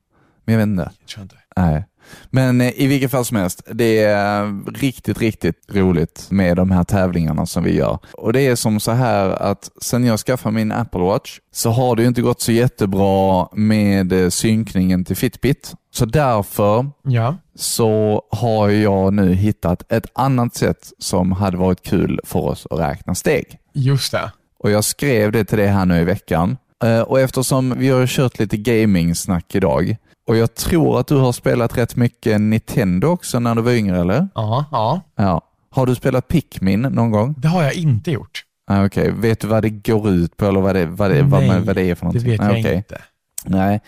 Men 0.44 0.52
jag 0.52 0.58
vet 0.58 0.66
inte. 0.66 0.90
Jag 1.16 1.22
inte. 1.22 1.36
Nej. 1.56 1.84
Men 2.30 2.60
eh, 2.60 2.72
i 2.76 2.86
vilket 2.86 3.10
fall 3.10 3.24
som 3.24 3.36
helst, 3.36 3.62
det 3.72 3.98
är 4.02 4.64
riktigt, 4.80 5.18
riktigt 5.18 5.56
roligt 5.72 6.26
med 6.30 6.56
de 6.56 6.70
här 6.70 6.84
tävlingarna 6.84 7.46
som 7.46 7.64
vi 7.64 7.76
gör. 7.76 7.98
Och 8.12 8.32
det 8.32 8.40
är 8.40 8.56
som 8.56 8.80
så 8.80 8.90
här 8.92 9.30
att 9.30 9.70
sen 9.82 10.04
jag 10.04 10.18
skaffade 10.18 10.54
min 10.54 10.72
Apple 10.72 11.00
Watch 11.00 11.38
så 11.52 11.70
har 11.70 11.96
det 11.96 12.02
ju 12.02 12.08
inte 12.08 12.22
gått 12.22 12.40
så 12.40 12.52
jättebra 12.52 13.48
med 13.52 14.12
eh, 14.12 14.28
synkningen 14.28 15.04
till 15.04 15.16
Fitbit. 15.16 15.74
Så 15.90 16.04
därför 16.04 16.90
Ja, 17.02 17.36
så 17.56 18.22
har 18.30 18.68
jag 18.68 19.12
nu 19.12 19.32
hittat 19.34 19.92
ett 19.92 20.06
annat 20.14 20.54
sätt 20.54 20.92
som 20.98 21.32
hade 21.32 21.56
varit 21.56 21.82
kul 21.82 22.20
för 22.24 22.38
oss 22.40 22.66
att 22.70 22.78
räkna 22.80 23.14
steg. 23.14 23.58
just 23.72 24.12
det. 24.12 24.32
Och 24.58 24.70
jag 24.70 24.84
skrev 24.84 25.32
det 25.32 25.44
till 25.44 25.58
dig 25.58 25.66
här 25.66 25.86
nu 25.86 26.00
i 26.00 26.04
veckan. 26.04 26.56
Eh, 26.84 27.00
Och 27.00 27.20
eftersom 27.20 27.74
vi 27.78 27.88
har 27.88 28.06
kört 28.06 28.38
lite 28.38 28.56
gaming-snack 28.56 29.54
idag 29.54 29.96
och 30.26 30.36
jag 30.36 30.54
tror 30.54 31.00
att 31.00 31.06
du 31.06 31.16
har 31.16 31.32
spelat 31.32 31.78
rätt 31.78 31.96
mycket 31.96 32.40
Nintendo 32.40 33.08
också 33.08 33.38
när 33.40 33.54
du 33.54 33.62
var 33.62 33.72
yngre, 33.72 34.00
eller? 34.00 34.28
Ja, 34.34 34.64
ja. 34.72 35.00
Ja. 35.16 35.40
Har 35.70 35.86
du 35.86 35.94
spelat 35.94 36.28
Pikmin 36.28 36.80
någon 36.82 37.10
gång? 37.10 37.34
Det 37.38 37.48
har 37.48 37.62
jag 37.62 37.74
inte 37.74 38.10
gjort. 38.10 38.42
Ah, 38.70 38.84
Okej, 38.86 39.10
vet 39.10 39.40
du 39.40 39.46
vad 39.48 39.62
det 39.62 39.70
går 39.70 40.08
ut 40.10 40.36
på 40.36 40.46
eller 40.46 40.60
vad 40.60 40.74
det, 40.74 40.86
vad 40.86 41.10
det, 41.10 41.22
vad, 41.22 41.40
Nej, 41.40 41.48
man- 41.50 41.64
vad 41.64 41.76
det 41.76 41.82
är 41.90 41.94
för 41.94 42.06
Det 42.06 42.12
någonting? 42.12 42.30
vet 42.30 42.40
Ah, 42.40 42.44
jag 42.50 42.58
okej. 42.60 42.74
inte. 42.76 42.98
Nej. 43.44 43.80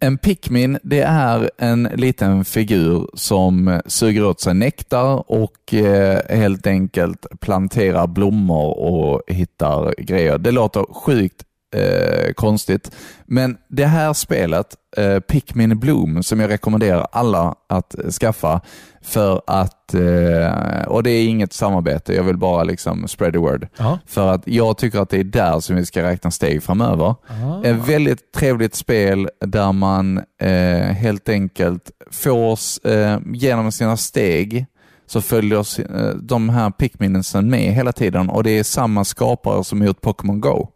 En 0.00 0.18
Pikmin, 0.18 0.78
det 0.82 1.00
är 1.00 1.50
en 1.58 1.82
liten 1.82 2.44
figur 2.44 3.08
som 3.14 3.80
suger 3.86 4.24
åt 4.24 4.40
sig 4.40 4.54
nektar 4.54 5.30
och 5.32 5.74
eh, 5.74 6.38
helt 6.38 6.66
enkelt 6.66 7.26
planterar 7.40 8.06
blommor 8.06 8.78
och 8.78 9.22
hittar 9.26 9.94
grejer. 9.98 10.38
Det 10.38 10.50
låter 10.50 10.94
sjukt 10.94 11.42
eh, 11.76 12.32
konstigt, 12.32 12.90
men 13.26 13.56
det 13.68 13.86
här 13.86 14.12
spelet, 14.12 14.66
eh, 14.96 15.18
Pikmin 15.18 15.78
Bloom, 15.78 16.22
som 16.22 16.40
jag 16.40 16.50
rekommenderar 16.50 17.06
alla 17.12 17.54
att 17.68 17.94
skaffa 18.20 18.60
för 19.02 19.42
att, 19.46 19.94
eh, 19.94 20.82
och 20.86 21.02
det 21.02 21.10
är 21.10 21.28
inget 21.28 21.52
samarbete, 21.52 22.14
jag 22.14 22.22
vill 22.22 22.36
bara 22.36 22.64
liksom 22.64 23.08
spread 23.08 23.32
the 23.32 23.38
word. 23.38 23.68
Ja. 23.76 23.98
För 24.06 24.34
att 24.34 24.42
jag 24.44 24.78
tycker 24.78 24.98
att 24.98 25.10
det 25.10 25.18
är 25.20 25.24
där 25.24 25.60
som 25.60 25.76
vi 25.76 25.86
ska 25.86 26.02
räkna 26.02 26.30
steg 26.30 26.62
framöver. 26.62 27.14
Ah. 27.26 27.62
Ett 27.64 27.88
väldigt 27.88 28.32
trevligt 28.32 28.74
spel 28.74 29.28
där 29.40 29.72
man 29.72 30.18
eh, 30.40 30.94
helt 30.94 31.28
enkelt 31.28 31.90
får, 32.10 32.58
eh, 32.88 33.18
genom 33.32 33.72
sina 33.72 33.96
steg, 33.96 34.66
så 35.06 35.20
följer 35.20 35.80
eh, 35.80 36.14
de 36.14 36.48
här 36.48 36.70
Pikminsen 36.70 37.50
med 37.50 37.74
hela 37.74 37.92
tiden 37.92 38.30
och 38.30 38.44
det 38.44 38.58
är 38.58 38.62
samma 38.62 39.04
skapare 39.04 39.64
som 39.64 39.82
gjort 39.82 40.00
Pokémon 40.00 40.40
Go. 40.40 40.68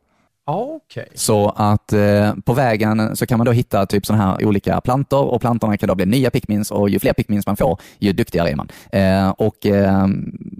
Okej. 0.44 1.08
Så 1.14 1.48
att 1.56 1.92
eh, 1.92 2.34
på 2.44 2.54
vägen 2.54 3.16
så 3.16 3.26
kan 3.26 3.38
man 3.38 3.44
då 3.44 3.52
hitta 3.52 3.86
typ 3.86 4.06
sådana 4.06 4.24
här 4.24 4.46
olika 4.46 4.80
plantor 4.80 5.24
och 5.24 5.40
plantorna 5.40 5.76
kan 5.76 5.88
då 5.88 5.94
bli 5.94 6.06
nya 6.06 6.30
pickmins 6.30 6.70
och 6.70 6.90
ju 6.90 6.98
fler 6.98 7.12
pickmins 7.12 7.46
man 7.46 7.56
får, 7.56 7.80
ju 7.98 8.12
duktigare 8.12 8.50
är 8.50 8.56
man. 8.56 8.68
Eh, 8.92 9.28
och 9.28 9.66
eh, 9.66 10.06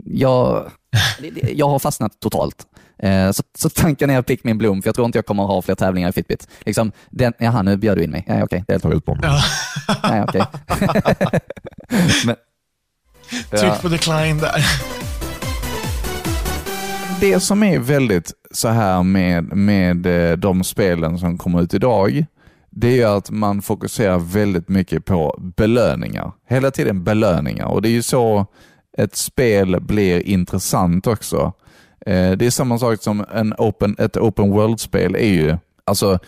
jag, 0.05 0.71
jag 1.55 1.69
har 1.69 1.79
fastnat 1.79 2.21
totalt. 2.21 2.67
Eh, 2.99 3.31
så, 3.31 3.43
så 3.59 3.69
tanken 3.69 4.11
är 4.11 4.23
Pikmin 4.23 4.59
Bloom, 4.59 4.83
för 4.83 4.89
jag 4.89 4.95
tror 4.95 5.07
inte 5.07 5.19
jag 5.19 5.27
kommer 5.27 5.43
att 5.43 5.49
ha 5.49 5.63
fler 5.63 5.75
tävlingar 5.75 6.09
i 6.09 6.13
Fitbit. 6.13 6.49
Liksom, 6.61 6.93
den, 7.11 7.33
jaha, 7.39 7.63
nu 7.63 7.77
bjöd 7.77 7.99
du 7.99 8.05
in 8.05 8.11
mig. 8.11 8.25
Ja, 8.27 8.45
okej, 8.45 8.65
det 8.69 8.79
tar 8.79 8.93
ut 8.93 9.05
på 9.05 9.15
mig. 9.15 9.25
Ja. 9.25 9.41
Men, 12.27 12.37
Tryck 13.51 13.83
på 13.83 13.89
decline 13.89 14.39
där. 14.39 14.65
det 17.21 17.41
som 17.41 17.63
är 17.63 17.79
väldigt 17.79 18.33
så 18.53 18.69
här 18.69 19.03
med, 19.03 19.57
med 19.57 20.07
eh, 20.07 20.37
de 20.37 20.65
spelen 20.65 21.19
som 21.19 21.39
kommer 21.39 21.63
ut 21.63 21.75
idag, 21.75 22.27
det 22.71 23.03
är 23.03 23.17
att 23.17 23.31
man 23.31 23.63
fokuserar 23.63 24.19
väldigt 24.19 24.69
mycket 24.69 25.05
på 25.05 25.39
belöningar. 25.57 26.33
Hela 26.49 26.71
tiden 26.71 27.05
belöningar 27.05 27.67
och 27.67 27.83
det 27.83 27.89
är 27.89 27.93
ju 27.93 28.03
så 28.03 28.47
ett 28.99 29.17
spel 29.17 29.81
blir 29.81 30.29
intressant 30.29 31.07
också. 31.07 31.53
Eh, 32.07 32.33
det 32.33 32.47
är 32.47 32.51
samma 32.51 32.79
sak 32.79 33.03
som 33.03 33.25
en 33.35 33.55
open, 33.59 33.97
ett 33.99 34.17
open 34.17 34.51
world-spel 34.51 35.15
är 35.15 35.33
ju, 35.33 35.57
alltså 35.85 36.19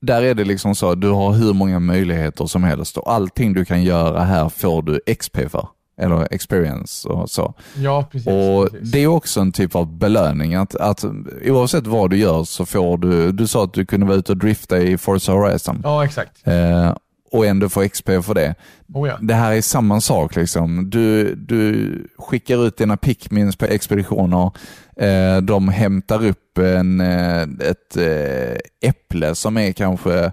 där 0.00 0.22
är 0.22 0.34
det 0.34 0.44
liksom 0.44 0.74
så, 0.74 0.94
du 0.94 1.08
har 1.08 1.32
hur 1.32 1.52
många 1.52 1.80
möjligheter 1.80 2.46
som 2.46 2.64
helst 2.64 2.98
och 2.98 3.12
allting 3.12 3.52
du 3.52 3.64
kan 3.64 3.82
göra 3.82 4.20
här 4.20 4.48
får 4.48 4.82
du 4.82 5.00
XP 5.14 5.38
för. 5.50 5.68
Eller 6.02 6.28
experience 6.30 7.08
och 7.08 7.30
så. 7.30 7.54
Ja, 7.76 8.08
precis. 8.12 8.28
Och 8.28 8.70
precis. 8.70 8.92
Det 8.92 8.98
är 8.98 9.06
också 9.06 9.40
en 9.40 9.52
typ 9.52 9.74
av 9.74 9.98
belöning. 9.98 10.54
Att, 10.54 10.74
att 10.74 11.04
oavsett 11.46 11.86
vad 11.86 12.10
du 12.10 12.16
gör 12.16 12.44
så 12.44 12.66
får 12.66 12.98
du, 12.98 13.32
du 13.32 13.46
sa 13.46 13.64
att 13.64 13.74
du 13.74 13.86
kunde 13.86 14.06
vara 14.06 14.16
ute 14.16 14.32
och 14.32 14.38
drifta 14.38 14.78
i 14.78 14.98
Forza 14.98 15.32
Horizon. 15.32 15.80
Ja, 15.84 16.04
exakt. 16.04 16.46
Eh, 16.46 16.94
och 17.32 17.46
ändå 17.46 17.68
få 17.68 17.88
XP 17.88 18.06
för 18.06 18.34
det. 18.34 18.54
Oh, 18.94 19.08
ja. 19.08 19.18
Det 19.20 19.34
här 19.34 19.52
är 19.52 19.60
samma 19.60 20.00
sak. 20.00 20.36
Liksom. 20.36 20.90
Du, 20.90 21.34
du 21.34 22.08
skickar 22.18 22.66
ut 22.66 22.76
dina 22.76 22.96
pickmins 22.96 23.56
på 23.56 23.64
expeditioner. 23.64 24.50
Eh, 24.96 25.36
de 25.36 25.68
hämtar 25.68 26.26
upp 26.26 26.58
en, 26.58 27.00
eh, 27.00 27.42
ett 27.42 27.96
eh, 27.96 28.88
äpple 28.88 29.34
som 29.34 29.56
är 29.56 29.72
kanske 29.72 30.32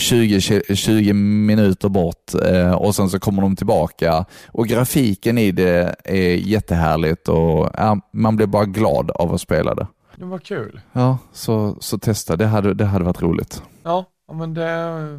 20, 0.00 0.38
ki- 0.38 0.74
20 0.74 1.12
minuter 1.12 1.88
bort 1.88 2.34
eh, 2.46 2.72
och 2.72 2.94
sen 2.94 3.10
så 3.10 3.18
kommer 3.18 3.42
de 3.42 3.56
tillbaka. 3.56 4.24
Och 4.48 4.66
Grafiken 4.66 5.38
i 5.38 5.52
det 5.52 5.96
är 6.04 6.34
jättehärligt 6.34 7.28
och 7.28 7.70
ja, 7.76 8.00
man 8.12 8.36
blir 8.36 8.46
bara 8.46 8.64
glad 8.64 9.10
av 9.10 9.34
att 9.34 9.40
spela 9.40 9.74
det. 9.74 9.86
Det 10.16 10.24
var 10.24 10.38
kul. 10.38 10.80
Ja, 10.92 11.18
så, 11.32 11.76
så 11.80 11.98
testa. 11.98 12.36
Det 12.36 12.46
hade, 12.46 12.74
det 12.74 12.84
hade 12.84 13.04
varit 13.04 13.22
roligt. 13.22 13.62
Ja, 13.82 14.04
ja, 14.28 14.34
men 14.34 14.54
det 14.54 14.62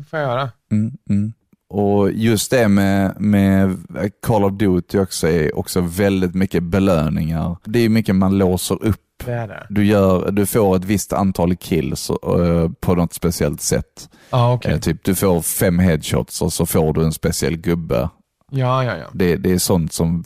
får 0.09 0.19
jag 0.19 0.27
göra. 0.29 0.49
Mm, 0.71 0.91
mm. 1.09 1.33
Och 1.69 2.11
just 2.11 2.51
det 2.51 2.67
med, 2.67 3.21
med 3.21 3.77
Call 4.21 4.43
of 4.43 4.53
Duty 4.53 4.99
också 4.99 5.27
är 5.27 5.57
också 5.57 5.81
väldigt 5.81 6.35
mycket 6.35 6.63
belöningar. 6.63 7.57
Det 7.63 7.79
är 7.79 7.89
mycket 7.89 8.15
man 8.15 8.37
låser 8.37 8.85
upp. 8.85 8.97
Det 9.25 9.33
är 9.33 9.47
det. 9.47 9.67
Du, 9.69 9.85
gör, 9.85 10.31
du 10.31 10.45
får 10.45 10.75
ett 10.75 10.85
visst 10.85 11.13
antal 11.13 11.55
kills 11.55 12.09
eh, 12.09 12.69
på 12.79 12.95
något 12.95 13.13
speciellt 13.13 13.61
sätt. 13.61 14.09
Ja, 14.29 14.53
okej. 14.53 14.73
Eh, 14.73 14.79
typ 14.79 15.03
du 15.03 15.15
får 15.15 15.41
fem 15.41 15.79
headshots 15.79 16.41
och 16.41 16.53
så 16.53 16.65
får 16.65 16.93
du 16.93 17.03
en 17.03 17.13
speciell 17.13 17.57
gubbe. 17.57 18.09
Ja, 18.51 18.83
ja, 18.83 18.97
ja. 18.97 19.05
Det, 19.13 19.35
det 19.35 19.51
är 19.51 19.57
sånt 19.57 19.93
som 19.93 20.23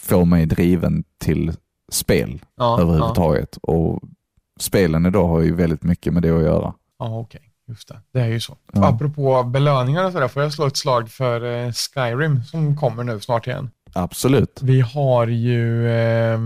får 0.00 0.24
mig 0.24 0.46
driven 0.46 1.04
till 1.18 1.52
spel 1.92 2.40
ja 2.56 2.80
överhuvudtaget. 2.80 3.56
Och 3.62 4.00
spelen 4.60 5.06
idag 5.06 5.28
har 5.28 5.40
ju 5.40 5.54
väldigt 5.54 5.82
mycket 5.82 6.12
med 6.12 6.22
det 6.22 6.30
att 6.30 6.42
göra. 6.42 6.62
Ja, 6.62 6.74
ja 6.98 7.18
okej. 7.18 7.52
Just 7.68 7.88
det. 7.88 8.00
Det 8.12 8.20
är 8.20 8.26
ju 8.28 8.40
så. 8.40 8.56
Ja. 8.72 8.88
Apropå 8.88 9.42
belöningar 9.42 10.04
och 10.04 10.12
sådär, 10.12 10.28
får 10.28 10.42
jag 10.42 10.52
slå 10.52 10.66
ett 10.66 10.76
slag 10.76 11.10
för 11.10 11.64
eh, 11.66 11.72
Skyrim 11.72 12.44
som 12.44 12.76
kommer 12.76 13.04
nu 13.04 13.20
snart 13.20 13.46
igen. 13.46 13.70
Absolut. 13.92 14.60
Vi 14.62 14.80
har 14.80 15.26
ju 15.26 15.90
eh, 15.90 16.38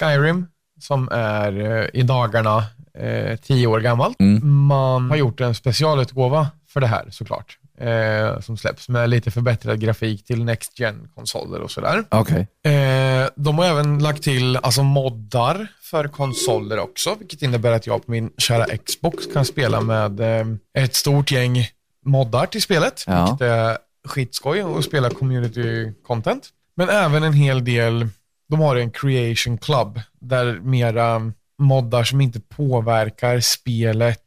Skyrim 0.00 0.46
som 0.80 1.08
är 1.12 1.60
eh, 1.82 2.00
i 2.00 2.02
dagarna 2.02 2.64
eh, 2.98 3.36
tio 3.36 3.66
år 3.66 3.80
gammalt. 3.80 4.20
Mm. 4.20 4.48
Man 4.66 5.10
har 5.10 5.16
gjort 5.16 5.40
en 5.40 5.54
specialutgåva 5.54 6.50
för 6.68 6.80
det 6.80 6.86
här 6.86 7.04
såklart. 7.10 7.58
Eh, 7.80 8.40
som 8.40 8.56
släpps 8.56 8.88
med 8.88 9.10
lite 9.10 9.30
förbättrad 9.30 9.80
grafik 9.80 10.24
till 10.24 10.44
Next 10.44 10.80
gen 10.80 11.08
konsoler 11.14 11.60
och 11.60 11.70
sådär. 11.70 12.04
Okej. 12.08 12.46
Eh, 12.64 13.28
de 13.36 13.58
har 13.58 13.64
även 13.64 13.98
lagt 13.98 14.22
till 14.22 14.56
alltså, 14.56 14.82
moddar 14.82 15.66
för 15.80 16.08
konsoler 16.08 16.78
också, 16.78 17.14
vilket 17.18 17.42
innebär 17.42 17.72
att 17.72 17.86
jag 17.86 18.06
på 18.06 18.10
min 18.10 18.30
kära 18.38 18.66
Xbox 18.76 19.24
kan 19.32 19.44
spela 19.44 19.80
med 19.80 20.20
eh, 20.20 20.46
ett 20.78 20.94
stort 20.94 21.30
gäng 21.32 21.68
moddar 22.04 22.46
till 22.46 22.62
spelet, 22.62 23.04
Ja. 23.06 23.24
vilket 23.26 23.40
är 23.48 23.78
skitskoj 24.08 24.62
och 24.62 24.84
spela 24.84 25.10
community 25.10 25.92
content. 26.06 26.48
Men 26.76 26.88
även 26.88 27.22
en 27.22 27.32
hel 27.32 27.64
del, 27.64 28.08
de 28.48 28.60
har 28.60 28.76
en 28.76 28.90
creation 28.90 29.58
club 29.58 30.00
där 30.20 30.60
mera 30.60 31.32
moddar 31.58 32.04
som 32.04 32.20
inte 32.20 32.40
påverkar 32.40 33.40
spelet, 33.40 34.20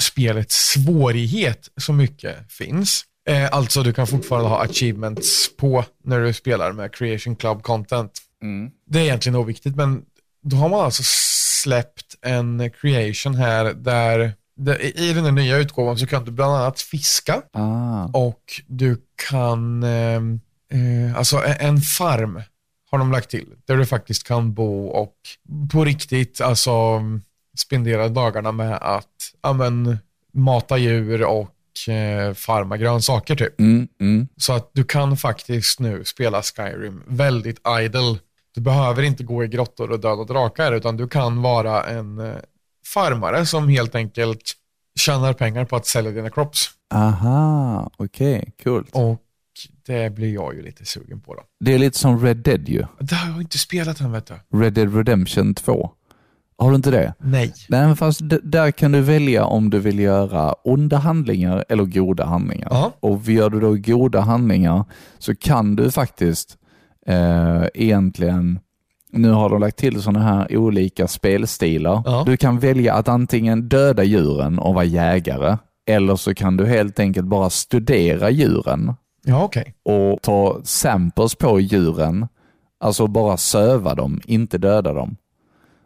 spelets 0.00 0.72
svårighet 0.72 1.68
så 1.76 1.92
mycket 1.92 2.52
finns. 2.52 3.04
Eh, 3.28 3.48
alltså 3.52 3.82
du 3.82 3.92
kan 3.92 4.06
fortfarande 4.06 4.48
ha 4.48 4.62
achievements 4.62 5.56
på 5.56 5.84
när 6.04 6.20
du 6.20 6.32
spelar 6.32 6.72
med 6.72 6.94
creation 6.94 7.36
club 7.36 7.62
content. 7.62 8.12
Mm. 8.42 8.70
Det 8.86 8.98
är 8.98 9.02
egentligen 9.02 9.36
oviktigt, 9.36 9.76
men 9.76 10.02
då 10.42 10.56
har 10.56 10.68
man 10.68 10.80
alltså 10.80 11.02
släppt 11.62 12.16
en 12.22 12.70
creation 12.70 13.34
här 13.34 13.64
där, 13.64 14.34
i 14.94 15.12
den 15.12 15.24
här 15.24 15.32
nya 15.32 15.56
utgåvan 15.56 15.98
så 15.98 16.06
kan 16.06 16.24
du 16.24 16.30
bland 16.30 16.54
annat 16.54 16.80
fiska 16.80 17.42
Ah. 17.52 18.04
och 18.04 18.42
du 18.66 18.96
kan, 19.30 19.82
eh, 19.82 20.16
eh, 20.72 21.16
alltså 21.16 21.36
en, 21.36 21.56
en 21.60 21.80
farm 21.80 22.42
har 22.92 22.98
de 22.98 23.12
lagt 23.12 23.30
till, 23.30 23.48
där 23.64 23.76
du 23.76 23.86
faktiskt 23.86 24.24
kan 24.24 24.54
bo 24.54 24.86
och 24.86 25.14
på 25.72 25.84
riktigt 25.84 26.40
alltså 26.40 27.02
spendera 27.58 28.08
dagarna 28.08 28.52
med 28.52 28.78
att 28.80 29.32
ja, 29.42 29.52
men, 29.52 29.98
mata 30.32 30.78
djur 30.78 31.24
och 31.24 31.88
eh, 31.88 32.34
farma 32.34 32.76
grönsaker 32.76 33.36
typ. 33.36 33.60
Mm, 33.60 33.88
mm. 34.00 34.28
Så 34.36 34.52
att 34.52 34.70
du 34.72 34.84
kan 34.84 35.16
faktiskt 35.16 35.80
nu 35.80 36.04
spela 36.04 36.42
Skyrim 36.42 37.02
väldigt 37.06 37.60
idle. 37.80 38.18
Du 38.54 38.60
behöver 38.60 39.02
inte 39.02 39.24
gå 39.24 39.44
i 39.44 39.48
grottor 39.48 39.90
och 39.90 40.00
döda 40.00 40.24
drakar, 40.24 40.72
utan 40.72 40.96
du 40.96 41.08
kan 41.08 41.42
vara 41.42 41.84
en 41.84 42.18
eh, 42.18 42.34
farmare 42.94 43.46
som 43.46 43.68
helt 43.68 43.94
enkelt 43.94 44.52
tjänar 45.00 45.32
pengar 45.32 45.64
på 45.64 45.76
att 45.76 45.86
sälja 45.86 46.10
dina 46.10 46.30
crops. 46.30 46.70
Aha, 46.94 47.90
okej, 47.96 48.52
coolt. 48.64 48.88
Och 48.92 49.21
det 49.86 50.14
blir 50.14 50.34
jag 50.34 50.54
ju 50.54 50.62
lite 50.62 50.84
sugen 50.84 51.20
på 51.20 51.34
då. 51.34 51.42
Det 51.60 51.74
är 51.74 51.78
lite 51.78 51.98
som 51.98 52.18
Red 52.24 52.36
Dead 52.36 52.68
ju. 52.68 52.84
Det 53.00 53.14
har 53.14 53.30
jag 53.30 53.40
inte 53.40 53.58
spelat 53.58 54.00
än 54.00 54.12
vet 54.12 54.26
du. 54.26 54.58
Red 54.58 54.72
Dead 54.72 54.96
Redemption 54.96 55.54
2. 55.54 55.90
Har 56.58 56.70
du 56.70 56.76
inte 56.76 56.90
det? 56.90 57.14
Nej. 57.18 57.52
Nej, 57.68 57.86
men 57.86 57.96
fast 57.96 58.20
där 58.42 58.70
kan 58.70 58.92
du 58.92 59.00
välja 59.00 59.44
om 59.44 59.70
du 59.70 59.78
vill 59.78 59.98
göra 59.98 60.52
onda 60.52 60.96
handlingar 60.96 61.64
eller 61.68 61.84
goda 61.84 62.24
handlingar. 62.24 62.68
Ja. 62.70 62.92
Och 63.00 63.28
gör 63.28 63.50
du 63.50 63.60
då 63.60 63.74
goda 63.74 64.20
handlingar 64.20 64.84
så 65.18 65.34
kan 65.34 65.76
du 65.76 65.90
faktiskt 65.90 66.56
eh, 67.06 67.64
egentligen, 67.74 68.60
nu 69.12 69.30
har 69.30 69.50
de 69.50 69.60
lagt 69.60 69.76
till 69.76 70.02
sådana 70.02 70.22
här 70.22 70.56
olika 70.56 71.08
spelstilar. 71.08 72.02
Ja. 72.04 72.22
Du 72.26 72.36
kan 72.36 72.58
välja 72.58 72.94
att 72.94 73.08
antingen 73.08 73.68
döda 73.68 74.04
djuren 74.04 74.58
och 74.58 74.74
vara 74.74 74.84
jägare, 74.84 75.58
eller 75.86 76.16
så 76.16 76.34
kan 76.34 76.56
du 76.56 76.66
helt 76.66 76.98
enkelt 76.98 77.26
bara 77.26 77.50
studera 77.50 78.30
djuren 78.30 78.94
Ja, 79.24 79.44
okej. 79.44 79.74
och 79.84 80.22
ta 80.22 80.60
samples 80.64 81.34
på 81.34 81.60
djuren, 81.60 82.28
alltså 82.80 83.06
bara 83.06 83.36
söva 83.36 83.94
dem, 83.94 84.20
inte 84.24 84.58
döda 84.58 84.92
dem. 84.92 85.16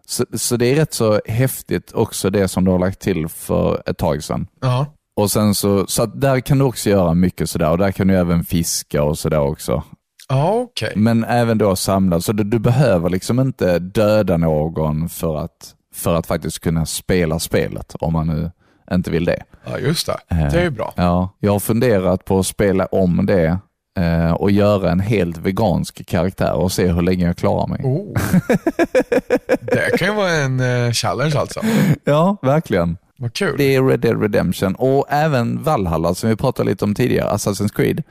Så, 0.06 0.24
så 0.32 0.56
det 0.56 0.66
är 0.66 0.74
rätt 0.74 0.94
så 0.94 1.20
häftigt 1.26 1.92
också 1.92 2.30
det 2.30 2.48
som 2.48 2.64
du 2.64 2.70
har 2.70 2.78
lagt 2.78 3.00
till 3.00 3.28
för 3.28 3.82
ett 3.86 3.98
tag 3.98 4.24
sedan. 4.24 4.46
Ja. 4.60 4.86
Och 5.16 5.30
sen 5.30 5.54
så, 5.54 5.86
så 5.86 6.06
där 6.06 6.40
kan 6.40 6.58
du 6.58 6.64
också 6.64 6.90
göra 6.90 7.14
mycket 7.14 7.50
sådär 7.50 7.70
och 7.70 7.78
där 7.78 7.92
kan 7.92 8.06
du 8.06 8.16
även 8.16 8.44
fiska 8.44 9.02
och 9.02 9.18
sådär 9.18 9.40
också. 9.40 9.82
Ja, 10.28 10.52
okej. 10.54 10.92
Men 10.96 11.24
även 11.24 11.58
då 11.58 11.76
samla, 11.76 12.20
så 12.20 12.32
du, 12.32 12.44
du 12.44 12.58
behöver 12.58 13.10
liksom 13.10 13.40
inte 13.40 13.78
döda 13.78 14.36
någon 14.36 15.08
för 15.08 15.36
att, 15.36 15.74
för 15.94 16.14
att 16.14 16.26
faktiskt 16.26 16.58
kunna 16.58 16.86
spela 16.86 17.38
spelet 17.38 17.94
om 18.00 18.12
man 18.12 18.26
nu 18.26 18.50
inte 18.92 19.10
vill 19.10 19.24
det. 19.24 19.42
Ja, 19.64 19.78
just 19.78 20.06
det. 20.06 20.16
Eh, 20.28 20.50
Det 20.50 20.58
är 20.58 20.62
ju 20.62 20.70
bra. 20.70 20.92
Ja, 20.96 21.28
jag 21.38 21.52
har 21.52 21.60
funderat 21.60 22.24
på 22.24 22.38
att 22.38 22.46
spela 22.46 22.86
om 22.86 23.26
det 23.26 23.58
eh, 23.98 24.32
och 24.32 24.50
göra 24.50 24.90
en 24.90 25.00
helt 25.00 25.38
vegansk 25.38 26.06
karaktär 26.06 26.52
och 26.52 26.72
se 26.72 26.86
hur 26.92 27.02
länge 27.02 27.26
jag 27.26 27.36
klarar 27.36 27.66
mig. 27.66 27.80
Oh. 27.84 28.14
det 29.60 29.98
kan 29.98 30.08
ju 30.08 30.14
vara 30.14 30.30
en 30.30 30.60
eh, 30.60 30.92
challenge 30.92 31.38
alltså. 31.38 31.60
Ja, 32.04 32.36
verkligen. 32.42 32.96
Vad 33.18 33.32
kul. 33.32 33.54
Det 33.58 33.74
är 33.74 33.82
Red 33.82 34.00
Dead 34.00 34.22
Redemption 34.22 34.74
och 34.74 35.06
även 35.08 35.62
Valhalla 35.62 36.14
som 36.14 36.30
vi 36.30 36.36
pratade 36.36 36.70
lite 36.70 36.84
om 36.84 36.94
tidigare, 36.94 37.30
Assassin's 37.30 37.74
Creed. 37.76 38.02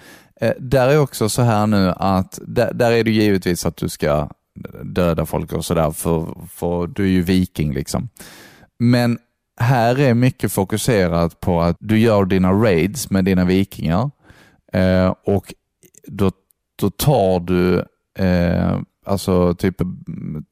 Eh, 0.42 0.52
där 0.60 0.88
är 0.90 1.00
också 1.00 1.30
så 1.30 1.42
här 1.42 1.68
nu 1.68 1.94
att 1.98 2.40
där, 2.48 2.74
där 2.74 2.92
är 2.92 3.04
det 3.04 3.12
givetvis 3.12 3.66
att 3.66 3.78
du 3.78 3.90
ska 3.90 4.30
döda 4.84 5.26
folk 5.26 5.54
och 5.54 5.66
sådär 5.66 5.92
för, 5.92 6.28
för 6.50 6.88
du 6.88 7.04
är 7.04 7.08
ju 7.08 7.22
viking 7.22 7.74
liksom. 7.74 8.10
Men 8.80 9.18
här 9.60 10.00
är 10.00 10.14
mycket 10.14 10.52
fokuserat 10.52 11.40
på 11.40 11.62
att 11.62 11.78
du 11.80 12.00
gör 12.00 12.26
dina 12.26 12.52
raids 12.52 13.10
med 13.10 13.26
dina 13.26 13.46
vikingar 13.46 14.12
eh, 14.74 15.14
och 15.26 15.54
då, 16.08 16.32
då 16.80 16.90
tar 16.90 17.40
du 17.40 17.80
eh, 18.26 18.80
alltså 19.06 19.54
typ 19.56 19.76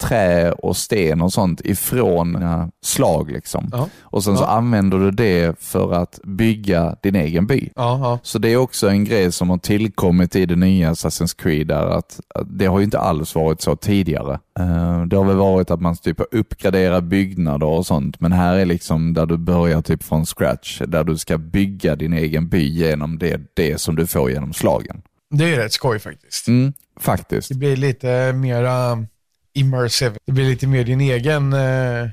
trä 0.04 0.52
och 0.52 0.78
sten 0.78 1.22
och 1.22 1.34
sånt 1.34 1.62
ifrån 1.66 2.38
slag. 2.84 3.32
Liksom. 3.32 3.70
Ja. 3.72 3.88
Och 4.02 4.24
sen 4.24 4.38
så 4.38 4.44
Ja. 4.44 4.48
använder 4.48 4.98
du 5.00 5.12
det 5.12 5.60
för 5.60 5.94
att 5.94 6.20
bygga 6.24 6.96
din 7.02 7.16
egen 7.16 7.48
by. 7.48 7.70
Ja. 7.76 8.20
Så 8.24 8.40
det 8.40 8.50
är 8.50 8.58
också 8.58 8.90
en 8.90 9.04
grej 9.06 9.32
som 9.32 9.50
har 9.50 9.58
tillkommit 9.58 10.36
i 10.36 10.46
det 10.46 10.56
nya 10.56 10.92
Assassin's 10.92 11.36
Creed. 11.42 11.68
Där 11.68 11.86
att, 11.88 12.20
att 12.36 12.60
det 12.60 12.66
har 12.66 12.80
ju 12.80 12.86
inte 12.86 13.00
alls 13.00 13.36
varit 13.36 13.62
så 13.62 13.76
tidigare. 13.76 14.40
Eh, 14.60 15.02
det 15.02 15.16
har 15.18 15.24
väl 15.24 15.36
varit 15.38 15.72
att 15.72 15.82
man 15.82 15.96
typ 15.96 16.22
uppgraderar 16.32 17.02
byggnader 17.02 17.68
och 17.68 17.86
sånt. 17.86 18.20
Men 18.20 18.32
här 18.32 18.56
är 18.56 18.66
liksom 18.66 19.14
där 19.14 19.26
du 19.26 19.38
börjar 19.38 19.82
typ 19.82 20.04
från 20.04 20.26
scratch. 20.26 20.82
Där 20.88 21.04
du 21.04 21.18
ska 21.18 21.38
bygga 21.38 21.96
din 21.96 22.14
egen 22.14 22.50
by 22.50 22.64
genom 22.70 23.18
det, 23.20 23.42
det 23.54 23.82
som 23.82 23.96
du 23.96 24.08
får 24.08 24.32
genom 24.32 24.54
slagen. 24.54 25.02
Det 25.38 25.54
är 25.54 25.58
rätt 25.58 25.74
skoj 25.74 26.00
faktiskt. 26.00 26.48
Mm, 26.48 26.74
faktiskt. 27.00 27.50
Det 27.50 27.56
blir 27.56 27.76
lite 27.76 28.34
mera 28.34 29.06
immersive. 29.54 30.16
Det 30.26 30.32
blir 30.32 30.46
lite 30.46 30.68
mer 30.68 30.84
din 30.84 31.02
egen 31.02 31.54
eh, 31.54 32.10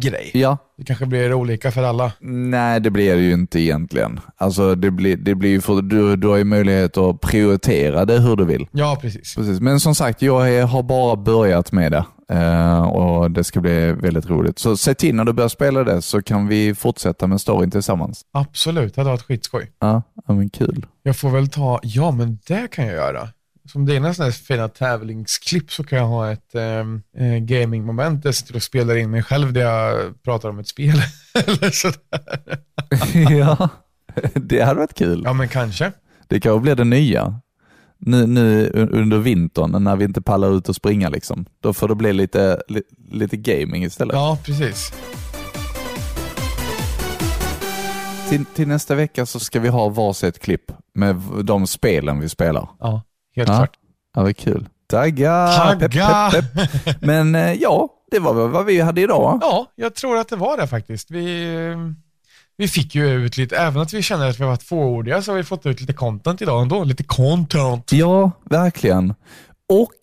grej. 0.00 0.30
Ja, 0.34 0.58
Det 0.78 0.84
kanske 0.84 1.06
blir 1.06 1.34
olika 1.34 1.70
för 1.70 1.82
alla. 1.82 2.12
Nej, 2.20 2.80
det 2.80 2.90
blir 2.90 3.16
det 3.16 3.22
ju 3.22 3.32
inte 3.32 3.60
egentligen. 3.60 4.20
Alltså, 4.36 4.74
det 4.74 4.90
blir, 4.90 5.16
det 5.16 5.34
blir 5.34 5.60
för, 5.60 5.82
du, 5.82 6.16
du 6.16 6.28
har 6.28 6.36
ju 6.36 6.44
möjlighet 6.44 6.96
att 6.96 7.20
prioritera 7.20 8.04
det 8.04 8.18
hur 8.18 8.36
du 8.36 8.44
vill. 8.44 8.66
Ja, 8.72 8.98
precis. 9.00 9.34
Precis. 9.34 9.60
Men 9.60 9.80
som 9.80 9.94
sagt, 9.94 10.22
jag 10.22 10.66
har 10.66 10.82
bara 10.82 11.16
börjat 11.16 11.72
med 11.72 11.92
det 11.92 12.04
eh, 12.36 12.82
och 12.82 13.30
det 13.30 13.44
ska 13.44 13.60
bli 13.60 13.92
väldigt 13.92 14.30
roligt. 14.30 14.58
Så 14.58 14.76
se 14.76 14.94
till 14.94 15.14
när 15.14 15.24
du 15.24 15.32
börjar 15.32 15.48
spela 15.48 15.84
det 15.84 16.02
så 16.02 16.22
kan 16.22 16.48
vi 16.48 16.74
fortsätta 16.74 17.26
med 17.26 17.40
storyn 17.40 17.70
tillsammans. 17.70 18.22
Absolut, 18.32 18.94
det 18.94 19.00
hade 19.00 19.10
varit 19.10 19.22
skitskoj. 19.22 19.70
Ja, 19.80 20.02
ja 20.26 20.34
men 20.34 20.50
kul. 20.50 20.86
Jag 21.02 21.16
får 21.16 21.30
väl 21.30 21.48
ta, 21.48 21.80
ja 21.82 22.10
men 22.10 22.38
det 22.46 22.70
kan 22.70 22.86
jag 22.86 22.94
göra. 22.94 23.28
Som 23.72 23.86
dina 23.86 24.14
sådana 24.14 24.30
här 24.30 24.38
fina 24.38 24.68
tävlingsklipp 24.68 25.72
så 25.72 25.84
kan 25.84 25.98
jag 25.98 26.06
ha 26.06 26.32
ett 26.32 26.54
ehm, 26.54 27.02
eh, 27.16 27.36
gaming-moment 27.38 28.22
där 28.22 28.28
jag 28.28 28.34
sitter 28.34 28.56
och 28.56 28.62
spelar 28.62 28.96
in 28.96 29.10
mig 29.10 29.22
själv 29.22 29.52
där 29.52 29.60
jag 29.60 30.22
pratar 30.22 30.48
om 30.48 30.58
ett 30.58 30.68
spel. 30.68 31.02
Eller 31.34 31.70
sådär. 31.70 32.58
ja, 33.38 33.68
det 34.34 34.60
hade 34.60 34.80
varit 34.80 34.94
kul. 34.94 35.22
Ja 35.24 35.32
men 35.32 35.48
kanske. 35.48 35.92
Det 36.28 36.40
kanske 36.40 36.60
blir 36.60 36.74
det 36.74 36.84
nya. 36.84 37.40
Nu, 37.98 38.26
nu 38.26 38.70
un- 38.74 38.90
under 38.92 39.18
vintern 39.18 39.84
när 39.84 39.96
vi 39.96 40.04
inte 40.04 40.22
pallar 40.22 40.56
ut 40.56 40.68
och 40.68 40.76
springa 40.76 41.08
liksom. 41.08 41.44
Då 41.60 41.72
får 41.72 41.88
det 41.88 41.94
bli 41.94 42.12
lite, 42.12 42.62
li, 42.68 42.82
lite 43.10 43.36
gaming 43.36 43.84
istället. 43.84 44.14
Ja, 44.14 44.38
precis. 44.44 44.92
Till, 48.28 48.44
till 48.44 48.68
nästa 48.68 48.94
vecka 48.94 49.26
så 49.26 49.40
ska 49.40 49.60
vi 49.60 49.68
ha 49.68 49.88
varsitt 49.88 50.38
klipp 50.38 50.72
med 50.94 51.16
de 51.44 51.66
spelen 51.66 52.20
vi 52.20 52.28
spelar. 52.28 52.68
Ja, 52.80 53.02
helt 53.36 53.48
Ja. 53.48 53.56
klart. 53.56 53.72
Ja, 54.14 54.22
vad 54.22 54.36
kul. 54.36 54.68
Tagga! 54.90 55.48
Tagga! 55.48 56.30
Pepp, 56.32 56.54
pepp, 56.54 56.84
pepp. 56.84 56.96
Men 57.02 57.34
eh, 57.34 57.52
ja, 57.52 57.88
det 58.10 58.18
var 58.18 58.48
vad 58.48 58.64
vi 58.66 58.80
hade 58.80 59.00
idag. 59.00 59.38
Ja, 59.42 59.66
jag 59.74 59.94
tror 59.94 60.16
att 60.18 60.28
det 60.28 60.36
var 60.36 60.56
det 60.56 60.66
faktiskt. 60.66 61.10
Vi, 61.10 61.46
vi 62.56 62.68
fick 62.68 62.94
ju 62.94 63.08
ut 63.10 63.36
lite, 63.36 63.56
även 63.56 63.82
att 63.82 63.92
vi 63.92 64.02
känner 64.02 64.30
att 64.30 64.38
vi 64.40 64.42
har 64.44 64.50
varit 64.50 64.62
fåordiga 64.62 65.22
så 65.22 65.32
har 65.32 65.36
vi 65.36 65.44
fått 65.44 65.66
ut 65.66 65.80
lite 65.80 65.92
content 65.92 66.42
idag 66.42 66.62
ändå. 66.62 66.84
Lite 66.84 67.04
content. 67.04 67.92
Ja, 67.92 68.30
verkligen. 68.44 69.14
Och 69.68 69.94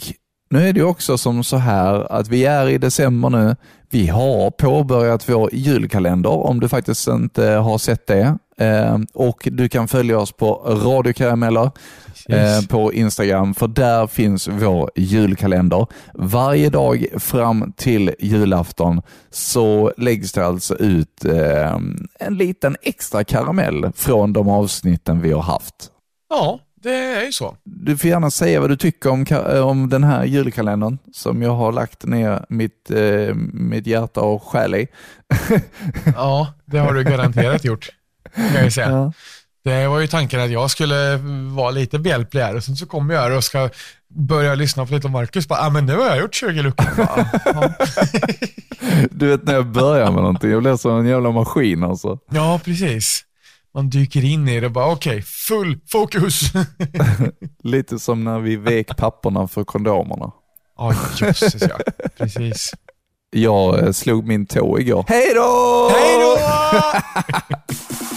nu 0.50 0.68
är 0.70 0.74
det 0.74 0.80
ju 0.80 0.86
också 0.86 1.18
som 1.18 1.44
så 1.44 1.58
här 1.58 2.12
att 2.12 2.28
vi 2.28 2.46
är 2.46 2.70
i 2.70 2.78
december 2.78 3.30
nu. 3.30 3.56
Vi 3.90 4.08
har 4.08 4.52
påbörjat 4.52 5.30
vår 5.30 5.50
julkalender 5.54 6.30
om 6.30 6.60
du 6.60 6.70
faktiskt 6.70 7.08
inte 7.08 7.46
har 7.46 7.78
sett 7.78 8.08
det. 8.08 8.38
Eh, 8.60 8.98
och 9.14 9.48
du 9.52 9.70
kan 9.70 9.88
följa 9.88 10.20
oss 10.20 10.32
på 10.32 10.54
Radio 10.84 11.14
Karameller 11.14 11.72
eh, 12.30 12.62
på 12.70 12.94
Instagram 12.94 13.54
för 13.54 13.68
där 13.68 14.08
finns 14.08 14.48
vår 14.48 14.92
julkalender. 14.96 15.88
Varje 16.14 16.70
dag 16.70 17.06
fram 17.18 17.74
till 17.78 18.16
julafton 18.20 19.02
så 19.30 19.94
läggs 19.98 20.32
det 20.32 20.46
alltså 20.46 20.76
ut 20.76 21.26
eh, 21.26 21.76
en 22.20 22.38
liten 22.38 22.76
extra 22.82 23.24
karamell 23.24 23.92
från 23.96 24.34
de 24.34 24.50
avsnitten 24.50 25.22
vi 25.22 25.32
har 25.32 25.42
haft. 25.42 25.92
Ja, 26.30 26.60
det 26.82 26.96
är 26.96 27.26
ju 27.26 27.32
så. 27.32 27.56
Du 27.64 27.98
får 27.98 28.10
gärna 28.10 28.32
säga 28.32 28.60
vad 28.62 28.70
du 28.70 28.76
tycker 28.76 29.10
om, 29.10 29.26
eh, 29.30 29.68
om 29.68 29.90
den 29.90 30.04
här 30.04 30.26
julkalendern 30.26 30.98
som 31.14 31.42
jag 31.42 31.56
har 31.56 31.72
lagt 31.72 32.06
ner 32.06 32.46
mitt, 32.50 32.92
eh, 32.92 33.36
mitt 33.54 33.88
hjärta 33.88 34.22
och 34.22 34.44
själ 34.44 34.76
i. 34.76 34.88
Ja, 36.16 36.54
det 36.66 36.78
har 36.78 36.94
du 36.94 37.04
garanterat 37.04 37.66
gjort. 37.66 37.90
Kan 38.38 38.64
jag 38.64 38.74
säga. 38.74 38.90
Ja. 38.90 39.14
Det 39.64 39.88
var 39.88 40.00
ju 40.00 40.08
tanken 40.08 40.42
att 40.42 40.52
jag 40.52 40.72
skulle 40.72 41.18
vara 41.56 41.72
lite 41.72 42.00
behjälplig 42.00 42.42
här 42.42 42.56
och 42.56 42.64
sen 42.64 42.76
så 42.76 42.86
kommer 42.86 43.14
jag 43.14 43.22
här 43.22 43.32
och 43.32 43.44
ska 43.44 43.70
börja 44.08 44.56
lyssna 44.56 44.86
på 44.86 44.94
lite 44.94 45.10
Marcus. 45.10 45.48
Bara, 45.48 45.60
ah, 45.60 45.70
men 45.70 45.86
nu 45.86 45.96
har 45.96 46.06
jag 46.08 46.18
gjort 46.18 46.36
20 46.36 46.62
luckor. 46.62 46.88
Ja, 47.46 47.70
Du 49.12 49.28
vet 49.28 49.44
när 49.44 49.54
jag 49.54 49.66
börjar 49.68 50.06
med 50.12 50.22
någonting, 50.22 50.52
jag 50.52 50.62
blir 50.62 50.76
som 50.78 51.00
en 51.00 51.06
jävla 51.06 51.32
maskin 51.32 51.84
alltså. 51.84 52.20
ja, 52.32 52.60
precis. 52.66 53.24
Man 53.74 53.90
dyker 53.90 54.24
in 54.26 54.48
i 54.48 54.60
det 54.60 54.66
och 54.66 54.72
bara, 54.72 54.92
okej, 54.92 55.22
full 55.22 55.80
fokus. 55.92 56.42
Lite 57.64 58.00
som 58.00 58.24
när 58.24 58.40
vi 58.40 58.56
vek 58.56 58.98
papperna 58.98 59.48
för 59.48 59.64
kondomerna. 59.64 60.32
Ja, 60.78 60.94
jösses 61.18 61.62
ja. 61.62 61.78
Precis. 62.18 62.72
Jag 63.30 63.84
eh, 63.86 63.92
slog 63.92 64.28
min 64.28 64.46
tå 64.46 64.80
igår. 64.80 65.06
Hej 65.08 65.34
då! 65.36 65.90
Hej 65.92 66.18
då! 66.20 66.38